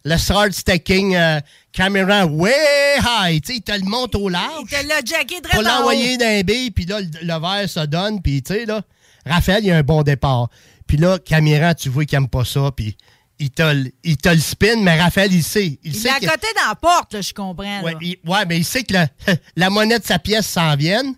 [0.04, 1.40] le start sticking euh,
[1.72, 2.52] Cameron way
[3.00, 4.64] high, tu sais, il te le monte au large.
[4.70, 8.20] Il te l'a jacké Pour l'envoyer d'un B, puis là, le, le verre se donne,
[8.22, 8.82] puis tu sais, là,
[9.26, 10.48] Raphaël, il a un bon départ.
[10.86, 12.96] Puis là, Caméra, tu vois qu'il aime pas ça, puis
[13.38, 15.66] il te, le- il te le spin, mais Raphaël, il sait.
[15.66, 17.82] Il, Il sait l'a à côté dans la porte, là, je comprends.
[18.00, 19.08] Il- ouais, mais il sait que la,
[19.56, 21.14] la monnaie de sa pièce s'en vienne.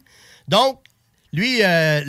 [0.49, 0.81] Donc,
[1.33, 2.03] lui, euh,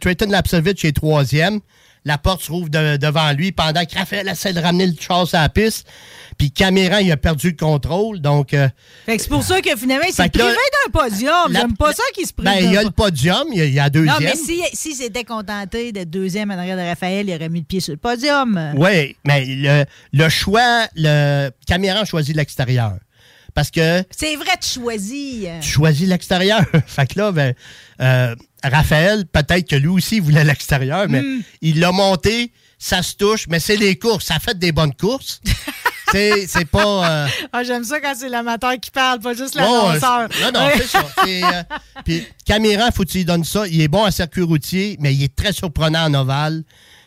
[0.00, 1.60] Trayton Lapsevich est troisième.
[2.06, 5.26] La porte se rouvre de- devant lui pendant que Raphaël essaie de ramener le char
[5.26, 5.86] sur la piste.
[6.38, 8.20] Puis Caméran, il a perdu le contrôle.
[8.20, 8.68] Donc, euh,
[9.06, 10.44] Fait que c'est pour ça que finalement, il s'est privé
[10.84, 11.52] d'un podium.
[11.52, 13.84] J'aime pas ça qu'il se prive ben, il y a le podium, il y a,
[13.84, 14.14] a deuxième.
[14.14, 17.60] Non, mais si, si s'était contenté d'être deuxième en arrière de Raphaël, il aurait mis
[17.60, 18.72] le pied sur le podium.
[18.76, 22.92] Oui, mais le, le choix, le Caméran choisit l'extérieur.
[23.56, 25.46] Parce que C'est vrai, tu choisis.
[25.62, 26.60] tu choisis l'extérieur.
[26.86, 27.54] fait que là, ben,
[28.00, 31.40] euh, Raphaël, peut-être que lui aussi il voulait l'extérieur, mais Hmm.
[31.62, 34.26] il l'a monté, ça se touche, mais c'est les courses.
[34.26, 35.40] Ça fait des bonnes courses.
[36.12, 37.10] c'est c'est pas.
[37.10, 40.20] euh, Ah, j'aime ça quand c'est l'amateur qui parle, pas juste bon, l'annonceur.
[40.30, 41.06] euh, non, non, c'est ça.
[41.26, 41.62] Euh,
[42.04, 43.66] Puis Caméran, faut que tu lui donnes ça.
[43.66, 46.62] Il est bon en circuit routier, mais il est très surprenant en ovale.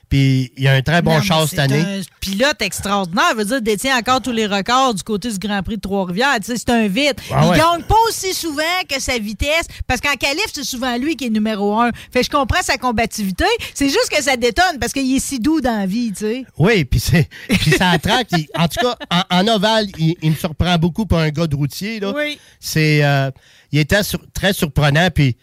[0.09, 1.79] Puis il a un très bon Non, char cette année.
[1.79, 3.35] un pilote extraordinaire.
[3.35, 6.35] veut dire, détient encore tous les records du côté du Grand Prix de Trois-Rivières.
[6.43, 7.17] Tu sais, C'est un vite.
[7.31, 7.57] Ah il ouais.
[7.57, 11.29] gagne pas aussi souvent que sa vitesse, parce qu'en qualif, c'est souvent lui qui est
[11.29, 11.91] numéro un.
[12.11, 13.45] Fait que je comprends sa combativité.
[13.73, 16.45] C'est juste que ça détonne, parce qu'il est si doux dans la vie, tu sais.
[16.57, 17.29] Oui, puis c'est
[17.59, 18.27] puis ça attraque.
[18.31, 18.95] Il- en tout cas,
[19.29, 21.99] en, en ovale, il, il me surprend beaucoup pour un gars de routier.
[21.99, 22.13] Là.
[22.15, 22.39] Oui.
[22.59, 23.29] C'est, euh,
[23.71, 25.09] il était sur- très surprenant.
[25.13, 25.37] Puis,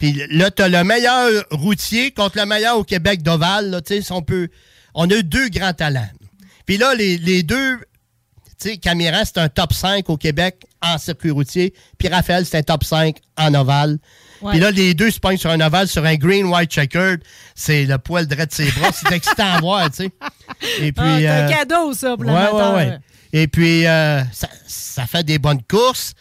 [0.00, 3.20] puis là, tu as le meilleur routier contre le meilleur au Québec
[3.86, 4.48] si On, peut,
[4.94, 6.08] on a deux grands talents.
[6.64, 7.76] Puis là, les, les deux,
[8.58, 11.74] tu sais, c'est un top 5 au Québec en circuit routier.
[11.98, 13.98] Puis Raphaël, c'est un top 5 en ovale.
[14.48, 17.22] Puis là, les deux se pognent sur un ovale, sur un green, white, checkered.
[17.54, 18.92] C'est le poil droit de ses bras.
[18.92, 20.10] C'est excitant à voir, tu sais.
[20.80, 22.98] Et puis, Ah, c'est un euh, cadeau, ça, pour Ouais, ouais, ouais.
[23.34, 26.14] Et puis, euh, ça, ça fait des bonnes courses.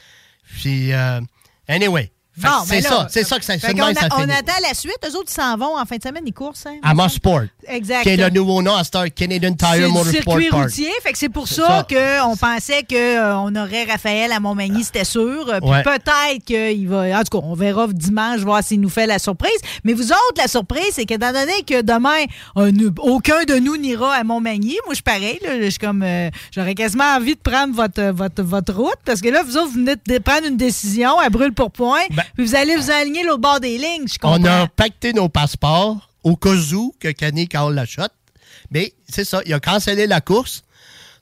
[0.60, 1.22] Puis, euh,
[1.69, 2.11] anyway.
[2.41, 3.84] Bon, c'est ben ça, c'est ça que ça, Fait ça
[4.18, 4.98] on attend la suite.
[5.06, 6.53] Eux autres, ils s'en vont en fin de semaine, ils courent.
[6.66, 7.41] Hein, À Mosport.
[7.68, 8.03] Exact.
[8.03, 10.64] Qui est le nouveau nom à Star Canadian C'est Tire Motorsport circuit Park.
[10.64, 11.88] routier, fait que c'est pour ça, ça.
[11.90, 15.45] qu'on pensait qu'on aurait Raphaël à Montmagny, c'était sûr.
[15.61, 15.84] Puis Ouais.
[15.84, 17.20] peut-être qu'il va.
[17.20, 19.52] En tout cas, on verra dimanche voir s'il nous fait la surprise.
[19.84, 22.24] Mais vous autres, la surprise, c'est qu'étant donné que demain,
[22.56, 22.72] on-
[23.02, 26.76] aucun de nous n'ira à Montmagny, moi je suis pareil, je suis comme euh, j'aurais
[26.76, 28.95] quasiment envie de prendre votre, votre, votre route.
[29.06, 32.02] Parce que là, vous autres, vous venez de prendre une décision à brûle pour point.
[32.35, 34.39] Puis vous allez vous aligner l'autre bord des lignes, je comprends.
[34.39, 38.03] On a pacté nos passeports au cas où que Kenny call la shot.
[38.72, 40.64] Mais c'est ça, il a cancellé la course.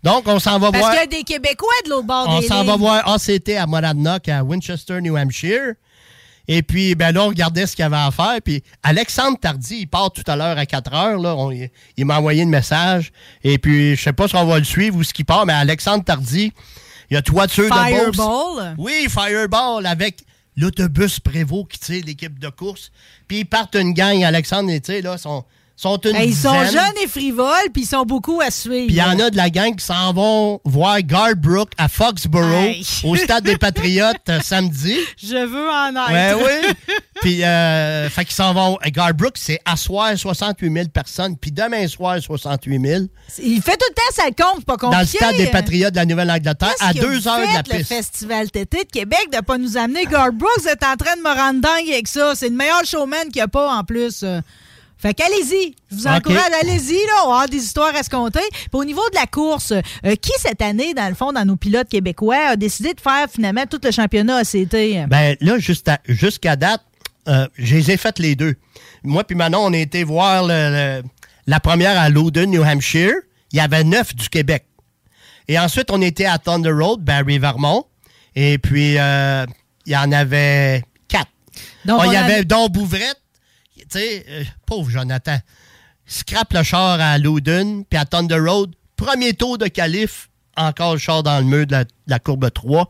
[0.03, 0.91] Donc, on s'en va Parce voir.
[0.91, 2.67] qu'il y a des Québécois de l'autre bord On des s'en lignes.
[2.67, 5.73] va voir ACT à Monadnock, à Winchester, New Hampshire.
[6.47, 8.37] Et puis, ben là, on regardait ce qu'il y avait à faire.
[8.43, 11.19] Puis, Alexandre Tardy, il part tout à l'heure à 4 heures.
[11.19, 11.35] Là.
[11.35, 13.11] On- il m'a envoyé un message.
[13.43, 15.51] Et puis, je sais pas si on va le suivre ou ce qu'il part, mais
[15.53, 16.53] Alexandre Tardy,
[17.09, 18.15] il y a toiture de Beauce.
[18.15, 18.75] Fireball.
[18.77, 20.19] Oui, Fireball avec
[20.57, 22.91] l'autobus Prévost qui tire l'équipe de course.
[23.27, 25.45] Puis, ils partent une gang, Alexandre, et là, sont,
[25.79, 26.71] sont une Hey, ils sont dizaine.
[26.81, 28.87] jeunes et frivoles, puis ils sont beaucoup à suivre.
[28.87, 32.51] Puis il y en a de la gang qui s'en vont voir Garbrook à Foxborough
[32.71, 32.83] Hey.
[33.03, 34.97] au stade des Patriotes euh, samedi.
[35.23, 36.39] Je veux en Ouais, être.
[36.39, 36.95] oui.
[37.21, 38.77] Puis, euh, fait qu'ils s'en vont.
[38.87, 43.03] Garbrook, c'est à soir 68 000 personnes, puis demain soir 68 000.
[43.39, 44.93] Il fait tout le temps ça compte, pas compliqué.
[44.95, 47.77] Dans le stade des Patriotes de la Nouvelle-Angleterre, à deux heures de la faites, le
[47.79, 47.89] piste.
[47.89, 51.35] Festival Tété de Québec de pas nous amener Garbrook, vous êtes en train de me
[51.35, 52.33] rendre dingue avec ça.
[52.35, 54.23] C'est le meilleur showman qu'il n'y a pas en plus.
[54.99, 55.75] Fait qu'allez-y.
[55.91, 57.13] Je vous encourage, allez-y, là.
[57.23, 58.39] On va avoir des histoires à se compter.
[58.51, 61.55] Puis au niveau de la course, euh, qui cette année, dans le fond, dans nos
[61.55, 64.75] pilotes québécois, a décidé de faire finalement tout le championnat ACT?
[65.07, 65.57] Ben là,
[66.07, 66.81] jusqu'à date,
[67.27, 68.55] euh, je les ai faites les deux.
[69.03, 71.03] Moi puis Manon, on a été voir le- le-
[71.45, 73.13] la première à Loudon, New Hampshire.
[73.53, 74.65] Il y avait neuf du Québec.
[75.47, 77.85] Et ensuite, on était à Thunder Road, Barry Vermont.
[78.35, 79.45] Et puis, euh,
[79.85, 81.29] il y en avait quatre.
[81.85, 83.21] Donc, Ah, il y avait Don Bouvrette.
[83.91, 85.37] Tu sais, euh, pauvre Jonathan.
[86.05, 88.73] Scrape le char à Loudon, puis à Thunder Road.
[88.95, 92.49] Premier tour de qualif, encore le char dans le mur de la, de la courbe
[92.51, 92.87] 3.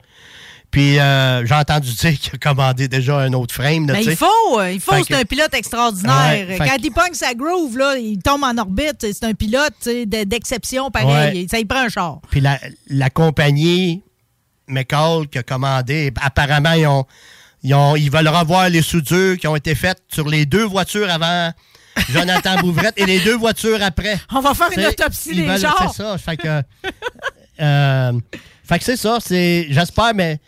[0.70, 3.88] Puis euh, j'ai entendu dire qu'il a commandé déjà un autre frame.
[3.88, 4.12] là, Ben, sais.
[4.12, 6.48] il faut, euh, il faut, c'est que- un pilote extraordinaire.
[6.48, 8.98] Ouais, Quand que- il pogne sa groove, là, il tombe en orbite.
[9.02, 9.74] C'est un pilote
[10.06, 11.42] d'exception, pareil.
[11.42, 11.48] Ouais.
[11.50, 12.20] Ça y prend un char.
[12.30, 12.60] Puis la,
[12.90, 14.04] la compagnie
[14.68, 17.06] McCall qui a commandé, apparemment, ils, ont,
[17.64, 21.10] ils, ont- ils veulent revoir les soudures qui ont été faites sur les deux voitures
[21.10, 21.52] avant
[22.10, 24.18] Jonathan Bouvrette et les deux voitures après.
[24.32, 25.92] On va faire une autopsie des veulent- chars.
[25.96, 26.18] C'est ça.
[26.18, 26.62] Fait que,
[27.62, 28.14] euh,
[28.64, 29.18] fait que c'est ça.
[29.26, 30.40] C'est, j'espère, mais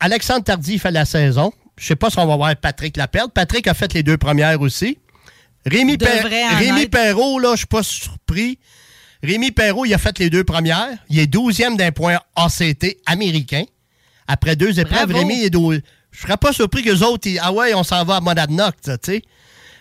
[0.00, 1.52] Alexandre Tardy fait la saison.
[1.76, 3.26] Je sais pas si on va voir Patrick Lapelle.
[3.32, 4.98] Patrick a fait les deux premières aussi.
[5.66, 6.06] Rémi, Per-
[6.56, 6.86] Rémi.
[6.88, 8.58] Perrault, là, je suis pas surpris.
[9.22, 10.88] Rémi Perrault, il a fait les deux premières.
[11.10, 13.64] Il est 12e d'un point ACT américain.
[14.26, 15.18] Après deux épreuves, Bravo.
[15.18, 15.74] Rémi est dou-
[16.18, 18.74] Je serais pas surpris que les autres, ils- ah ouais, on s'en va à Monadnock,
[18.82, 19.22] tu sais.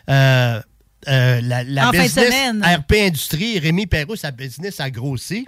[0.07, 0.61] Euh,
[1.07, 2.63] euh, la, la En fin de business semaine.
[2.63, 5.47] RP Industrie, Rémi Perrault, sa business a grossi.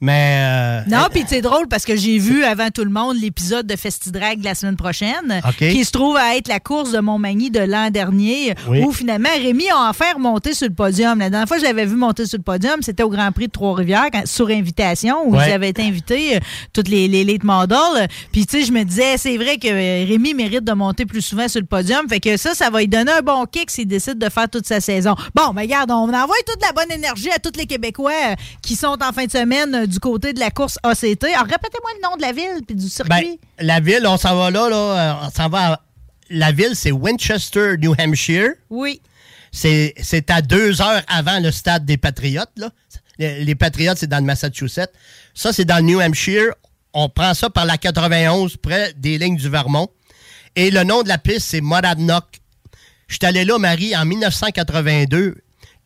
[0.00, 0.82] Mais.
[0.86, 3.74] euh, Non, puis c'est drôle parce que j'ai vu avant tout le monde l'épisode de
[3.76, 7.60] Festidrag de la semaine prochaine, qui se trouve à être la course de Montmagny de
[7.60, 8.82] l'an dernier, Oui.
[8.84, 11.18] où finalement Rémi a enfin remonté sur le podium.
[11.18, 13.46] La dernière fois que je l'avais vu monter sur le podium, c'était au Grand Prix
[13.48, 15.48] de Trois-Rivières, sur invitation, où Ouais.
[15.48, 16.40] ils avaient été invités, euh,
[16.72, 18.08] toutes les, les late models.
[18.32, 21.22] Puis tu sais, je me disais, c'est vrai que euh, Rémi mérite de monter plus
[21.22, 22.08] souvent sur le podium.
[22.08, 24.66] Fait que ça, ça va lui donner un bon kick s'il décide de faire toute
[24.66, 25.14] sa saison.
[25.34, 28.76] Bon, ben regarde, on envoie toute la bonne énergie à tous les Québécois euh, qui
[28.76, 31.24] sont en fin de semaine du côté de la course ACT.
[31.24, 33.40] Alors, répétez-moi le nom de la ville puis du Ben, circuit.
[33.58, 34.76] la ville, on s'en va là, là.
[34.76, 35.72] euh, On s'en va.
[35.72, 35.80] à-
[36.30, 38.50] La ville, c'est Winchester, New Hampshire.
[38.70, 39.00] oui.
[39.50, 42.50] C'est à deux heures avant le stade des Patriotes.
[42.56, 42.70] Là.
[43.18, 44.92] Les, les Patriotes, c'est dans le Massachusetts.
[45.34, 46.52] Ça, c'est dans le New Hampshire.
[46.92, 49.88] On prend ça par la 91, près des lignes du Vermont.
[50.54, 52.24] Et le nom de la piste, c'est Monadnock.
[53.08, 55.36] Je suis allé là, Marie, en 1982.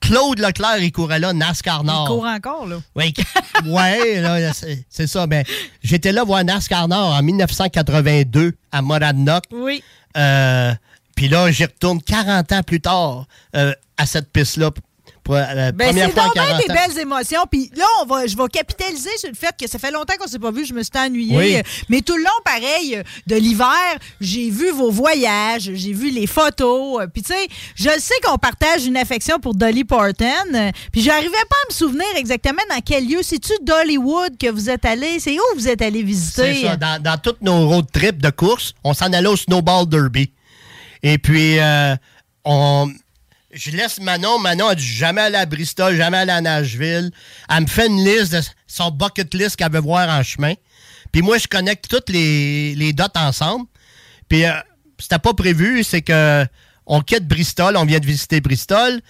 [0.03, 2.07] Claude Leclerc, il courait là, NASCAR Nord.
[2.07, 2.77] Il court encore, là.
[2.97, 3.15] Oui,
[3.67, 4.53] ouais, là,
[4.91, 5.27] c'est ça.
[5.27, 5.45] Ben,
[5.83, 9.45] J'étais là voir NASCAR Nord en 1982 à Monadnock.
[9.53, 9.83] Oui.
[10.17, 10.75] Euh,
[11.17, 13.27] Puis là, j'y retourne 40 ans plus tard
[13.57, 14.71] euh, à cette piste-là.
[15.25, 17.41] Pour, la Ben, première c'est fois en donc bien 40 des belles émotions.
[17.51, 20.27] Puis là, on va, je vais capitaliser sur le fait que ça fait longtemps qu'on
[20.27, 21.37] s'est pas vu, je me suis ennuyée.
[21.37, 21.57] Oui.
[21.89, 23.69] Mais tout le long, pareil, de l'hiver,
[24.21, 27.03] j'ai vu vos voyages, j'ai vu les photos.
[27.03, 27.47] Euh, Puis tu sais,
[27.77, 30.27] je sais qu'on partage une affection pour Dolly Parton.
[30.55, 33.21] Euh, Puis j'arrivais pas à me souvenir exactement dans quel lieu.
[33.23, 35.21] C'est-tu Dollywood que vous êtes allé?
[35.21, 36.55] C'est où vous êtes allé visiter?
[36.55, 36.77] C'est ça.
[36.77, 40.31] Dans, dans tous nos road trips de course, on s'en allait au Snowball Derby.
[41.03, 41.97] Et puis, euh,
[42.45, 42.89] on,
[43.53, 44.39] je laisse Manon.
[44.39, 47.11] Manon a dit jamais aller à Bristol, jamais aller à Nashville.
[47.49, 50.55] Elle me fait une liste de son bucket list qu'elle veut voir en chemin.
[51.13, 53.67] Puis moi, je connecte toutes les, les dots ensemble.
[54.29, 54.53] Puis, euh,
[54.99, 56.47] c'était pas prévu, c'est que
[56.87, 59.01] on quitte Bristol, on vient de visiter Bristol.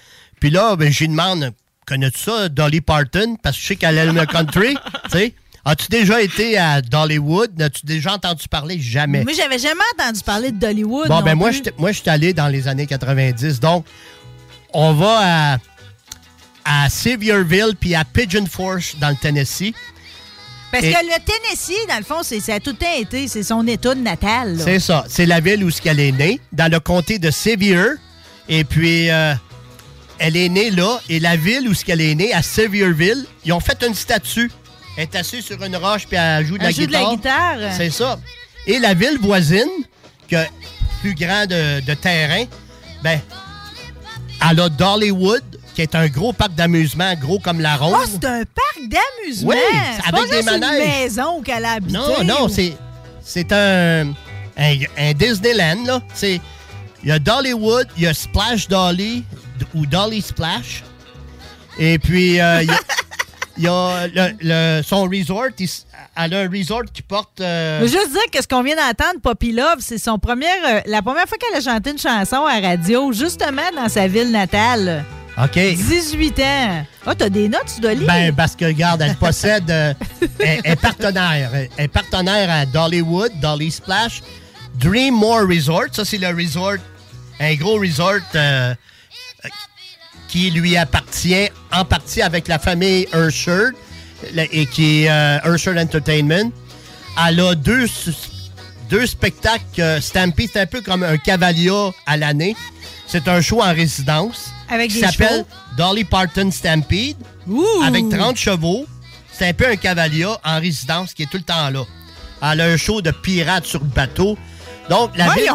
[0.40, 1.52] Puis là, ben, je lui demande,
[1.86, 3.36] connais-tu ça, Dolly Parton?
[3.42, 4.74] Parce que je sais qu'elle aime le country,
[5.04, 5.34] tu sais.
[5.64, 7.62] As-tu déjà été à Dollywood?
[7.62, 8.80] As-tu déjà entendu parler?
[8.80, 9.22] Jamais.
[9.22, 11.06] Moi, j'avais jamais entendu parler de Dollywood.
[11.06, 11.58] Bon, non ben moi, plus.
[11.58, 13.60] j'étais- moi, je suis allé dans les années 90.
[13.60, 13.86] Donc,
[14.72, 15.18] on va
[16.64, 19.72] à, à Sevierville puis à Pigeon Forge dans le Tennessee.
[20.70, 23.28] Parce Et- que le Tennessee, dans le fond, c'est, ça a tout le temps été,
[23.28, 24.58] c'est son état de natal.
[24.58, 25.04] C'est ça.
[25.08, 27.84] C'est la ville où ce qu'elle est née, dans le comté de Sevier.
[28.48, 29.34] Et puis, euh,
[30.18, 30.98] elle est née là.
[31.10, 34.50] Et la ville où ce qu'elle est née, à Sevierville, ils ont fait une statue.
[34.96, 37.04] Elle est assise sur une roche puis elle joue de, Elle la, joue de la
[37.14, 37.56] guitare.
[37.56, 37.72] guitare.
[37.76, 38.18] C'est ça.
[38.66, 39.68] Et la ville voisine,
[40.28, 40.46] qui a
[41.02, 42.44] plus grand de, de terrain,
[43.02, 43.20] ben,
[44.50, 45.42] elle a Dollywood,
[45.74, 48.06] qui est un gros parc d'amusement, gros comme la Oh, ronde.
[48.10, 49.50] c'est un parc d'amusement.
[49.50, 49.56] Oui,
[49.96, 50.70] c'est avec pas des manèges.
[50.82, 51.92] une maison qu'elle a habitée.
[51.98, 52.76] Non, non, c'est
[53.22, 54.08] c'est un,
[54.58, 56.02] un, un Disneyland, là.
[56.14, 56.40] C'est
[57.04, 59.24] il y a Dollywood, il y a Splash Dolly
[59.74, 60.82] ou Dolly Splash.
[61.78, 62.78] Et puis euh, il y a,
[63.58, 65.68] il y a le, le- son resort, il
[66.16, 68.76] elle a un resort qui porte euh, Je veux juste dire que ce qu'on vient
[68.76, 72.44] d'entendre, Poppy Love, c'est son premier, euh, la première fois qu'elle a chanté une chanson
[72.46, 75.04] à radio, justement dans sa ville natale.
[75.42, 75.52] OK.
[75.58, 76.86] 18 ans.
[77.06, 78.06] Ah, t'as des notes, tu dois lire?
[78.06, 79.70] Ben, parce que, regarde, elle possède.
[79.70, 79.94] euh,
[80.40, 81.50] elle, est partenaire.
[81.54, 84.22] Elle est partenaire à Dollywood, Dolly Splash,
[84.74, 85.86] Dreammore Resort.
[85.92, 86.74] Ça, c'est le resort,
[87.40, 88.74] un gros resort euh,
[90.32, 93.68] qui lui appartient en partie avec la famille Ursher
[94.34, 96.50] et qui est euh, Ursher Entertainment.
[97.28, 97.84] Elle a deux,
[98.88, 99.62] deux spectacles.
[99.80, 102.56] euh, Stampede, c'est un peu comme un Cavalia à l'année.
[103.06, 104.46] C'est un show en résidence.
[104.70, 105.44] Avec qui s'appelle?
[105.76, 107.18] Dolly Parton Stampede.
[107.84, 108.86] Avec 30 chevaux.
[109.30, 111.84] C'est un peu un Cavalia en résidence qui est tout le temps là.
[112.40, 114.38] Elle a un show de pirates sur le bateau.
[114.92, 115.50] Donc, la, ville,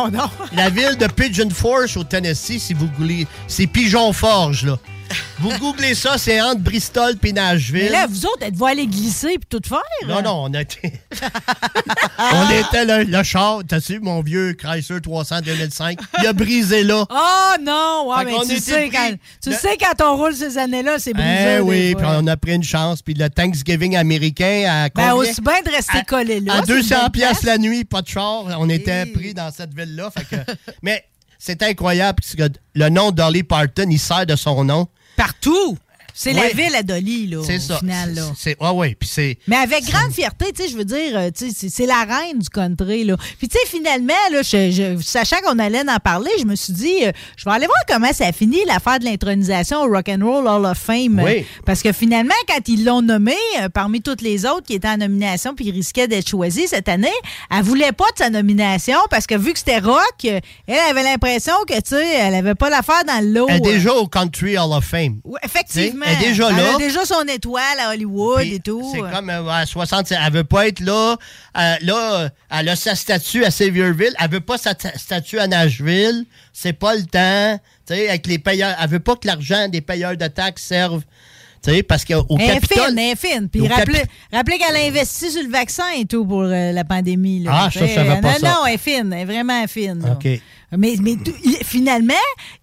[0.54, 4.78] la de Pigeon Forge au Tennessee, si vous googlez, c'est Pigeon Forge, là.
[5.40, 7.84] Vous googlez ça, c'est entre Bristol et Nashville.
[7.84, 9.80] Mais là, vous autres, êtes-vous allés glisser et tout faire?
[10.08, 10.94] Non, non, on été.
[12.20, 16.00] on était le, le char, t'as su, mon vieux Chrysler 300 2005.
[16.20, 17.06] Il a brisé là.
[17.10, 18.10] Oh non!
[18.10, 19.12] Ouais, mais tu était sais, quand,
[19.42, 21.56] tu de- sais, quand on roule ces années-là, c'est brisé.
[21.58, 23.02] Eh oui, puis on a pris une chance.
[23.02, 25.14] Puis le Thanksgiving américain à Ben, combien?
[25.16, 26.54] aussi bien de rester collé là.
[26.54, 28.46] à c'est une 200 belle pièces la nuit, pas de char.
[28.60, 30.10] On était pris dans cette ville-là.
[30.12, 30.52] fait que-
[30.82, 31.04] Mais
[31.40, 34.88] c'est incroyable parce que le nom Dolly Parton, il sert de son nom.
[35.18, 35.80] Partout!
[36.20, 36.54] C'est la Ouais.
[36.56, 37.78] ville à Dolly, là, C'est au ça.
[37.78, 38.16] final.
[38.16, 38.24] Là.
[38.36, 38.96] C'est, ouais, ouais.
[39.00, 39.38] Puis c'est.
[39.48, 42.40] Mais avec grande fierté, tu sais, je veux dire, euh, tu sais, c'est- la reine
[42.40, 43.16] du country, là.
[43.38, 46.74] Puis, tu sais, finalement, là, je, je- sachant qu'on allait en parler, je me suis
[46.74, 50.10] dit, euh, je vais aller voir comment ça a fini l'affaire de l'intronisation au Rock
[50.10, 51.22] and Roll Hall of Fame.
[51.24, 51.46] Oui.
[51.68, 54.98] Parce que finalement, quand ils l'ont nommé, euh, parmi toutes les autres qui étaient en
[54.98, 57.08] nomination puis qui risquaient d'être choisis cette année,
[57.56, 60.42] elle voulait pas de sa nomination parce que vu que c'était rock, elle
[60.90, 63.46] avait l'impression que, tu sais, elle avait pas l'affaire dans le lot.
[63.50, 65.20] Elle est déjà au Country Hall of Fame.
[65.24, 66.06] Oui, effectivement.
[66.08, 66.76] Elle est déjà Elle là.
[66.76, 68.84] a déjà son étoile à Hollywood et tout.
[68.94, 71.16] C'est comme euh, à 60, elle veut pas être là.
[71.58, 74.14] Euh, là, elle a sa statue à Sevierville.
[74.20, 76.26] Elle veut pas sa ta- statue à Nashville.
[76.54, 77.60] C'est pas le temps.
[77.88, 78.76] Tu sais, avec les payeurs.
[78.82, 81.02] Elle veut pas que l'argent des payeurs de taxes serve.
[81.64, 82.86] Tu sais, parce qu'au Elle est Capitole.
[82.90, 83.50] fine, elle est fine.
[83.50, 87.40] Puis rappelez, rappelez qu'elle a investi sur le vaccin et tout pour euh, la pandémie.
[87.44, 87.52] Là.
[87.54, 88.48] Ah, ça, je savais pas non, ça.
[88.50, 89.12] Non, elle est fine.
[89.12, 90.02] Elle est vraiment fine.
[90.06, 90.12] là.
[90.12, 90.40] OK.
[90.76, 91.32] Mais, mais tout-
[91.64, 92.14] finalement,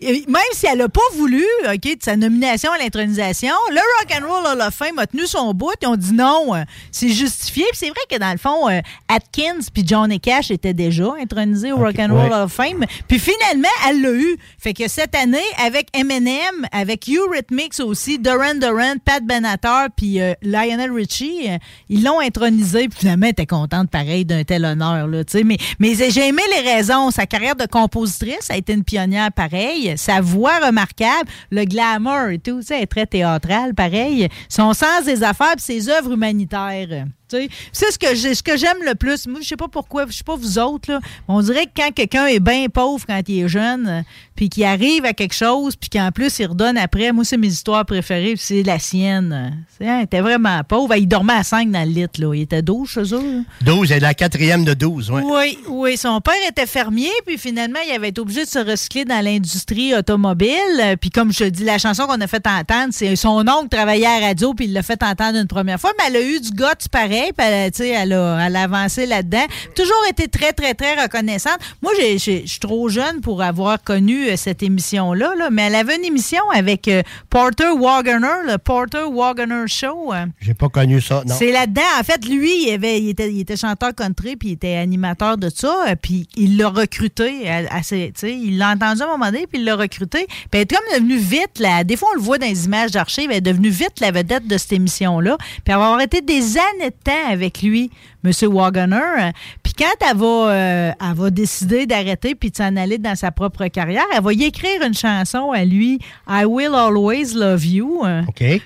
[0.03, 4.13] euh, même si elle n'a pas voulu ok, de sa nomination à l'intronisation, le Rock
[4.23, 5.73] and Roll Hall of Fame a tenu son bout.
[5.81, 7.65] Ils ont dit non, euh, c'est justifié.
[7.71, 11.73] Puis c'est vrai que dans le fond, euh, Atkins puis Johnny Cash étaient déjà intronisés
[11.73, 12.35] au Rock and Roll ouais.
[12.35, 12.85] Hall of Fame.
[13.09, 14.37] Puis finalement, elle l'a eu.
[14.59, 20.35] Fait que cette année, avec Eminem, avec Eurythmics aussi, Duran Duran, Pat Benatar puis euh,
[20.43, 21.57] Lionel Richie, euh,
[21.89, 22.89] ils l'ont intronisé.
[22.89, 25.07] Puis finalement, elle était contente pareil d'un tel honneur.
[25.07, 27.11] Là, mais mais j'ai aimé les raisons.
[27.11, 27.65] Sa carrière de
[27.95, 29.95] compositrice a été une pionnière pareil.
[29.97, 34.29] Sa voix remarquable, le glamour et tout, sais, elle est très théâtrale pareil.
[34.49, 37.07] Son sens des affaires puis ses œuvres humanitaires.
[37.29, 39.27] C'est ce que ce que j'aime le plus.
[39.27, 41.71] Moi, je sais pas pourquoi, je sais pas vous autres, là, mais on dirait que
[41.77, 44.03] quand quelqu'un est bien pauvre quand il est jeune, euh,
[44.37, 47.49] puis qu'il arrive à quelque chose, puis qu'en plus il redonne après, moi, c'est mes
[47.49, 49.65] histoires préférées, c'est la sienne.
[49.79, 50.95] C'est, hein, il était vraiment pauvre.
[50.97, 52.35] Il dormait à 5 dans le lit, là.
[52.35, 53.37] Il était 12 chez eux.
[53.39, 53.43] là.
[53.63, 55.23] 12, elle est la quatrième de 12, ouais.
[55.25, 55.97] Oui, oui.
[55.97, 59.95] Son père était fermier, puis finalement, il avait été obligé de se recycler dans l'industrie
[59.95, 60.97] automobile.
[61.01, 64.07] Puis comme je te dis, la chanson qu'on a fait entendre, c'est son oncle travaillait
[64.07, 66.41] à la radio, puis il l'a fait entendre une première fois, mais elle a eu
[66.41, 69.45] du guts pareil, puis elle, a- tu sais, elle, a, elle a avancé là-dedans.
[69.75, 71.59] Toujours été très, très, très reconnaissante.
[71.83, 75.97] Moi, je suis trop jeune pour avoir connu euh, cette émission-là, là, mais elle avait
[75.97, 80.13] une émission avec euh, Porter Wagoner, le Porter Wagoner Show.
[80.13, 80.27] euh.
[80.41, 81.35] J'ai pas connu ça, non.
[81.39, 81.83] C'est là-dedans.
[82.01, 85.37] En fait, lui, il, avait, il, était, il était chanteur country, puis il était animateur
[85.37, 87.49] de ça, euh, puis il l'a recruté.
[87.49, 90.27] à- à ses- il l'a entendu à un moment donné, puis il l'a recruté.
[90.27, 92.91] Puis elle est comme devenue vite, là, des fois on le voit dans les images
[92.91, 95.37] d'archives, elle est devenue vite la vedette de cette émission-là.
[95.65, 97.91] Puis avoir été des années de avec lui,
[98.25, 98.33] M.
[98.51, 99.33] Wagoner.
[99.75, 103.31] Puis quand elle va, euh, elle va décider d'arrêter puis de s'en aller dans sa
[103.31, 105.99] propre carrière, elle va y écrire une chanson à lui,
[106.29, 108.23] I Will Always Love You, euh,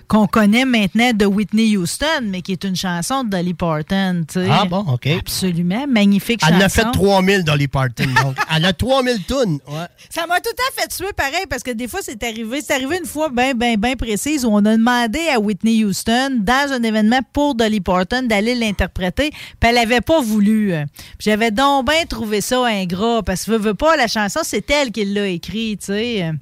[0.07, 4.25] qu'on connaît maintenant de Whitney Houston, mais qui est une chanson de Dolly Parton.
[4.51, 5.07] Ah bon, OK.
[5.07, 6.63] Absolument, magnifique Elle chanson.
[6.63, 8.37] en a fait 3000 Dolly Parton, donc.
[8.55, 9.59] Elle a 3000 tonnes.
[9.69, 9.87] Ouais.
[10.11, 12.61] Ça m'a tout à fait tué pareil parce que des fois, c'est arrivé.
[12.61, 16.39] C'est arrivé une fois bien, bien, bien précise où on a demandé à Whitney Houston,
[16.41, 19.31] dans un événement pour Dolly Parton, d'aller l'interpréter.
[19.31, 20.75] Puis elle n'avait pas voulu.
[21.19, 24.93] J'avais donc bien trouvé ça ingrat parce que veux, veux pas, la chanson, c'est elle
[24.93, 26.33] qui l'a écrit, tu sais.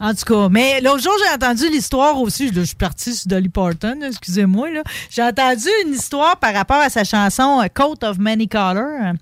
[0.00, 2.46] En tout cas, mais l'autre jour, j'ai entendu l'histoire aussi.
[2.46, 4.68] Là, je suis partie sur Dolly Parton, excusez-moi.
[5.10, 9.14] J'ai entendu une histoire par rapport à sa chanson euh, Coat of Many Colors.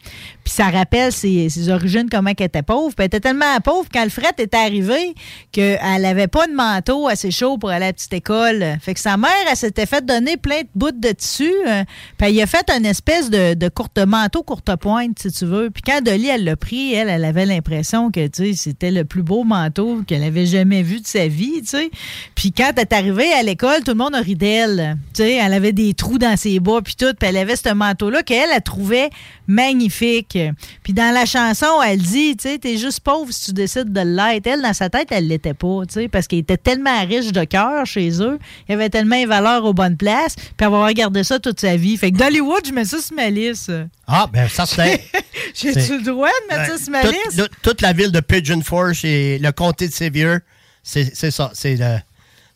[0.46, 2.94] Puis ça rappelle ses, origines, comment qu'elle était pauvre.
[2.94, 5.16] Puis elle était tellement pauvre quand le fret était arrivé
[5.50, 8.64] qu'elle avait pas de manteau assez chaud pour aller à la petite école.
[8.80, 11.52] Fait que sa mère, elle s'était fait donner plein de bouts de tissu.
[11.66, 11.82] euh,
[12.16, 15.70] puis elle a fait une espèce de, de courte manteau, courte pointe, si tu veux.
[15.70, 19.04] Puis quand Dolly, elle l'a pris, elle, elle avait l'impression que, tu sais, c'était le
[19.04, 21.90] plus beau manteau qu'elle avait jamais vu de sa vie, tu sais.
[22.36, 24.96] Puis quand elle est arrivée à l'école, tout le monde a ri d'elle.
[25.12, 27.14] Tu sais, elle avait des trous dans ses bas, puis tout.
[27.18, 29.10] Puis elle avait ce manteau-là qu'elle, elle trouvait
[29.48, 30.35] magnifique.
[30.82, 34.00] Puis dans la chanson, elle dit, tu sais, t'es juste pauvre si tu décides de
[34.00, 34.46] l'être.
[34.46, 37.44] Elle, dans sa tête, elle l'était pas, tu sais, parce qu'elle était tellement riche de
[37.44, 38.38] cœur chez eux.
[38.68, 40.36] Il y avait tellement les valeurs aux bonnes places.
[40.36, 41.96] Puis elle va regardé ça toute sa vie.
[41.96, 43.72] Fait que d'Hollywood, je mets ça sur ma liste.
[44.06, 45.00] Ah, ben ça, c'est...
[45.54, 47.38] J'ai-tu le droit de mettre ça sur ma toute, liste?
[47.38, 50.36] le- toute la ville de Pigeon Forge et le comté de Sevier,
[50.82, 51.50] c'est c'est ça.
[51.54, 51.98] C'est le-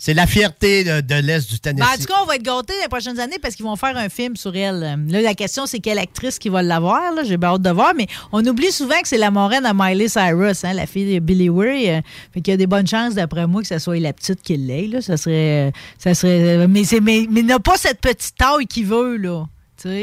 [0.03, 1.87] c'est la fierté de, de l'Est du Tennessee.
[1.87, 3.95] Ben, en tout cas, on va être gâtés les prochaines années parce qu'ils vont faire
[3.99, 4.99] un film sur elle.
[5.09, 7.13] Là, la question, c'est quelle actrice qui va l'avoir.
[7.15, 7.23] là?
[7.23, 7.93] J'ai bien hâte de voir.
[7.95, 11.21] Mais on oublie souvent que c'est la moraine à Miley Cyrus, hein, la fille de
[11.21, 11.91] Billy Way.
[11.91, 12.01] Euh,
[12.33, 14.57] fait qu'il y a des bonnes chances, d'après moi, que ce soit la petite qui
[14.57, 15.01] l'ait.
[15.03, 15.69] Ça serait.
[15.69, 19.19] euh, Ça serait euh, mais c'est mais, mais n'a pas cette petite taille qu'il veut,
[19.19, 19.45] là.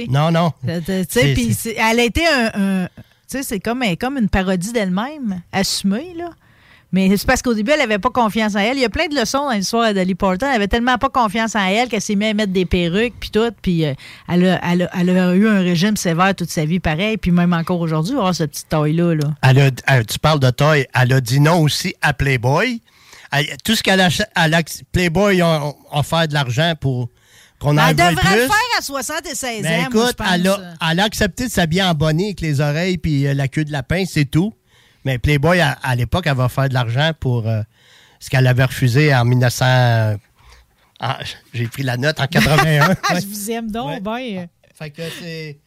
[0.09, 0.51] Non, non.
[1.75, 2.51] Elle a été un.
[2.53, 2.87] un-
[3.29, 6.29] tu sais, c'est comme, comme une parodie d'elle-même, assumée, là.
[6.93, 8.77] Mais c'est parce qu'au début, elle n'avait pas confiance en elle.
[8.77, 10.47] Il y a plein de leçons dans l'histoire Dolly Parton.
[10.47, 13.29] Elle avait tellement pas confiance en elle qu'elle s'est mise à mettre des perruques puis
[13.29, 13.51] tout.
[13.61, 13.93] Puis euh,
[14.29, 17.17] elle, a, elle, a, elle a eu un régime sévère toute sa vie pareil.
[17.17, 19.15] Puis même encore aujourd'hui, elle a cette petite taille-là.
[19.15, 19.27] Là.
[19.43, 20.85] Elle a- tu parles de taille.
[20.95, 22.81] Elle a dit non aussi à Playboy.
[23.33, 24.07] Elle- tout ce qu'elle a,
[24.37, 24.61] elle a-
[24.93, 27.09] Playboy a offert de l'argent pour
[27.59, 28.35] qu'on en Elle devrait plus.
[28.35, 30.27] le faire à 76 Ben ans, écoute, pense.
[30.33, 30.59] elle, a,
[30.89, 33.73] elle a accepté de s'habiller en bonnet avec les oreilles puis euh, la queue de
[33.73, 34.53] lapin, c'est tout.
[35.07, 37.61] Mais Playboy, à, à l'époque, elle va faire de l'argent pour euh,
[38.19, 40.17] ce qu'elle avait refusé en 1900.
[40.99, 41.19] ah,
[41.53, 42.87] J'ai pris la note en 81.
[43.09, 43.21] Ouais.
[43.21, 44.47] Je vous aime donc, ben.
[44.77, 45.57] Fait que c'est.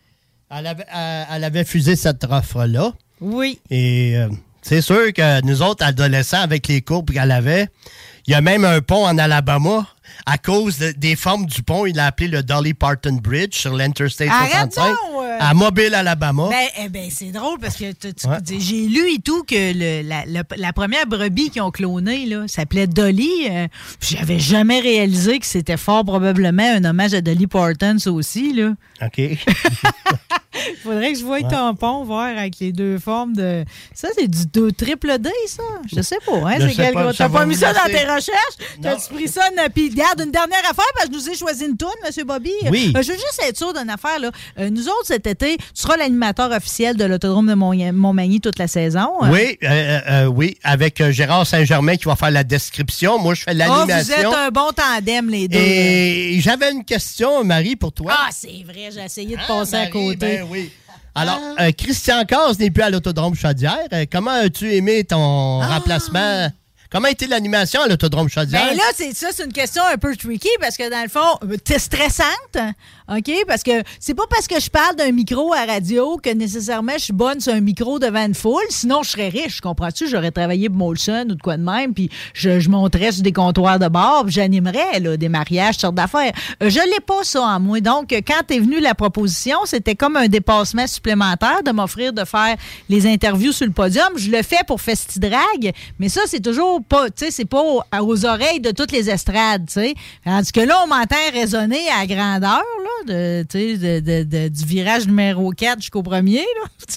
[0.51, 1.65] Elle avait, elle- elle avait
[1.97, 2.93] cette offre-là.
[3.23, 3.59] Oui.
[3.71, 4.29] Et euh,
[4.61, 7.69] c'est sûr que nous autres, adolescents, avec les courbes qu'elle avait,
[8.27, 9.87] il y a même un pont en Alabama
[10.27, 13.75] à cause de- des formes du pont, il l'a appelé le Dolly Parton Bridge sur
[13.77, 15.37] l'Interstate Arrête 65 donc, euh.
[15.41, 16.49] à Mobile, Alabama.
[16.51, 18.39] Ben, eh ben, c'est drôle parce que Ouais.
[18.59, 22.87] j'ai lu et tout que le- la, la- la première brebis qu'ils ont clonée s'appelait
[22.87, 23.31] Dolly.
[23.51, 23.67] euh,
[24.01, 28.53] J'avais jamais réalisé que c'était fort probablement un hommage à Dolly Parton, ça aussi.
[28.53, 28.73] Là.
[29.03, 29.21] OK.
[30.83, 31.49] Faudrait que je voie Ouais.
[31.49, 33.65] ton pont, voir avec les deux formes de.
[33.95, 35.63] Ça, c'est du deux- triple D, ça?
[35.95, 36.57] Je sais pas, hein?
[36.59, 38.57] C'est quel pas, gros- T'as pas mis vous ça dans tes recherches?
[38.83, 39.43] T'as-tu pris ça?
[39.51, 42.25] une- Puis, regarde, une dernière affaire, parce que je nous ai choisi une toune, M.
[42.27, 42.51] Bobby.
[42.71, 42.93] Oui.
[42.97, 44.31] Euh, je veux juste être sûr d'une affaire, là.
[44.59, 48.59] Euh, nous autres, cet été, tu seras l'animateur officiel de l'Autodrome de Mont- Montmagny toute
[48.59, 49.23] la saison.
[49.23, 49.31] hein?
[49.33, 53.19] Oui, euh, euh, euh, oui, avec euh, Gérard Saint-Germain qui va faire la description.
[53.19, 54.15] Moi, je fais Ah, vous l'animation.
[54.31, 55.59] êtes un bon tandem, les deux.
[55.59, 58.13] Et j'avais une question, Marie, pour toi.
[58.17, 60.17] Ah, c'est vrai, j'ai essayé de passer à côté.
[60.17, 60.71] ben oui.
[61.15, 63.79] Alors, euh, Christian Caz n'est plus à l'Autodrome Chaudière.
[63.93, 66.49] Euh, comment as-tu aimé ton remplacement?
[66.91, 68.67] Comment a été l'animation à l'Autodrome Chaudière?
[68.69, 71.57] Ben là, c'est ça, c'est une question un peu tricky parce que dans le fond,
[71.63, 72.57] t'es stressante,
[73.09, 73.31] OK?
[73.47, 77.05] Parce que c'est pas parce que je parle d'un micro à radio que nécessairement je
[77.05, 78.65] suis bonne sur un micro devant une foule.
[78.71, 80.09] Sinon, je serais riche, comprends-tu?
[80.09, 83.33] J'aurais travaillé pour Molson ou de quoi de même, puis je, je monterais sur des
[83.33, 86.33] comptoirs de bar, puis j'animerais là, des mariages, sortes d'affaires.
[86.61, 87.81] Euh, je l'ai pas ça en moi.
[87.81, 92.57] Donc, quand est venue la proposition, c'était comme un dépassement supplémentaire de m'offrir de faire
[92.89, 94.09] les interviews sur le podium.
[94.17, 96.80] Je le fais pour Festidrag, mais ça, c'est toujours
[97.17, 97.63] c'est pas
[98.01, 99.95] aux, oreilles de toutes les estrades, tu sais.
[100.25, 102.63] Tandis que là, on m'entend résonner à grandeur,
[103.07, 106.45] du virage numéro 4 jusqu'au premier,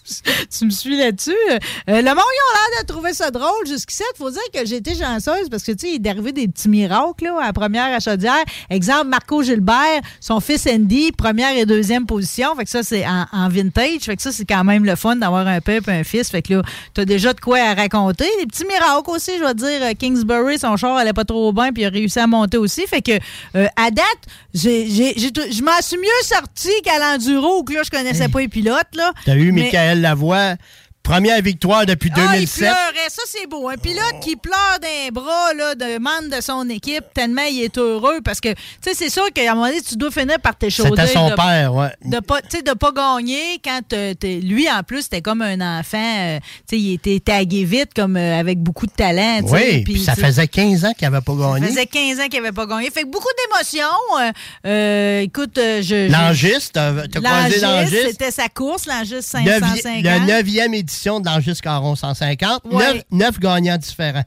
[0.58, 1.32] tu me suis là-dessus.
[1.50, 1.58] Euh,
[2.02, 4.04] le monde, ils ont l'air de trouver ça drôle jusqu'ici.
[4.14, 6.70] Il faut dire que j'ai été chanceuse parce que, tu il est arrivé des petits
[6.70, 8.44] miracles, à la première à Chaudière.
[8.70, 12.56] Exemple, Marco Gilbert, son fils Andy, première et deuxième position.
[12.56, 14.02] Fait que ça, c'est en, vintage.
[14.02, 16.30] Fait que ça, c'est quand même le fun d'avoir un et un fils.
[16.30, 16.62] Fait que là,
[16.94, 18.28] t'as déjà de quoi à raconter.
[18.40, 19.88] Des petits miracles aussi, je vais te dire.
[19.88, 22.86] euh, Kingsbury, son char allait pas trop bien, puis il a réussi à monter aussi.
[22.88, 23.12] Fait que,
[23.56, 24.06] euh, à date,
[24.54, 28.30] j'ai, j'ai- j'ai tout- je m'en suis mieux sorti qu'à l'enduro, où là, je connaissais
[28.30, 29.12] pas les pilotes, là.
[29.26, 30.56] T'as eu Michael Lavoie,
[31.04, 32.60] première victoire depuis ah, il 2007.
[32.60, 33.68] pleurait, ça c'est beau.
[33.70, 37.78] Un pilote qui pleure d'un bras là, de membre de son équipe tellement il est
[37.78, 40.56] heureux parce que, tu sais, c'est sûr qu'à un moment donné, tu dois finir par
[40.56, 40.90] t'échauder.
[40.92, 41.90] C'était son de- père, ouais.
[42.06, 45.42] De pas, tu sais, de pas gagner quand euh, t'es- lui, en plus, c'était comme
[45.42, 45.98] un enfant.
[46.20, 46.40] euh,
[46.70, 49.42] tu sais, il était tagué vite, comme euh, avec beaucoup de talent.
[49.44, 51.68] Oui, puis ça faisait 15 ans qu'il n'avait pas ça gagné.
[51.68, 52.90] faisait 15 ans qu'il n'avait pas gagné.
[52.92, 53.84] Fait que beaucoup d'émotions.
[54.22, 54.32] Euh,
[54.68, 55.82] euh, écoute, je.
[55.82, 57.62] je- L'Angis, t'as t'as croisé L'Angis,
[57.96, 58.08] l'Angis.
[58.12, 60.04] c'était sa course, l'Angis Neuvi- 550.
[60.04, 62.62] La neuvième édition de l'Angis Caron 150.
[62.72, 63.04] Ouais.
[63.12, 64.24] Neuf, gagnants différents.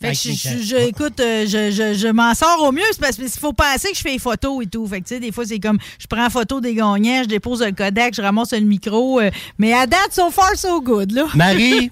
[0.00, 2.82] Fait que je, je- je- écoute, euh, je, je- je m'en sors au mieux.
[2.90, 4.84] C'est parce qu'il faut penser que je fais des photos et tout.
[4.86, 7.62] Fait que, tu sais, des fois, c'est comme, je prends photo des gagnants, je dépose
[7.62, 9.20] le Kodak, je ramasse le micro.
[9.20, 11.26] euh, mais à date, so far, so good, là.
[11.36, 11.88] Marie,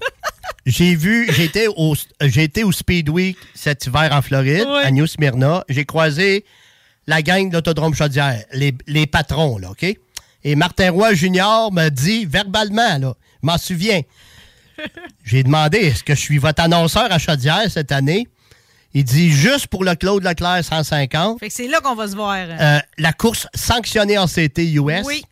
[0.65, 4.83] j'ai vu, j'étais au, j'étais au Speedway cet hiver en Floride, Ouais.
[4.83, 5.63] à New Smyrna.
[5.69, 6.43] J'ai croisé
[7.07, 9.85] la gang de l'Autodrome Chaudière, les, les patrons, là, OK?
[10.43, 14.01] Et Martin Roy Junior m'a dit verbalement, là, je m'en souviens.
[15.23, 18.27] J'ai demandé, est-ce que je suis votre annonceur à Chaudière cette année?
[18.93, 22.15] Il dit, juste pour le Claude Leclerc 150, Fait que c'est là qu'on va se
[22.15, 22.35] voir.
[22.37, 25.03] euh, la course sanctionnée en CT US.
[25.05, 25.23] Oui.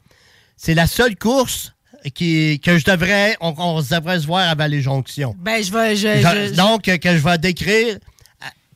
[0.56, 1.74] C'est la seule course
[2.14, 5.36] qui, que je devrais, on, on devrait se voir à Vallée-Jonction.
[5.40, 5.96] Ben, je vais.
[5.96, 7.98] Je, Je- je- donc, euh, que je vais décrire.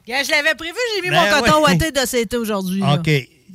[0.05, 1.71] Gars, je l'avais prévu, j'ai mis Ben mon coton ouais.
[1.75, 2.81] ouaté de CT aujourd'hui.
[2.81, 2.93] là.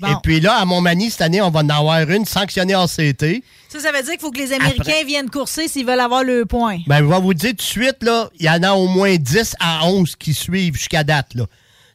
[0.01, 0.09] Bon.
[0.09, 3.43] Et puis là, à Montmagny, cette année, on va en avoir une sanctionnée en CT.
[3.69, 6.47] Ça, ça veut dire qu'il faut que les Américains viennent courser s'ils veulent avoir le
[6.47, 6.79] point.
[6.87, 9.17] Ben, je vais vous dire tout de suite, là, il y en a au moins
[9.17, 11.45] 10 à 11 qui suivent jusqu'à date, là.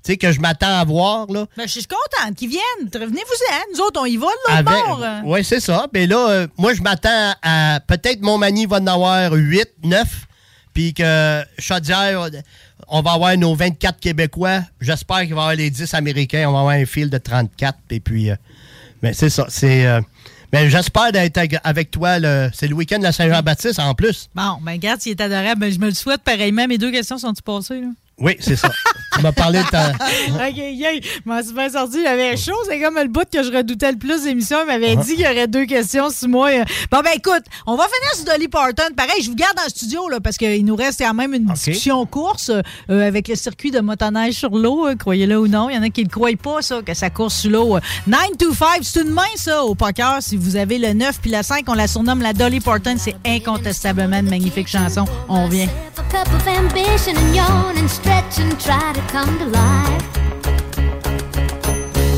[0.06, 1.46] Tu sais, que je m'attends à voir, là.
[1.56, 2.90] Ben, je suis contente qu'ils viennent.
[2.94, 3.74] Revenez-vous-en.
[3.74, 5.02] Nous autres, on y va de l'autre Avec- bord.
[5.24, 5.88] Oui, c'est ça.
[5.94, 7.80] Mais là, euh, moi, je m'attends à.
[7.88, 10.06] Peut-être Montmagny va en avoir 8, 9.
[10.74, 12.30] Puis que Chaudière,
[12.88, 14.62] on va avoir nos 24 Québécois.
[14.82, 16.48] J'espère qu'il va y avoir les 10 Américains.
[16.50, 17.78] On va avoir un fil de 34.
[17.90, 18.30] Et puis.
[18.32, 18.36] euh,
[19.02, 19.46] mais c'est ça.
[19.50, 19.86] C'est.
[19.86, 20.02] euh,
[20.52, 22.18] mais j'espère d'être avec toi.
[22.54, 24.30] C'est le week-end de la Saint-Jean-Baptiste en plus.
[24.36, 26.68] Bon, ben regarde, s'il est adorable, ben, je me le souhaite pareillement.
[26.68, 27.88] Mes deux questions sont-tu passées, là?
[28.20, 28.70] Oui, c'est ça.
[29.16, 29.90] tu m'as parlé de ta.
[30.48, 31.02] OK, yay.
[31.04, 31.98] Je m'en suis bien sorti.
[32.04, 32.54] J'avais chaud.
[32.70, 34.58] C'est comme le bout que je redoutais le plus d'émission.
[34.62, 35.02] Il m'avait Ah.
[35.04, 36.50] dit qu'il y aurait deux questions sur moi.
[36.92, 38.94] Bon, ben écoute, on va finir sur Dolly Parton.
[38.96, 41.46] Pareil, je vous garde dans le studio, là, parce qu'il nous reste quand même une
[41.46, 45.70] discussion course euh, avec le circuit de motoneige sur l'eau, euh, croyez-le ou non.
[45.70, 47.80] Il y en a qui ne le croient pas, ça, que ça course sur l'eau.
[48.08, 50.18] 9 to 5, c'est une main, ça, au poker.
[50.22, 52.96] Si vous avez le 9 puis le 5, on la surnomme la Dolly Parton.
[52.98, 55.06] C'est incontestablement une magnifique chanson.
[55.28, 55.68] On vient.
[58.04, 60.04] Stretch and try to come to life.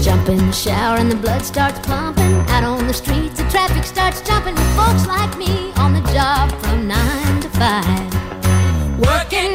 [0.04, 2.34] Jump in the shower and the blood starts pumping.
[2.50, 6.52] Out on the streets, the traffic starts jumping with folks like me on the job
[6.64, 8.10] from nine to five.
[8.98, 9.55] Working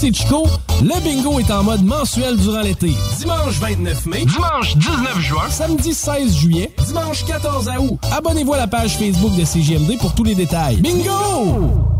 [0.00, 0.46] c'est Chico.
[0.82, 2.94] Le bingo est en mode mensuel durant l'été.
[3.18, 4.24] Dimanche 29 mai.
[4.24, 5.50] Dimanche 19 juin.
[5.50, 6.72] Samedi 16 juillet.
[6.86, 7.98] Dimanche 14 août.
[8.10, 10.80] Abonnez-vous à la page Facebook de CGMD pour tous les détails.
[10.80, 11.99] Bingo!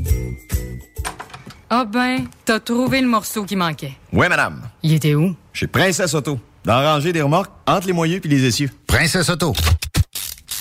[1.73, 3.93] Ah ben, t'as trouvé le morceau qui manquait.
[4.11, 4.61] Oui, madame.
[4.83, 5.33] Il était où?
[5.53, 6.37] Chez Princesse Auto.
[6.65, 8.69] Dans la rangée des remorques, entre les moyeux puis les essieux.
[8.87, 9.53] Princesse Auto.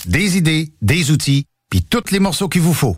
[0.07, 2.97] Des idées, des outils, puis tous les morceaux qu'il vous faut.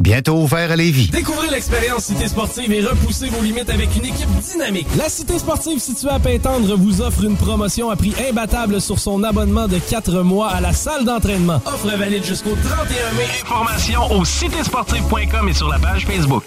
[0.00, 1.08] Bientôt ouvert à Lévis.
[1.08, 4.86] Découvrez l'expérience Cité Sportive et repoussez vos limites avec une équipe dynamique.
[4.96, 9.22] La Cité Sportive située à Pintendre vous offre une promotion à prix imbattable sur son
[9.24, 11.60] abonnement de 4 mois à la salle d'entraînement.
[11.66, 13.26] Offre valide jusqu'au 31 mai.
[13.42, 16.44] Informations au citésportive.com et sur la page Facebook.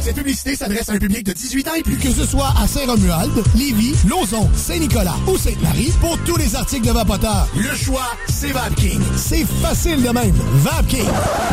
[0.00, 1.98] Cette publicité s'adresse à un public de 18 ans et plus.
[1.98, 6.92] Que ce soit à Saint-Romuald, Lévis, Lauson, Saint-Nicolas ou Sainte-Marie, pour tous les articles de
[6.92, 9.00] Vapoteur, le choix, c'est VapKing.
[9.16, 10.34] C'est facile de même.
[10.54, 11.08] VapKing.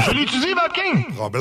[0.05, 1.13] Je l'utilise, VapKing.
[1.15, 1.40] Problème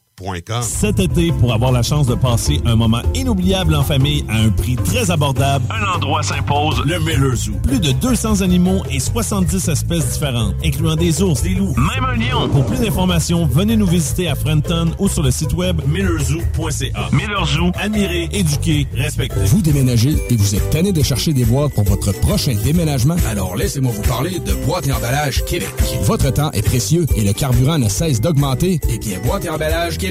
[0.61, 4.49] Cet été, pour avoir la chance de passer un moment inoubliable en famille à un
[4.49, 7.53] prix très abordable, Un endroit s'impose, le Miller Zoo.
[7.63, 12.15] Plus de 200 animaux et 70 espèces différentes, incluant des ours, des loups, même un
[12.15, 12.47] lion.
[12.49, 17.09] Pour plus d'informations, venez nous visiter à Frenton ou sur le site web millerzoo.ca.
[17.11, 17.71] Miller Zoo.
[17.81, 19.39] Admirer, éduquer, respecter.
[19.45, 23.15] Vous déménagez et vous êtes tanné de chercher des boîtes pour votre prochain déménagement?
[23.27, 25.69] Alors laissez-moi vous parler de Boîte et Emballage Québec.
[26.03, 28.79] Votre temps est précieux et le carburant ne cesse d'augmenter.
[28.87, 30.10] Eh bien, Boîte et Emballage Québec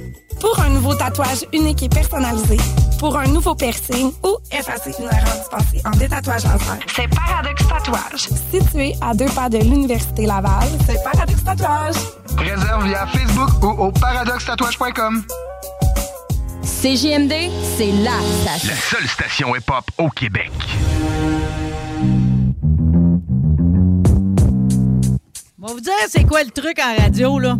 [0.41, 2.57] Pour un nouveau tatouage unique et personnalisé,
[2.97, 8.29] pour un nouveau piercing ou effacer une erreur dispensée en détatouage laser, c'est Paradox Tatouage.
[8.51, 11.95] Situé à deux pas de l'Université Laval, c'est Paradox Tatouage.
[12.37, 15.23] Réserve via Facebook ou au paradoxtatouage.com.
[16.63, 17.33] CJMD,
[17.77, 18.69] c'est la station.
[18.69, 20.51] La seule station hip-hop au Québec.
[25.61, 27.55] On va vous dire, c'est quoi le truc en radio, là?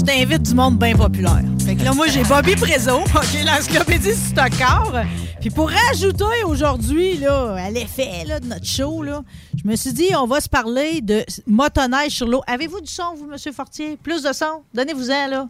[0.00, 1.42] Tu t'invites du monde bien populaire.
[1.62, 4.94] Fait que là, moi, j'ai Bobby Prézo, OK, l'encyclopédie Stockard.
[5.42, 9.22] Puis pour rajouter aujourd'hui, là, à l'effet là, de notre show, là,
[9.54, 12.40] je me suis dit, on va se parler de motoneige sur l'eau.
[12.46, 13.52] Avez-vous du son, vous, M.
[13.52, 13.98] Fortier?
[13.98, 14.62] Plus de son?
[14.72, 15.48] Donnez-vous-en, là.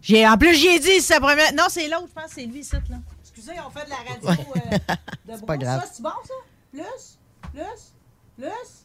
[0.00, 1.52] J'ai, en plus, j'y ai dit, c'est sa première...
[1.52, 2.96] Non, c'est l'autre, je pense, c'est lui, ici, là.
[3.20, 4.78] Excusez, on fait de la radio euh,
[5.28, 5.80] de C'est pas grave.
[5.80, 6.34] Ça, c'est bon, ça?
[6.72, 7.18] Plus?
[7.52, 7.92] Plus?
[8.36, 8.81] Plus?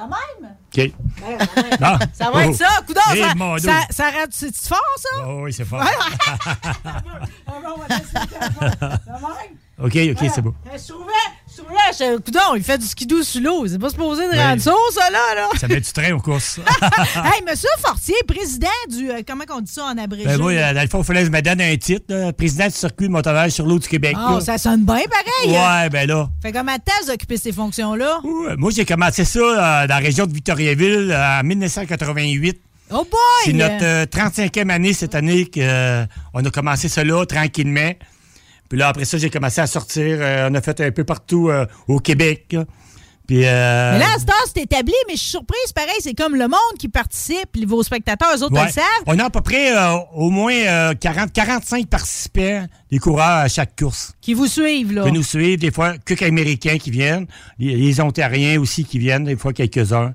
[0.00, 0.56] La même?
[0.72, 0.92] OK.
[1.20, 1.78] Ben, même.
[1.82, 1.98] Ah.
[2.14, 2.54] Ça va être Oh.
[2.54, 5.08] ça, coudonc, Eh, ça, mon ça, ça c'est fort, ça?
[5.26, 5.82] Oh, oui, c'est fort.
[7.46, 7.50] Ah?
[9.82, 10.54] OK, OK, c'est beau.
[10.64, 11.12] Je trouvais,
[12.56, 13.66] il fait du skidoo sous l'eau.
[13.66, 15.48] C'est pas supposé de rendre ça, ça, là, là.
[15.58, 16.58] Ça met du train aux courses.
[17.16, 19.10] hey, monsieur Fortier, président du.
[19.10, 20.26] euh, comment on dit ça en abrégé?
[20.26, 22.32] Ben, moi, euh, dans le fond, il fallait que je me donne un titre, là,
[22.32, 24.14] président du circuit de motoneige sur l'eau du Québec.
[24.16, 24.40] Ah, là.
[24.40, 25.56] ça sonne bien pareil.
[25.56, 25.82] hein?
[25.82, 26.28] Ouais, ben là.
[26.42, 28.20] Fait temps vous occupez ces fonctions-là?
[28.56, 32.60] Moi, j'ai commencé ça euh, dans la région de Victoriaville euh, en 1988.
[32.92, 33.20] Oh boy!
[33.44, 35.60] C'est notre euh, 35e année cette année qu'on
[36.44, 37.92] a commencé là, tranquillement.
[38.70, 40.18] Puis là, après ça, j'ai commencé à sortir.
[40.20, 42.46] euh, on a fait un peu partout euh, au Québec.
[42.52, 42.64] là.
[43.26, 45.72] Puis, euh, Mais là, à ce temps, c'est établi, mais je suis surprise.
[45.72, 48.64] Pareil, c'est comme le monde qui participe, vos spectateurs, eux autres, ouais.
[48.66, 48.84] le savent.
[49.06, 53.46] on a à peu près euh, au moins euh, 40, 45 participants, des coureurs à
[53.48, 54.14] chaque course.
[54.20, 55.04] Qui vous suivent, là.
[55.04, 57.26] Qui nous suivent, des fois, quelques Américains qui viennent,
[57.60, 60.12] les, les Ontariens aussi qui viennent, des fois quelques-uns.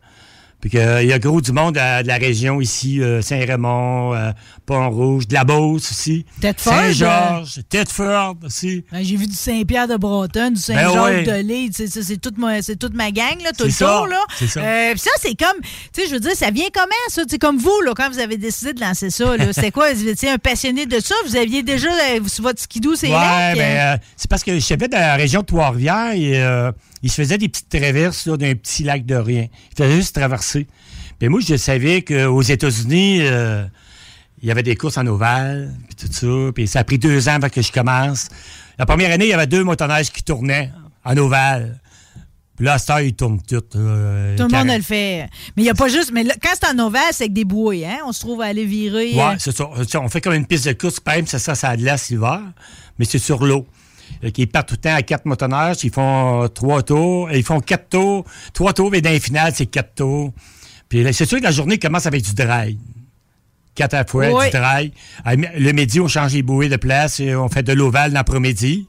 [0.67, 4.31] Puis y a gros du monde euh, de la région ici, euh, Saint-Raymond, euh,
[4.65, 6.25] Pont-Rouge, de la Beauce aussi.
[6.57, 8.83] Saint-Georges, Thetford aussi.
[8.91, 11.21] Ouais, J'ai vu du Saint-Pierre de Breton, du Ben ouais.
[11.23, 11.69] de Lille.
[11.71, 14.07] C'est c'est toute, ma- c'est toute ma gang, là, tout C'est le ça, tour.
[14.07, 14.17] Là.
[14.37, 14.59] c'est ça.
[14.61, 15.61] Euh, ça, c'est comme,
[15.93, 17.21] tu sais, je veux dire, ça vient comment, ça?
[17.29, 19.35] C'est comme vous, là, quand vous avez décidé de lancer ça.
[19.53, 19.93] C'était quoi?
[19.93, 21.13] Vous étiez un passionné de ça?
[21.27, 21.89] Vous aviez déjà
[22.39, 25.45] votre skidoo, c'est Ouais, ben, euh, c'est parce que je savais dans la région de
[25.45, 26.71] Trois-Rivières, et, euh,
[27.05, 29.45] il se faisait des petites traverses d'un petit lac de rien.
[29.71, 30.65] Il faisait juste traverser.
[31.21, 33.63] Mais moi, je savais qu'aux États-Unis, euh,
[34.41, 36.51] il y avait des courses en ovale, puis tout ça.
[36.53, 38.29] Puis ça a pris deux ans avant que je commence.
[38.79, 40.71] La première année, il y avait deux motoneiges qui tournaient
[41.03, 41.79] en ovale.
[42.57, 43.75] Puis là, à cette heure, ils tournent toutes.
[43.75, 45.27] euh, Tout le monde carré- le fait.
[45.55, 46.11] Mais il n'y a pas juste.
[46.11, 47.99] Mais là, quand c'est en ovale, c'est avec des bouées, hein?
[48.07, 49.11] On se trouve à aller virer.
[49.13, 49.69] euh, Ouais, c'est ça.
[49.87, 51.83] Ça, On fait comme une piste de course, par exemple, ça, ça, ça a de
[51.83, 52.41] l'hiver,
[52.97, 53.67] mais c'est sur l'eau.
[54.25, 57.59] Euh, Ils partent tout le temps à quatre motonnages, ils font trois tours, ils font
[57.59, 60.33] quatre tours, trois tours, mais dans les finales, c'est quatre tours.
[60.89, 62.77] Puis c'est sûr que la journée commence avec du drive.
[63.75, 64.45] Quatre à la fois, Oui.
[64.45, 68.13] du mi- Le midi, on change les bouées de place, et on fait de l'ovale
[68.13, 68.87] l'après-midi.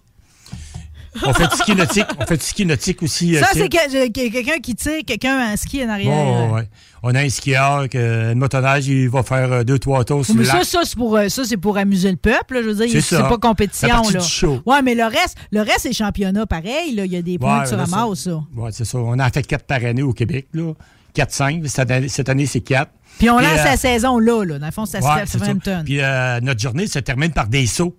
[1.25, 3.37] On fait du ski nautique, on fait du ski nautique aussi.
[3.37, 3.61] euh, Ça, sais.
[3.61, 6.13] c'est que- que- quelqu'un qui tire quelqu'un en ski en arrière.
[6.51, 6.69] Oh, ouais.
[7.03, 10.35] On a un skieur, que, un motonnage, il va faire euh, deux, trois tours sur
[10.35, 10.65] mais le ça, lac.
[10.65, 12.55] ça, c'est pour, euh, ça, c'est pour amuser le peuple.
[12.55, 12.63] là.
[12.63, 13.89] Je veux dire, C'est pas compétition.
[14.11, 14.21] Là.
[14.21, 14.61] du show.
[14.67, 16.95] Ouais, mais le reste, le reste, c'est championnat pareil.
[16.95, 17.05] Là.
[17.05, 18.41] Il y a des points Ouais, que tu ça- ramasses, ça.
[18.57, 18.99] Ouais, c'est ça.
[18.99, 20.73] On en fait quatre par année au Québec, là.
[21.15, 21.67] 4-5.
[21.67, 22.91] Cette année, cette année, c'est 4.
[23.19, 24.59] Puis on lance la saison là, là.
[24.59, 25.55] Dans le fond, ça se fait.
[25.85, 27.97] Puis euh, notre journée se termine par des sauts.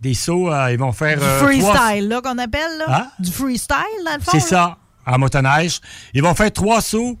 [0.00, 1.18] Des sauts, euh, ils vont faire.
[1.18, 2.84] Du euh, freestyle, là, qu'on appelle, là.
[2.88, 3.06] Hein?
[3.18, 4.30] Du freestyle, dans le fond.
[4.32, 5.80] C'est ça, en motoneige.
[6.14, 7.18] Ils vont faire trois sauts.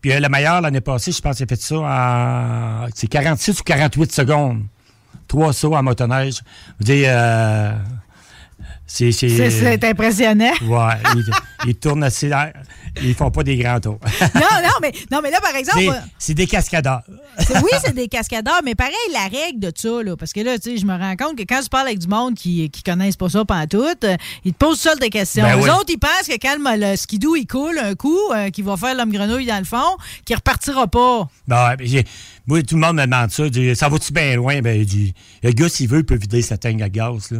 [0.00, 2.86] Puis euh, le meilleur, l'année passée, je pense qu'il a fait ça en.
[2.94, 4.62] C'est 46 ou 48 secondes.
[5.28, 6.40] Trois sauts en motoneige.
[6.78, 7.72] Veux dire, euh,
[8.86, 9.84] c'est.
[9.84, 10.52] impressionnant.
[10.62, 11.24] Ouais, ils,
[11.68, 12.30] ils tournent assez.
[13.02, 13.98] Ils font pas des grands tours.
[14.34, 15.80] non, non, mais, non, mais là, par exemple.
[16.18, 17.02] C'est- des cascadeurs.
[17.38, 20.70] oui, c'est des cascadeurs, mais pareil, la règle de ça, là, parce que là, tu
[20.70, 23.16] sais, je me rends compte que quand je parle avec du monde qui, qui connaissent
[23.16, 25.42] pas ça pantoute, euh, ils te posent seuls des questions.
[25.42, 25.70] Ben Les oui.
[25.70, 28.94] autres, ils pensent que quand le, skidoo, il coule un coup, euh, qu'il va faire
[28.94, 31.28] l'homme grenouille dans le fond, qu'il repartira pas.
[31.48, 32.02] Ben ouais, ben
[32.46, 33.48] moi, tout le monde me demande ça.
[33.48, 34.60] Dit, ça va-tu bien loin?
[34.60, 37.30] Ben, il dit, le gars, s'il veut, il peut vider sa tank à gaz.
[37.30, 37.38] Là.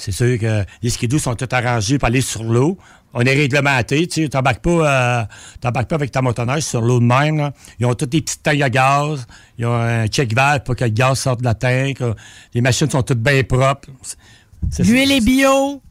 [0.00, 2.78] C'est sûr que les skidoos sont tous arrangés pour aller sur l'eau.
[3.12, 5.26] On est réglementé, tu sais, t'embarques pas,
[5.60, 7.38] euh, pas avec ta motoneige sur l'eau de même.
[7.38, 7.52] là.
[7.80, 9.26] Ils ont toutes des petites tanks à gaz.
[9.58, 11.98] Ils ont un check valve pour que le gaz sorte de la tank.
[12.54, 13.88] Les machines sont toutes bien propres.
[14.78, 15.82] L'huile est bio.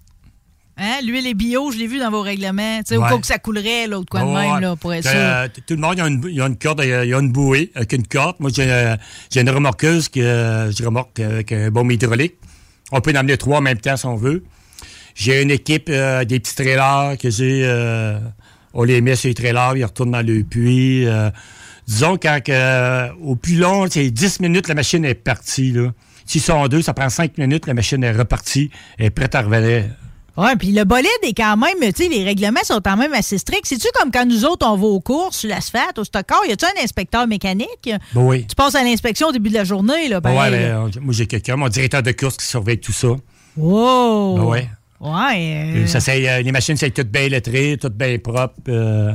[0.77, 0.99] Hein?
[1.05, 2.77] L'huile est bio, je l'ai vu dans vos règlements.
[2.79, 3.09] Tu sais, Au Ouais.
[3.09, 5.19] cas où ça coulerait, de quoi de même, là, pour être Que, sûr.
[5.19, 7.13] euh, tout le monde, il y a une, il y a une corde, il y
[7.13, 8.37] a une bouée avec une corde.
[8.39, 8.95] Moi, j'ai euh,
[9.35, 12.35] une remorqueuse que euh, je remorque avec un bombe hydraulique.
[12.91, 14.43] On peut en amener trois en même temps si on veut.
[15.15, 17.61] J'ai une équipe, euh, des petits trailers que j'ai.
[17.65, 18.19] euh,
[18.73, 21.05] on les met sur les trailers, ils retournent dans le puits.
[21.07, 21.29] euh.
[21.87, 25.75] disons, quand euh, au plus long, c'est 10 minutes, la machine est partie.
[26.25, 29.41] S'ils sont deux, ça prend 5 minutes, la machine est repartie, elle est prête à
[29.41, 29.85] revenir.
[30.39, 33.37] Ouais, puis le bolide est quand même, tu sais, les règlements sont quand même assez
[33.37, 33.65] stricts.
[33.65, 36.65] C'est-tu comme quand nous autres, on va aux courses sur l'asphalte, au stockard, y a-tu
[36.65, 37.67] un inspecteur mécanique?
[38.13, 38.45] Ben oui.
[38.47, 41.13] Tu passes à l'inspection au début de la journée, là, Ben pareil, ouais, ben, moi,
[41.13, 43.09] j'ai quelqu'un, mon directeur de course qui surveille tout ça.
[43.57, 44.37] Wow!
[44.37, 44.69] Ben ouais.
[45.01, 45.63] Ouais.
[45.77, 48.53] Euh, Ça, c'est, euh, les machines, c'est toutes bien lettrées, toutes bien propres.
[48.67, 49.13] euh,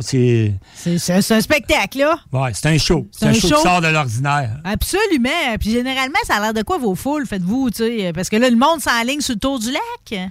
[0.00, 2.18] c'est, c'est un spectacle, là.
[2.32, 3.06] ouais, c'est un show.
[3.12, 3.56] C'est un, un show, show.
[3.56, 4.56] qui sort de l'ordinaire.
[4.64, 5.56] Absolument.
[5.60, 8.12] Puis généralement, ça a l'air de quoi vos foules, faites-vous, tu sais?
[8.14, 10.30] Parce que là, le monde s'enligne sur le tour du lac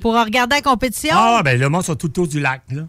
[0.00, 1.14] pour regarder la compétition?
[1.16, 2.82] Ah, ben le monde sont tout autour du lac, là.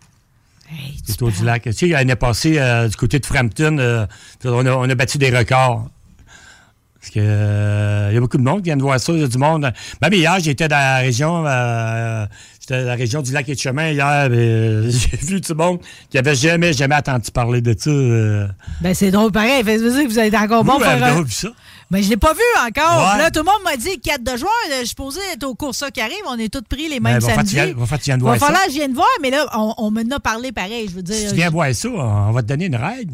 [1.06, 1.64] tout autour du lac.
[1.64, 4.06] Tu sais, l'année passée, euh, du côté de Frampton, euh,
[4.46, 5.88] on, a, on a battu des records.
[7.00, 9.20] Parce que euh, il y a beaucoup de monde qui vient de voir ça, il
[9.20, 9.70] y a du monde.
[10.02, 12.26] Même hier, j'étais dans la région, euh,
[12.62, 14.30] j'étais dans la région du lac et de chemin hier,
[14.90, 17.92] j'ai vu du monde qui avait jamais, jamais entendu parler de ça.
[18.80, 19.64] Ben, c'est drôle pareil.
[19.66, 21.50] Que vous êtes encore bon Vous, pour avez faire un- vu ça?
[21.94, 23.14] Ben, je l'ai pas vu encore.
[23.14, 23.20] Ouais.
[23.20, 25.76] Là, tout le monde m'a dit 4 de juin, je suis supposé être au cours
[25.76, 26.18] ça qui arrive.
[26.28, 27.54] On est tous pris les Ben, mêmes faire, samedis.
[27.54, 27.86] viens- va
[28.40, 30.88] falloir que je vienne voir, mais là, on, on m'en a parlé pareil.
[30.90, 31.16] Je veux dire.
[31.16, 33.14] Si tu viens voir ça, on va te donner une règle.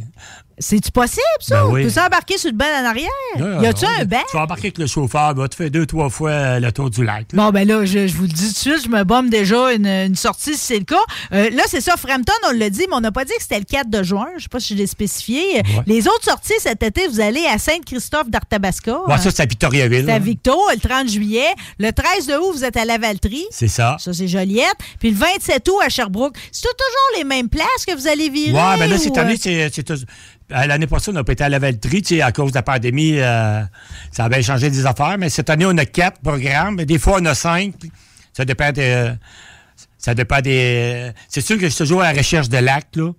[0.59, 1.63] C'est-tu possible, ça?
[1.63, 1.83] Ben oui.
[1.85, 3.61] Peux-tu embarquer sur le banc en arrière?
[3.61, 4.21] Y a-tu un banc?
[4.29, 7.03] Tu vas embarquer avec le chauffeur, te faire deux, trois fois euh, le tour du
[7.05, 7.27] lac.
[7.31, 7.43] là.
[7.43, 9.71] Bon, ben là, je, je vous le dis tout de suite, je me bombe déjà
[9.73, 10.95] une, une sortie si c'est le cas.
[11.33, 13.59] Euh, là, c'est ça, Frampton, on l'a dit, mais on n'a pas dit que c'était
[13.59, 14.27] le 4 de juin.
[14.37, 15.61] Je sais pas si je l'ai spécifié.
[15.87, 18.99] Les autres sorties cet été, vous allez à Sainte-Christophe d'Arthabasca.
[19.07, 20.03] Ouais, ça, c'est à Victoriaville.
[20.05, 20.19] C'est à là.
[20.19, 21.47] Victo, le 30 juillet.
[21.79, 23.45] Le 13 de août, vous êtes à Lavaltrie.
[23.51, 23.95] C'est ça.
[23.99, 24.75] Ça, c'est Joliette.
[24.99, 26.35] Puis le 27 août à Sherbrooke.
[26.51, 28.51] C'est toujours les mêmes places que vous allez virer?
[28.53, 29.91] Ouais, ben là, cette année, euh, c'est.
[30.51, 32.57] Euh, L'année passée, on n'a pas été à la Valtrie, tu sais, à cause de
[32.57, 33.61] la pandémie, euh,
[34.11, 35.17] ça a bien changé des affaires.
[35.17, 36.75] Mais cette année, on a quatre programmes.
[36.75, 37.73] mais Des fois, on a cinq.
[38.33, 39.11] Ça dépend des.
[39.97, 41.11] Ça dépend des.
[41.27, 43.11] C'est sûr que je suis toujours à la recherche de lacs, là.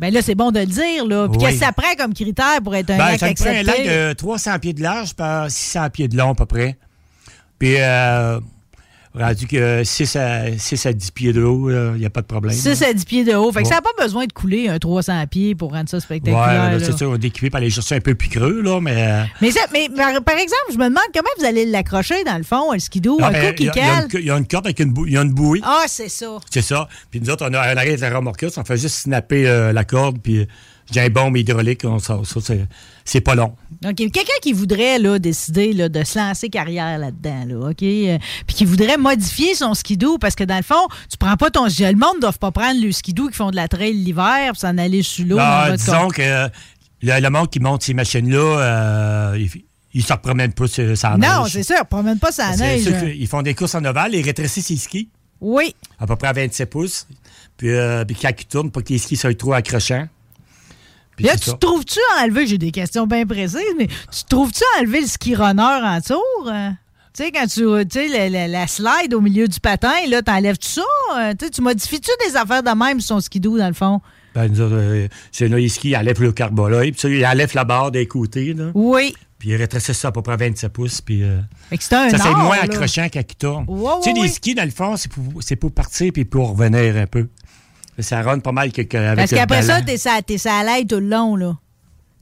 [0.00, 1.28] Ben là, c'est bon de le dire, là.
[1.28, 1.44] Puis Oui.
[1.44, 3.50] qu'est-ce que ça prend comme critère pour être un Ben, lac ça me prend un
[3.58, 3.84] accepté?
[3.84, 6.76] lac de 300 pieds de large par 600 pieds de long, à peu près.
[7.58, 8.38] Puis, euh,
[9.18, 12.26] rendu que 6 à, 6 à 10 pieds de haut, il n'y a pas de
[12.26, 12.54] problème.
[12.54, 13.50] 6 à 10 pieds de haut.
[13.52, 13.70] Fait que Ouais.
[13.70, 16.72] ça n'a pas besoin de couler un 300 pieds pour rendre ça Ouais, spectaculaire.
[16.72, 16.80] là.
[16.80, 18.94] c'est sûr, on est équipé par aller chercher un peu plus creux, là, mais.
[18.96, 22.36] euh, Mais, ça- mais par, par exemple, je me demande comment vous allez l'accrocher dans
[22.38, 24.04] le fond, le skidoo, un ben, coup qui il y cale.
[24.12, 25.60] une- Il y, a une corde avec une, bou- il y a une bouée.
[25.64, 26.38] Ah, c'est ça.
[26.50, 26.88] C'est ça.
[27.10, 29.72] Puis nous autres, on a un arrêt de la remorqueuse, on fait juste snapper euh,
[29.72, 30.46] la corde, puis
[30.90, 32.40] j'ai un bombe hydraulique, on sort ça.
[32.42, 32.66] C'est,
[33.04, 33.54] c'est pas long.
[33.84, 33.94] OK.
[33.96, 37.82] Quelqu'un qui voudrait là, décider là, de se lancer carrière là-dedans, là, OK?
[37.82, 41.50] Euh, Puis qui voudrait modifier son skidoo, parce que dans le fond, tu prends pas
[41.50, 41.64] ton.
[41.66, 44.56] Le monde ne doit pas prendre le skidoo qui font de la trail l'hiver pour
[44.58, 45.38] s'en aller sur l'eau.
[45.76, 46.48] Disons que
[47.02, 49.62] le, le monde qui monte ces machines-là, euh, ils
[49.94, 51.82] il se promènent pas sur ça Non, c'est ça.
[51.84, 52.88] Promène pas sa neige.
[52.88, 53.04] là.
[53.08, 55.08] Ils font des courses en ovale, ils rétrécissent les skis.
[55.40, 55.74] Oui.
[55.98, 57.06] À peu près à 27 pouces.
[57.56, 60.06] Puis, euh, puis quand ils tournent, pas que les skis soient trop accrochants.
[61.18, 65.06] Puis Là, tu trouves-tu enlever, j'ai des questions bien précises, mais tu trouves-tu enlever le
[65.08, 66.48] ski runner en tour?
[66.48, 66.76] hein?
[67.12, 70.68] Tu sais, quand tu tu sais, la, la- slide au milieu du patin, là, t'enlèves-tu
[70.68, 70.82] ça?
[71.18, 74.00] Euh, tu modifies-tu des affaires de même sur son skidoo, dans le fond?
[74.32, 77.64] Ben, euh, c'est là, les skis, ils enlèvent le carbola, puis ça, ils enlèvent la
[77.64, 78.66] barre des côtés, là.
[78.74, 79.16] Oui.
[79.40, 81.24] Puis ils rétrécissent ça à peu près à 27 pouces, puis...
[81.24, 81.40] euh,
[82.10, 83.64] ça, c'est moins accrochant ils tournent.
[83.66, 86.50] Ouais, tu sais, les skis, dans le fond, c'est pour, c'est pour partir puis pour
[86.50, 87.26] revenir un peu.
[87.98, 90.88] Ça rentre pas mal que, que- avec Parce qu'après ça, t'es sa, t'es sa l'aide
[90.88, 91.56] tout le long, là.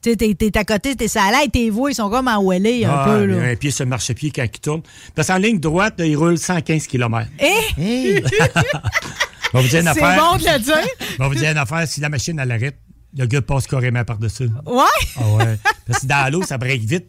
[0.03, 2.43] Tu sais, t'es, t'es à côté, t'es sa l'aide, tes voies, ils sont comme en
[2.43, 3.49] wellé un Ah, peu, il y a là.
[3.51, 4.83] un pied sur le marchepied quand il tourne.
[5.15, 7.29] Parce qu'en ligne droite, là, il roule 115 km.
[7.41, 8.23] Eh?
[9.53, 10.19] On va vous dire une C'est affaire.
[10.21, 10.89] bon de le dire.
[11.19, 11.87] On va vous dire une affaire.
[11.89, 12.77] Si la machine, elle arrête,
[13.17, 14.51] le gars passe carrément par-dessus.
[14.67, 14.83] Ouais?
[15.17, 15.57] Ah ouais.
[15.87, 17.07] Parce que dans l'eau, ça break vite.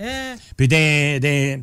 [0.00, 1.62] Euh, Puis dans-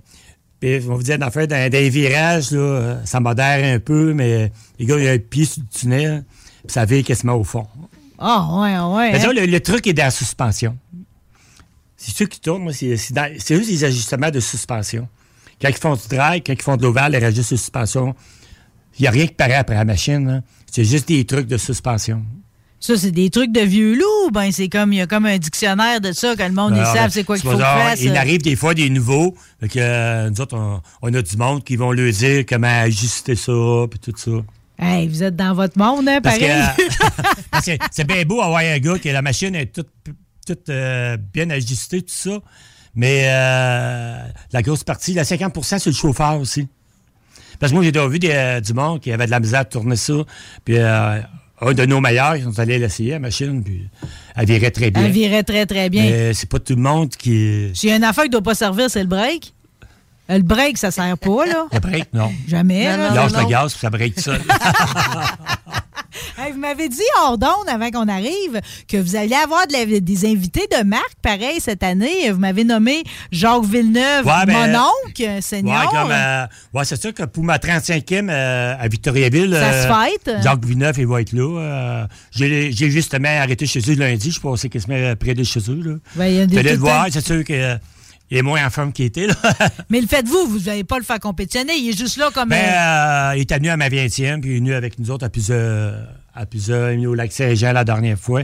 [0.59, 3.79] puis on va vous dire une affaire, dans, dans les virages, là, ça modère un
[3.79, 6.25] peu, mais les gars, il y a un pied sur le tunnel,
[6.65, 7.65] puis ça vire quasiment au fond.
[8.17, 9.11] Ah, ouais, ouais.
[9.13, 9.31] Mais hein?
[9.33, 10.77] le, le truc est dans la suspension.
[11.95, 15.07] C'est ceux qui tournent, moi, c'est juste les ajustements de suspension.
[15.61, 18.15] Quand ils font du drag, quand ils font de l'ovale, ils rajustent de suspension.
[18.97, 20.25] Il n'y a rien qui paraît après la machine.
[20.27, 20.41] là.
[20.71, 22.23] C'est juste des trucs de suspension.
[22.79, 24.31] Ça, c'est des trucs de vieux loup.
[24.31, 26.79] Ben, c'est comme, il y a comme un dictionnaire de ça, que le monde, ils
[26.79, 28.01] Alors, savent c'est quoi qu'il faut fassent.
[28.01, 29.35] Il arrive des fois des nouveaux.
[29.59, 32.81] Fait que, euh, nous autres, on, on a du monde qui vont leur dire comment
[32.81, 33.51] ajuster ça,
[33.89, 34.31] puis tout ça.
[34.81, 36.87] Hey, vous êtes dans votre monde, hein, Parce que, pareil.
[37.77, 39.89] que c'est bien beau avoir un gars que la machine est toute,
[40.47, 42.39] toute euh, bien ajustée, tout ça.
[42.95, 44.17] Mais euh,
[44.51, 46.67] la grosse partie, la 50% c'est le chauffeur aussi.
[47.59, 49.59] Parce que moi, j'ai déjà vu des, euh, du monde qui avait de la misère
[49.61, 50.13] à tourner ça.
[50.63, 51.21] Puis euh,
[51.61, 53.87] un de nos meilleurs, ils sont allés l'essayer, la machine, puis
[54.35, 55.03] elle virait très bien.
[55.03, 56.03] Elle virait très, très bien.
[56.03, 57.73] Mais c'est pas tout le monde qui.
[57.73, 59.53] J'ai une affaire qui doit pas servir, c'est le break.
[60.29, 61.65] Euh, Le break, ça sert pas, là.
[61.71, 62.31] Le break, non.
[62.47, 62.83] Jamais.
[62.83, 63.13] Il là.
[63.13, 64.33] lâche le gaz, puis ça break ça.
[66.37, 69.99] Hey, vous m'avez dit hors d'onde, avant qu'on arrive, que vous alliez avoir de la-
[69.99, 72.31] des invités de marque, pareil, cette année.
[72.31, 75.79] Vous m'avez nommé Jacques Villeneuve, Ouais, ben, mon oncle, senior.
[75.81, 79.53] Ouais, comme, euh, ouais, c'est sûr que pour ma 35e euh, à Victoriaville.
[79.53, 80.41] Ça euh, se fête?
[80.43, 81.59] Jacques Villeneuve, il va être là.
[81.59, 84.27] euh, j'ai justement arrêté chez eux lundi.
[84.27, 85.81] Je suis passé quasiment près de chez eux.
[85.83, 85.95] Là.
[86.15, 87.43] Ben, il y a des- le voir, c'est sûr
[88.29, 89.27] qu'il est moins en forme qu'il était.
[89.27, 89.35] Là.
[89.89, 91.73] Mais le faites-vous, vous n'allez pas le faire compétitionner.
[91.75, 92.49] Il est juste là comme.
[92.49, 95.25] Ben, euh, il était venu à ma 20e, puis il est venu avec nous autres
[95.25, 95.95] à plusieurs,
[96.33, 98.43] à plusieurs, il est au lac Saint-Jean la dernière fois.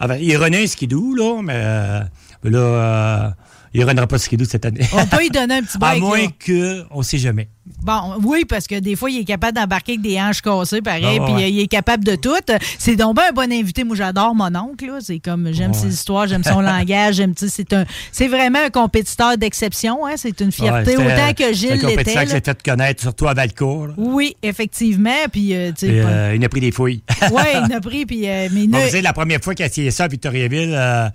[0.00, 2.00] Ben, il renaît un skidoo, là, mais euh,
[2.42, 3.30] là, euh,
[3.74, 4.86] il ne reviendra pas skidoo cette année.
[4.92, 6.00] on peut lui donner un petit à break.
[6.00, 6.26] moins là.
[6.38, 7.48] que, on ne sait jamais.
[7.82, 11.18] Bon, oui, parce que des fois, il est capable d'embarquer avec des hanches cassées, pareil,
[11.24, 11.50] puis ouais.
[11.50, 12.34] il est capable de tout.
[12.78, 13.84] C'est donc ben un bon invité.
[13.84, 14.86] Moi, j'adore mon oncle.
[14.86, 14.98] là.
[15.00, 15.76] C'est comme, j'aime Ouais.
[15.78, 20.06] ses histoires, j'aime son langage, j'aime, c'est un, c'est vraiment un compétiteur d'exception.
[20.06, 20.12] Hein?
[20.16, 22.24] C'est une fierté, Ouais, autant que Gilles C'est un compétiteur l'était.
[22.26, 23.86] qui s'est fait connaître, surtout à Valcourt.
[23.88, 23.94] là.
[23.96, 25.10] Oui, effectivement.
[25.32, 27.02] Puis, euh, euh, il a pris des fouilles.
[27.32, 29.64] ouais, il a pris, puis, euh, mais Bon, ne- vous savez, la première fois qu'il
[29.64, 31.08] a essayé ça à Victoriaville, euh,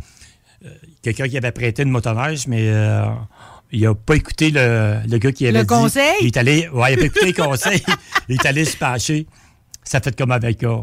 [1.01, 3.05] quelqu'un qui avait prêté une motoneige, mais euh,
[3.71, 5.67] il n'a pas écouté le, le gars qui avait Le dit.
[5.67, 6.13] conseil?
[6.21, 7.83] Il est allé, ouais, il n'a pas écouté le conseil.
[8.27, 9.27] il est allé se pencher.
[9.83, 10.77] Ça fait comme avec euh,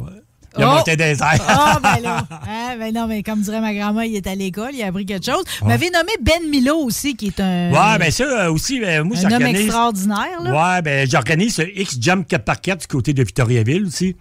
[0.58, 0.76] Il a Oh!
[0.78, 1.44] monté des airs.
[1.46, 2.26] Ah, ben là.
[2.48, 5.04] Hein, ben non, mais comme dirait ma grand-mère, il est à l'école, il a appris
[5.04, 5.44] quelque chose.
[5.60, 7.70] Vous m'avez nommé Ben Milo aussi, qui est un.
[7.70, 10.74] Ouais, ben ça euh, aussi, ben, moi, un homme extraordinaire, là.
[10.76, 14.16] Ouais, ben j'organise ce X-Jump 4x4 du côté de Victoriaville aussi.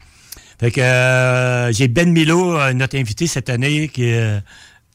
[0.59, 4.39] Fait que euh, j'ai Ben Milo, euh, notre invité cette année, qui euh,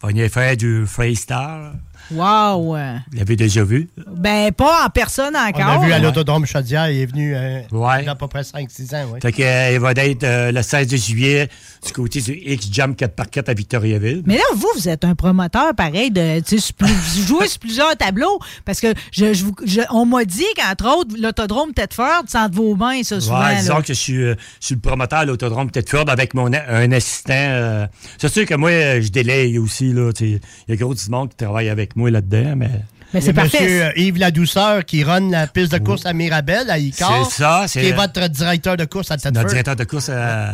[0.09, 1.73] venir faire du freestyle.
[2.13, 2.75] Wow!
[2.77, 3.89] Vous l'avez déjà vu?
[4.17, 5.61] Ben, pas en personne On encore.
[5.67, 6.03] l'a vu à Ouais.
[6.03, 8.01] l'autodrome Chaudière, il est venu euh, Ouais.
[8.03, 9.07] il y a à peu près 5-6 ans.
[9.13, 9.21] Oui.
[9.23, 11.49] Fait que, euh, il va être euh, le 16 juillet
[11.87, 14.23] du côté du X-Jump 4x4 à Victoriaville.
[14.27, 16.41] Mais là, vous, vous êtes un promoteur pareil de.
[16.81, 18.39] Vous jouez sur plusieurs tableaux.
[18.65, 22.55] Parce que je, je vous- je- on m'a dit qu'entre autres, l'autodrome Tedford, c'est entre
[22.55, 23.39] vos mains, ça, souvent.
[23.41, 23.61] Ouais, là.
[23.61, 26.93] disons que je suis, euh, je suis le promoteur à l'autodrome Tedford avec mon un
[26.93, 27.33] assistant.
[27.35, 27.87] euh,
[28.19, 28.71] c'est sûr que moi,
[29.01, 29.91] je délaye aussi.
[30.21, 32.71] Il y a gros du monde qui travaille avec moi là-dedans, mais...
[33.13, 36.79] Mais a Monsieur euh, Yves Ladouceur qui run la piste de course à Mirabel, à
[36.79, 37.29] Icar.
[37.29, 39.33] C'est ça, c'est- Qui est votre directeur de course à Tedford.
[39.33, 40.53] Notre directeur de course euh,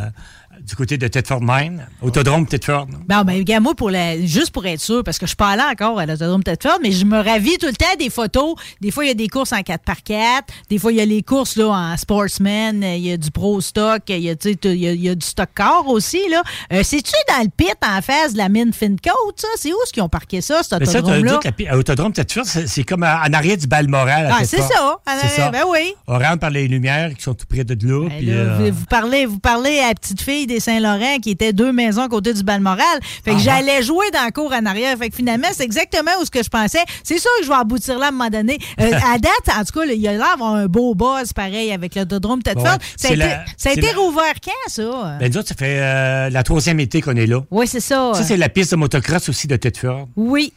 [0.61, 2.87] du côté de Tedford Mine, Autodrome Tedford.
[3.07, 5.49] Bon, ben, regarde, moi, pour la, juste pour être sûr, parce que je suis pas
[5.49, 8.55] allée encore à l'autodrome Tedford, mais je me ravis tout le temps des photos.
[8.81, 10.41] Des fois, il y a des courses en 4x4.
[10.69, 12.81] Des fois, il y a les courses là, en sportsman.
[12.83, 14.01] Il y a du pro stock.
[14.09, 16.21] Il y a, tu il y a, il y a du stock car aussi.
[16.29, 16.41] là.
[16.73, 19.47] Euh, C'est-tu dans le pit en face de la mine Fincoat, ça?
[19.55, 21.39] C'est où est-ce qu'ils ont parqué ça, cet tu autodrome-là?
[21.73, 24.27] Autodrome Tedford, c'est c'est comme en arrière du Balmoral.
[24.27, 24.99] à Ah, c'est ça.
[25.05, 25.49] en C'est ça.
[25.51, 25.93] Ben oui.
[26.07, 28.07] On rentre par les lumières qui sont tout près de là.
[28.09, 31.71] Là, euh, vous parlez, vous parlez à la petite fille des Saint-Laurent qui était deux
[31.71, 32.81] maisons à côté du Balmoral.
[33.23, 34.97] Fait que Ah, j'allais jouer dans la cour en arrière.
[34.97, 36.83] Fait que finalement, c'est exactement où ce que je pensais.
[37.03, 38.57] C'est sûr que je vais aboutir là à un moment donné.
[38.81, 41.33] Euh, à date, en tout cas, là, il y a l'air d'avoir un beau buzz
[41.33, 42.65] pareil avec l'autodrome Tedford.
[42.65, 42.77] Ouais.
[42.97, 45.17] ça a été, la- ça a été la- rouvert quand, ça?
[45.19, 47.41] ben, nous autres, ça fait euh, la troisième été qu'on est là.
[47.51, 48.11] oui, c'est ça.
[48.15, 50.07] Ça, c'est la piste de motocross aussi de Tedford.
[50.15, 50.53] Oui.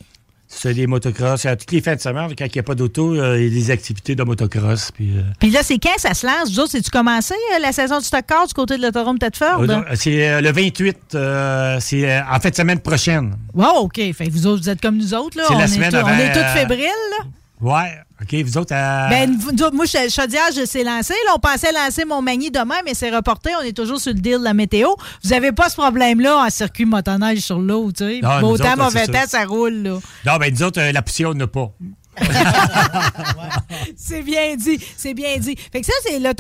[0.53, 1.47] C'est des motocross.
[1.47, 3.47] À toutes les fins de semaine, quand il n'y a pas d'auto, euh, il y
[3.47, 4.91] a des activités de motocross.
[4.91, 6.51] Puis, euh, Puis là, c'est quand ça se lance?
[6.51, 9.65] Vous autres, c'est-tu commencé euh, la saison du stock car du côté de l'autodrome Tedford?
[9.95, 13.37] c'est le 28, euh, c'est en fin de semaine prochaine.
[13.55, 13.95] Wow, OK.
[13.97, 15.39] Fait que vous autres, vous êtes comme nous autres.
[15.39, 15.45] là.
[15.49, 16.87] C'est la on, semaine est tout- on est toutes fébriles.
[17.19, 17.25] là.
[17.61, 17.93] Ouais,
[18.23, 19.37] OK, vous autres, euh, Ben,
[19.75, 21.13] moi, Ch- Chaudière, je sais lancer.
[21.27, 23.51] Là, on pensait lancer mon Magny demain, mais c'est reporté.
[23.61, 24.89] On est toujours sur le deal de la météo.
[25.23, 28.21] Vous n'avez pas ce problème-là en circuit motoneige sur l'eau, tu sais.
[28.23, 29.41] Non, Beau temps, autres, mauvais temps, ça.
[29.41, 29.99] ça roule, là.
[30.27, 31.71] non, ben, nous autres, euh, la poussière, on n'a pas.
[33.97, 35.57] C'est bien dit, c'est bien dit.
[35.73, 36.33] Fait que ça, c'est là,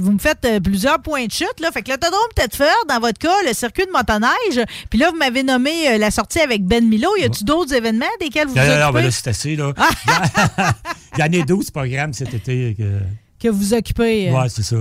[0.00, 1.70] vous me faites euh, plusieurs points de chute, là.
[1.70, 4.64] Fait que l'autodrome Tedford, dans votre cas, le circuit de motoneige.
[4.90, 7.08] Puis là, vous m'avez nommé euh, la sortie avec Ben Milo.
[7.18, 8.98] Y a-tu d'autres événements desquels vous Non, vous non, non, occupez?
[9.00, 9.72] ben là, c'est assez, là.
[11.18, 12.74] Il y en a 12 programmes cet été.
[12.78, 12.98] Que...
[13.40, 14.30] que vous occupez?
[14.30, 14.32] euh?
[14.40, 14.76] Ouais, c'est ça.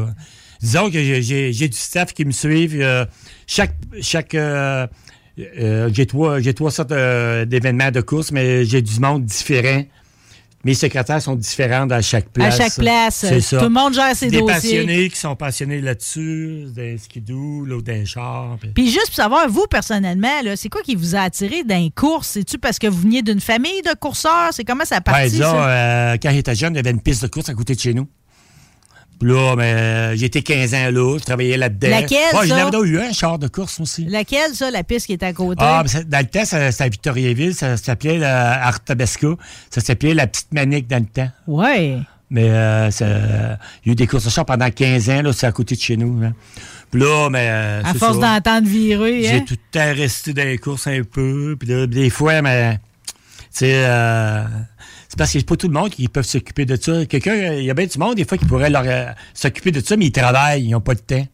[0.61, 2.79] Disons que j'ai- du staff qui me suivent.
[2.81, 3.05] euh,
[3.47, 3.73] chaque.
[4.01, 4.87] chaque euh,
[5.59, 9.83] euh, j'ai trois, trois sortes euh, d'événements de course, mais j'ai du monde différent.
[10.63, 12.55] Mes secrétaires sont différents à chaque place.
[12.57, 13.57] chaque place, C'est ça.
[13.57, 14.53] tout le monde gère ses Des dossiers.
[14.53, 18.57] passionnés qui sont passionnés là-dessus, des skidoo, l'autre d'un char.
[18.59, 21.89] puis- Puis juste pour savoir, vous, personnellement, c'est quoi qui vous a attiré dans les
[21.89, 22.27] courses?
[22.29, 24.49] C'est-tu parce que vous veniez d'une famille de courseurs?
[24.51, 25.69] C'est comment ça a Ouais, parti, disons, ça?
[25.69, 27.93] euh, quand j'étais jeune, il y avait une piste de course à côté de chez
[27.93, 28.07] nous.
[29.21, 31.89] Là, ben, j'étais 15 ans là, je travaillais là-dedans.
[31.89, 32.67] Laquelle, Ouais, j'en ça?
[32.67, 34.05] avais eu un char de course aussi.
[34.05, 35.61] Laquelle, ça, la piste qui est à côté?
[35.63, 39.27] Ah, ça- dans le temps, c'était à Victoriaville, ça, s'appelait la Artabesca.
[39.69, 41.29] Ça s'appelait la petite manique dans le temps.
[41.47, 41.97] Ouais.
[42.31, 45.33] Mais euh, ça- il y a eu des courses de char pendant 15 ans, là,
[45.33, 46.21] c'est à côté de chez nous.
[46.89, 47.47] Puis là, mais.
[47.49, 49.43] euh, À force d'entendre virer, J'ai hein?
[49.47, 51.55] tout le temps resté dans les courses un peu.
[51.59, 52.79] Puis là, des fois, mais.
[53.53, 54.43] Tu sais, euh,
[55.11, 57.05] c'est parce que c'est pas tout le monde qui peut s'occuper de ça.
[57.05, 59.81] Quelqu'un, il y a bien du monde, des fois, qui pourrait leur, euh, s'occuper de
[59.81, 61.27] ça, mais ils travaillent, ils n'ont pas de temps.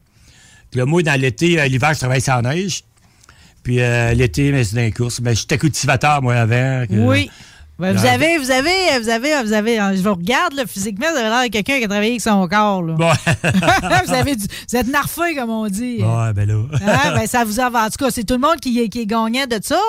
[0.72, 2.84] Puis là, moi, dans l'été, euh, l'hiver, je travaille sans neige.
[3.62, 5.22] Puis euh, l'été, c'est dans les courses.
[5.22, 6.86] Mais j'étais cultivateur, moi, avant.
[6.90, 7.30] Oui.
[7.80, 11.18] Ben, vous avez, vous avez, vous avez, vous avez, je vous regarde là, physiquement, vous
[11.18, 12.82] avez l'air de quelqu'un qui a travaillé avec son corps.
[12.82, 12.96] Là.
[14.08, 15.98] vous, avez du- vous êtes narfé, comme on dit.
[16.02, 16.64] Ouais, ben là.
[16.86, 17.14] Hein?
[17.16, 19.06] Ben, ça vous a, en tout cas, c'est tout le monde qui, est- qui est
[19.06, 19.80] gagnant de ça.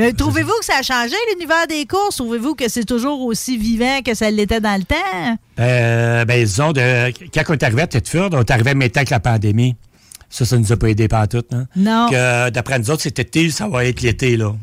[0.00, 2.16] Euh, Trouvez-vous que ça a changé l'univers des courses?
[2.16, 5.38] Trouvez-vous que c'est toujours aussi vivant que ça l'était dans le temps?
[5.58, 9.10] Euh, ben, disons, de, quand on est arrivé à Thetford, on est arrivé temps que
[9.10, 9.74] la pandémie.
[10.30, 11.52] Ça, ça nous a pas aidé pantoute.
[11.52, 11.66] Hein?
[11.76, 12.08] Non.
[12.10, 14.54] Que, d'après nous autres, c'était été, ça va être l'été, là.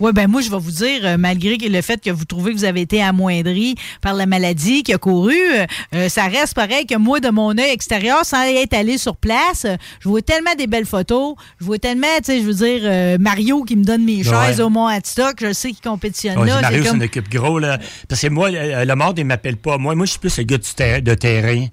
[0.00, 2.58] Oui, ben moi, je vais vous dire, euh, malgré le fait que vous trouvez que
[2.58, 6.84] vous avez été amoindri par la maladie qui a couru, euh, euh, ça reste pareil
[6.84, 9.66] que moi, de mon œil extérieur, sans être allé sur place,
[10.00, 13.18] je vois tellement des belles photos, je vois tellement, tu sais, je veux dire, euh,
[13.20, 14.46] Mario qui me donne mes Ouais.
[14.46, 16.60] chaises au Mont Atstock, je sais qu'il compétitionne Ouais, là.
[16.60, 17.78] Mario c'est comme- occupe gros, là.
[18.08, 19.78] Parce que moi, le, le monde, il m'appelle pas.
[19.78, 21.66] Moi, moi je suis plus le gars du ter- de terrain.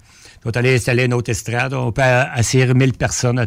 [0.44, 1.72] On est allé installer une autre estrade.
[1.72, 3.46] On peut assurer 1000 personnes à.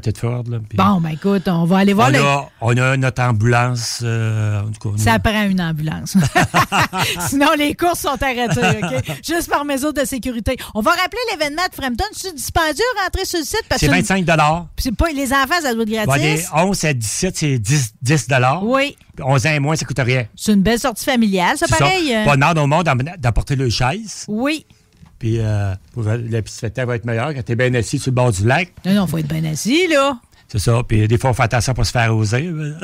[0.50, 4.00] Là, puis Bon, ben écoute, on va aller voir on, a, on a notre ambulance.
[4.04, 6.16] euh, en tout cas, Ça prend une ambulance.
[7.28, 9.20] Sinon, les courses sont arrêtées, OK?
[9.26, 10.56] Juste par mesure de sécurité.
[10.74, 12.06] On va rappeler l'événement de Frampton.
[12.14, 13.64] C'est dispendieux rentrer sur le site?
[13.68, 14.68] parce c'est que 25 dollars.
[14.76, 16.22] Puis c'est pas les enfants, ça doit être Ouais, gratis.
[16.22, 18.28] des 11 à 17, c'est 10, 10
[18.64, 18.96] Oui.
[19.20, 20.26] 11 ans et moins, ça coûte rien.
[20.36, 22.14] C'est une belle sortie familiale, ça, pareil.
[22.14, 22.26] Euh.
[22.26, 24.26] Pas demande au monde d'apporter le chaise.
[24.28, 24.66] Oui.
[25.26, 28.72] Puis euh, la va être meilleure quand t'es bien assis sur le bord du lac.
[28.86, 30.20] Non, non, faut être bien assis, là.
[30.48, 30.84] C'est ça.
[30.88, 32.44] Puis des fois, on fait attention pour se faire oser.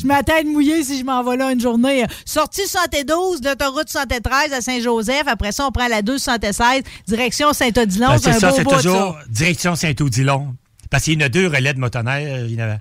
[0.00, 2.06] je m'attends à être mouillé si je m'en vais là une journée.
[2.24, 5.24] Sortie 72, l'autoroute 73 à Saint-Joseph.
[5.26, 8.10] Après ça, on prend la 276, direction Saint-Odilon.
[8.10, 9.24] Ben, c'est ça, c'est toujours ça.
[9.28, 10.54] direction Saint-Odilon.
[10.88, 12.48] Parce qu'il y en a deux relais de motoneige.
[12.48, 12.76] Il y en a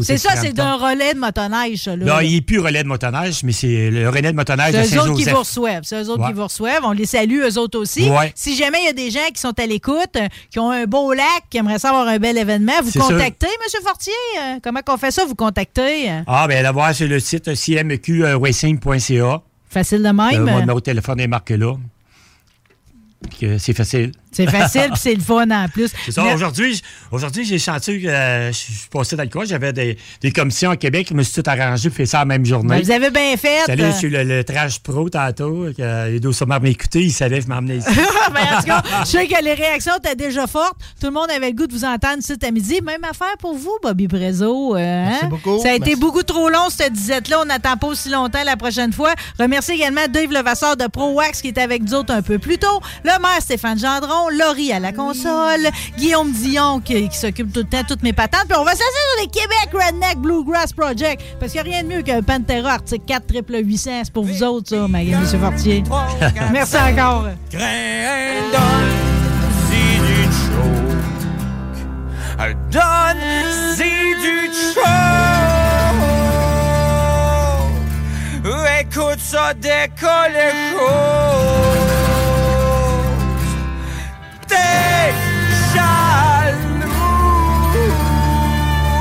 [0.00, 2.06] C'est ça, c'est d'un relais de motoneige, ça, là.
[2.06, 4.96] Là, il n'est plus relais de motoneige, mais c'est le relais de motoneige de C'est
[4.96, 5.32] eux autres qui Saint-Joseph.
[5.34, 5.82] vous reçoivent.
[5.84, 6.28] C'est eux autres Ouais.
[6.28, 6.80] qui vous reçoivent.
[6.84, 8.08] On les salue, eux autres aussi.
[8.08, 8.32] Ouais.
[8.34, 10.86] Si jamais il y a des gens qui sont à l'écoute, euh, qui ont un
[10.86, 13.82] beau lac, qui aimeraient savoir un bel événement, vous contactez, M.
[13.84, 14.12] Fortier.
[14.42, 15.26] Euh, Comment qu'on fait ça?
[15.26, 16.10] Vous contactez?
[16.10, 16.22] euh?
[16.26, 19.42] Ah, bien, la voir sur le site cmqracing.ca.
[19.68, 20.18] Facile de même.
[20.34, 21.74] Euh, mon numéro de téléphone est marqué là.
[23.58, 24.12] C'est facile.
[24.34, 25.90] C'est facile, puis c'est le fun en plus.
[26.04, 26.22] C'est ça.
[26.22, 29.44] Mais- Aujourd'hui, aujourd'hui, j'ai senti que euh, je suis passé dans le coin.
[29.44, 31.06] J'avais des, des commissions à Québec.
[31.10, 32.76] Je me suis tout arrangé pour faire ça la même journée.
[32.76, 33.70] Ben, vous avez bien fait.
[33.70, 33.92] Allé euh.
[33.92, 35.66] sur le, le Trash Pro tantôt.
[35.76, 37.02] que, euh, les deux sûrement m'écouter.
[37.02, 37.88] Ils savaient que je m'emmenais ici.
[38.34, 40.76] Ben, en tout cas, je sais que les réactions étaient déjà fortes.
[41.00, 42.80] Tout le monde avait le goût de vous entendre ici à midi.
[42.82, 44.74] Même affaire pour vous, Bobby Prezo.
[44.76, 45.26] euh, hein?
[45.28, 45.58] beaucoup.
[45.60, 46.00] Ça a été Merci.
[46.00, 47.40] beaucoup trop long, cette disette-là.
[47.42, 49.12] On n'attend pas aussi longtemps la prochaine fois.
[49.38, 52.80] Remercie également Dave Levasseur de ProWax qui est avec nous autres un peu plus tôt.
[53.04, 55.68] Le maire Stéphane Gendron, Laurie à la console,
[55.98, 58.44] Guillaume Dion qui, qui s'occupe tout le temps de toutes mes patentes.
[58.48, 61.82] Puis on va s'asseoir sur les Québec Redneck Bluegrass Project parce qu'il n'y a rien
[61.84, 63.90] de mieux qu'un Pantera Arctic 4 triple 800.
[64.04, 65.24] C'est pour vous autres, ça, ma- M.
[65.40, 65.82] Fortier.
[66.52, 67.26] Merci encore.
[72.70, 74.34] Donne-y du.
[78.80, 80.52] Écoute ça décoller
[84.54, 85.12] T'es
[85.74, 86.92] jaloux.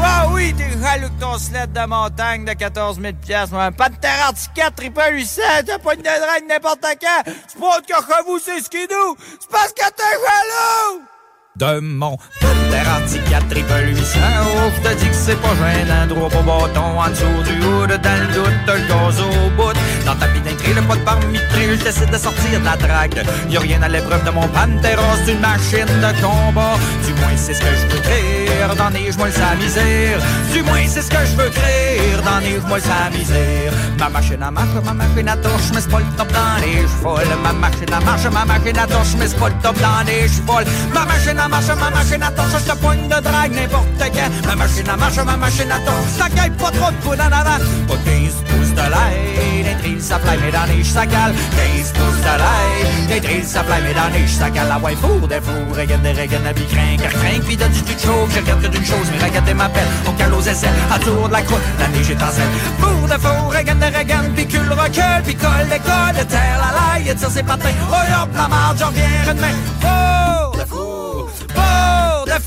[0.03, 3.55] Ah oui, t'es jaloux que ton sled de montagne de 14 000 piastres.
[3.55, 7.23] Un Pantera Arctica triple 800, t'as pas une drague n'importe quand.
[7.47, 9.17] C'est pas autre que vous, c'est skidoo.
[9.39, 11.12] C'est parce que t'es jaloux
[11.55, 14.19] de mon Pantera Arctica triple 800.
[14.41, 17.89] Oh, je te dis que c'est pas gênant, droit au bâton, en dessous du hood,
[17.89, 19.73] dans le doute, le gaz au bout.
[20.05, 23.23] Dans ta bidinterie, le pas de barmitré, je décide de sortir de la drague.
[23.49, 26.75] Y a rien à l'épreuve de mon Pantera, c'est une machine de combat.
[27.05, 30.19] Du moins, c'est ce que je veux créer, dans les moi sa misère.
[30.51, 33.73] Du moins, c'est ce que je veux créer, dans les moi sa misère.
[33.99, 36.81] Ma machine à marche, ma machine à touche, mais c'est pas le top dans les
[36.81, 37.17] chevaux.
[37.43, 40.27] Ma machine à marche, ma machine à touche, mais c'est pas le top dans les
[40.27, 40.59] chevaux.
[40.93, 44.47] Ma machine à marche, ma machine à touche, je te poigne de drague n'importe quand.
[44.47, 47.31] Ma machine à marche, ma machine à touche, ça gagne pas trop de coups en
[47.31, 47.59] avant.
[47.87, 51.33] Pas 15 pouces de l'ail, des trilles, ça plaît, mais dans les ça cale.
[51.77, 54.67] 15 pouces de l'ail, des trilles, ça plaît, mais dans les ça cale.
[54.67, 57.99] La ouais, four, des fours, regarde des regarde, la car craint, puis de du tout
[57.99, 58.27] chaud.
[58.29, 59.87] Je regarde que d'une chose, mais regardez m'appelle.
[60.07, 62.53] On cale aux essais, à tour de la croûte, la neige est en selle.
[62.79, 67.15] Four de four, des regarde, puis cul recule, puis colle l'école, de terre la laille,
[67.15, 67.69] tire ses patins.
[67.91, 69.55] Oh hop, la marge, j'en reviens demain.
[69.81, 70.82] Four de four,
[71.53, 72.39] four de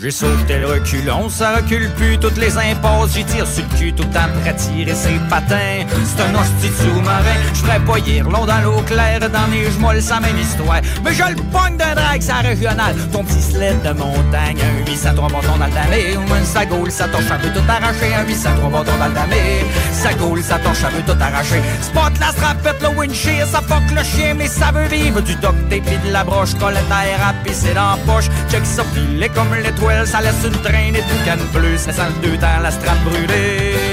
[0.00, 0.30] four.
[0.30, 3.14] Sauf tel reculon, ça recule plus toutes les impasses.
[3.14, 5.86] J'y tire sur le cul tout le temps pour attirer ses patins.
[6.04, 10.02] C'est un hostie de sous-marin, je ferais pas long dans l'eau claire, dans les gemolles,
[10.02, 10.80] ça même histoire.
[11.04, 12.94] Mais je le pogne d'un drag, ça régional.
[13.12, 16.16] Ton petit sled de montagne, un 803 bâtons dans le damé.
[16.16, 18.14] Un sagoule, ça torche un peu tout arraché.
[18.14, 19.64] Un 803 bâtons dans le damé.
[19.92, 21.60] Sagoule, ça torche un peu tout arraché.
[21.82, 25.20] Spot la strapette, le windshield, ça fuck le chien, mais ça veut vivre.
[25.20, 28.28] Du duct tape de la broche, colette à à pisser dans la poche.
[28.50, 31.76] Check ça filet comme l'étoile, ça laisse une traînée de canne bleue.
[31.76, 33.89] Ça sent le deux dans la strap brûlée.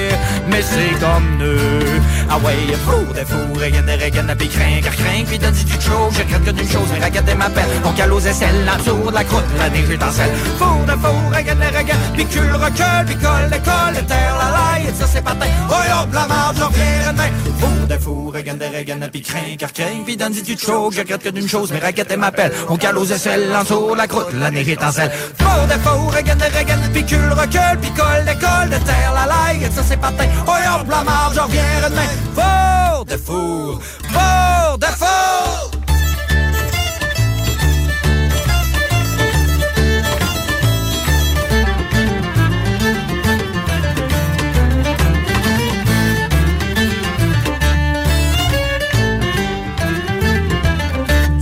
[0.49, 2.01] Mais c'est comme nous.
[2.29, 6.13] Ah ouais, four de four, regarde, regarde, puis craint, car craint, puis dit quelque chose.
[6.13, 7.69] Je regrette que d'une chose, mais regarde m'appelle.
[7.85, 10.31] On cale aux aisselles, la de la croûte, la neige étincelle.
[10.57, 14.93] Four de four, regarde, regarde, puis cul recule, puis colle, décolle, terre la laille, et
[14.99, 15.47] ça c'est patin.
[15.69, 17.29] Oh hop, la marge, j'en reviens demain.
[17.59, 20.95] Four de four, regarde, regarde, puis craint, car craint, puis dit quelque chose.
[20.95, 22.51] Je regrette que d'une chose, mais regarde m'appelle.
[22.69, 25.11] On cale aux aisselles, la de la croûte, la neige étincelle.
[25.39, 29.71] Four de four, regarde, regarde, puis cul recule, puis colle, décolle, terre la laille, et
[29.71, 30.06] ça c'est patin.
[30.47, 32.07] Oh hop, la marge, j'en reviens demain.
[32.33, 35.66] Four de four, four de four.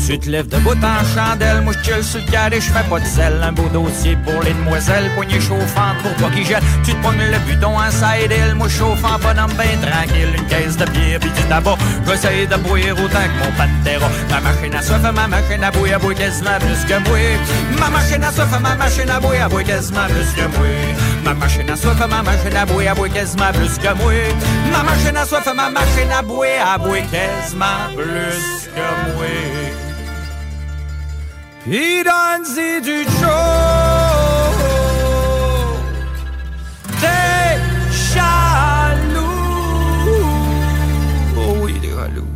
[0.07, 2.99] Tu te lèves debout en chandelle, moi je chill sur le carré, je fais pas
[2.99, 6.93] de sel, un beau dossier pour les demoiselles, poignée chauffante pour pas qu'ils jettent, tu
[6.93, 10.85] te pognes le bidon en side hill, moi chauffant bonhomme ben tranquille, une caisse de
[10.85, 11.75] bière pis du tabac,
[12.05, 15.71] j'essaie de boire autant que mon pantera, ma machine à soif, ma machine à à
[15.71, 17.17] boire quasiment plus que moi,
[17.79, 19.19] ma machine à soif, ma machine à à
[19.49, 20.67] boire quasiment plus que moi,
[21.23, 24.13] ma machine à soif, ma machine à à boire quasiment plus que moi,
[24.71, 29.74] ma machine à soif, ma machine à à boire quasiment plus que moi.
[31.65, 33.25] Pis donne-y du joke
[37.01, 37.57] T'es
[38.13, 39.25] jaloux.
[41.35, 42.33] Oh oui, il est jaloux.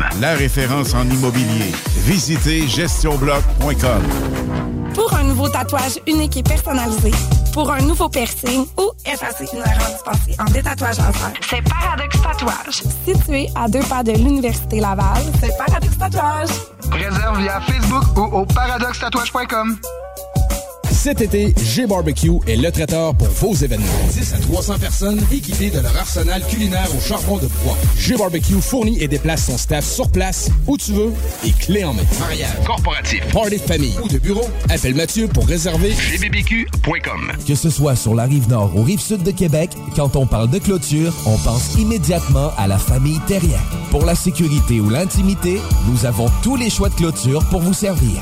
[0.19, 1.71] la référence en immobilier.
[2.05, 4.01] Visitez gestionbloc.com.
[4.93, 7.11] Pour un nouveau tatouage unique et personnalisé,
[7.53, 12.83] pour un nouveau piercing ou effacer une erreur dispensée en détatouage laser, c'est Paradox Tatouage.
[13.05, 16.49] Situé à deux pas de l'Université Laval, c'est Paradox Tatouage.
[16.91, 19.77] Réserve via Facebook ou au paradoxtatouage.com.
[21.01, 23.87] Cet été, G-Barbecue est le traiteur pour vos événements.
[24.13, 27.75] 10 à 300 personnes équipées de leur arsenal culinaire au charbon de bois.
[27.97, 31.11] G-Barbecue fournit et déplace son staff sur place, où tu veux,
[31.43, 32.03] et clé en main.
[32.19, 37.31] Mariage, corporatif, party de famille ou de bureau, appelle Mathieu pour réserver gbbq.com.
[37.47, 40.51] Que ce soit sur la rive nord ou rive sud de Québec, quand on parle
[40.51, 43.59] de clôture, on pense immédiatement à la famille Terrien.
[43.89, 48.21] Pour la sécurité ou l'intimité, nous avons tous les choix de clôture pour vous servir.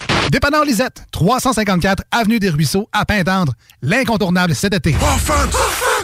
[0.31, 3.51] Dépanneur Lisette, 354 Avenue des Ruisseaux, à Pintendre.
[3.81, 4.95] L'incontournable cet été.
[4.95, 5.53] Offense!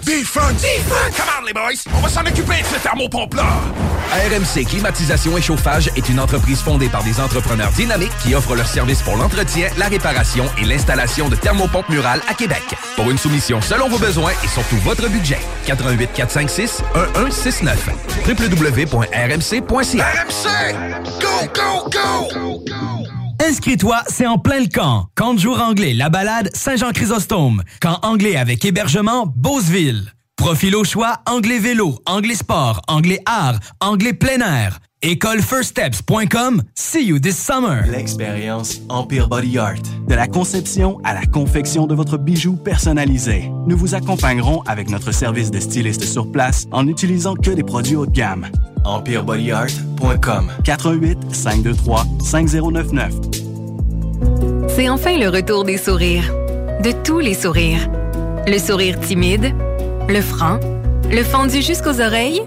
[0.04, 0.62] Defense!
[0.62, 1.16] Defense!
[1.16, 1.90] Come on, les boys!
[1.96, 3.46] On va s'en occuper de ce thermopompe-là!
[4.12, 8.68] RMC Climatisation et Chauffage est une entreprise fondée par des entrepreneurs dynamiques qui offrent leurs
[8.68, 12.64] services pour l'entretien, la réparation et l'installation de thermopompes murales à Québec.
[12.98, 15.40] Pour une soumission selon vos besoins et surtout votre budget.
[15.68, 16.82] 88 456
[17.16, 17.90] 1169
[18.28, 20.76] www.rmc.ca RMC!
[21.22, 23.27] Go, go, go!
[23.40, 25.08] Inscris-toi, c'est en plein le camp.
[25.16, 27.64] Camp de jour anglais, la balade Saint-Jean-Chrysostome.
[27.80, 30.17] Camp anglais avec hébergement Beauceville.
[30.38, 34.80] Profil au choix, anglais vélo, anglais sport, anglais art, anglais plein air.
[35.02, 36.62] Écolefirststeps.com.
[36.76, 37.84] See you this summer.
[37.88, 39.82] L'expérience Empire Body Art.
[40.08, 43.52] De la conception à la confection de votre bijou personnalisé.
[43.68, 47.96] Nous vous accompagnerons avec notre service de styliste sur place en n'utilisant que des produits
[47.96, 48.48] haut de gamme.
[48.86, 53.14] EmpireBodyArt.com 418 523 5099
[54.70, 56.32] C'est enfin le retour des sourires.
[56.84, 57.90] De tous les sourires.
[58.48, 59.54] Le sourire timide,
[60.10, 60.60] le franc,
[61.12, 62.42] le fendu jusqu'aux oreilles,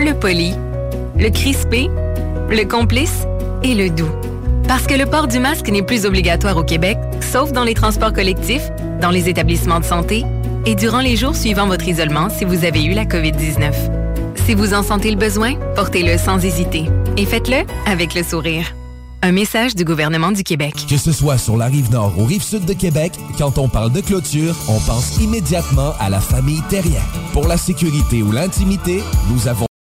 [0.00, 0.52] le poli,
[1.16, 1.88] le crispé,
[2.50, 3.26] le complice
[3.62, 4.10] et le doux.
[4.66, 8.12] Parce que le port du masque n'est plus obligatoire au Québec, sauf dans les transports
[8.12, 8.70] collectifs,
[9.00, 10.24] dans les établissements de santé
[10.64, 13.72] et durant les jours suivant votre isolement si vous avez eu la COVID-19.
[14.34, 18.66] Si vous en sentez le besoin, portez-le sans hésiter et faites-le avec le sourire.
[19.26, 20.86] Un message du gouvernement du Québec.
[20.88, 23.90] Que ce soit sur la rive nord ou rive sud de Québec, quand on parle
[23.90, 27.02] de clôture, on pense immédiatement à la famille Terrien.
[27.32, 29.65] Pour la sécurité ou l'intimité, nous avons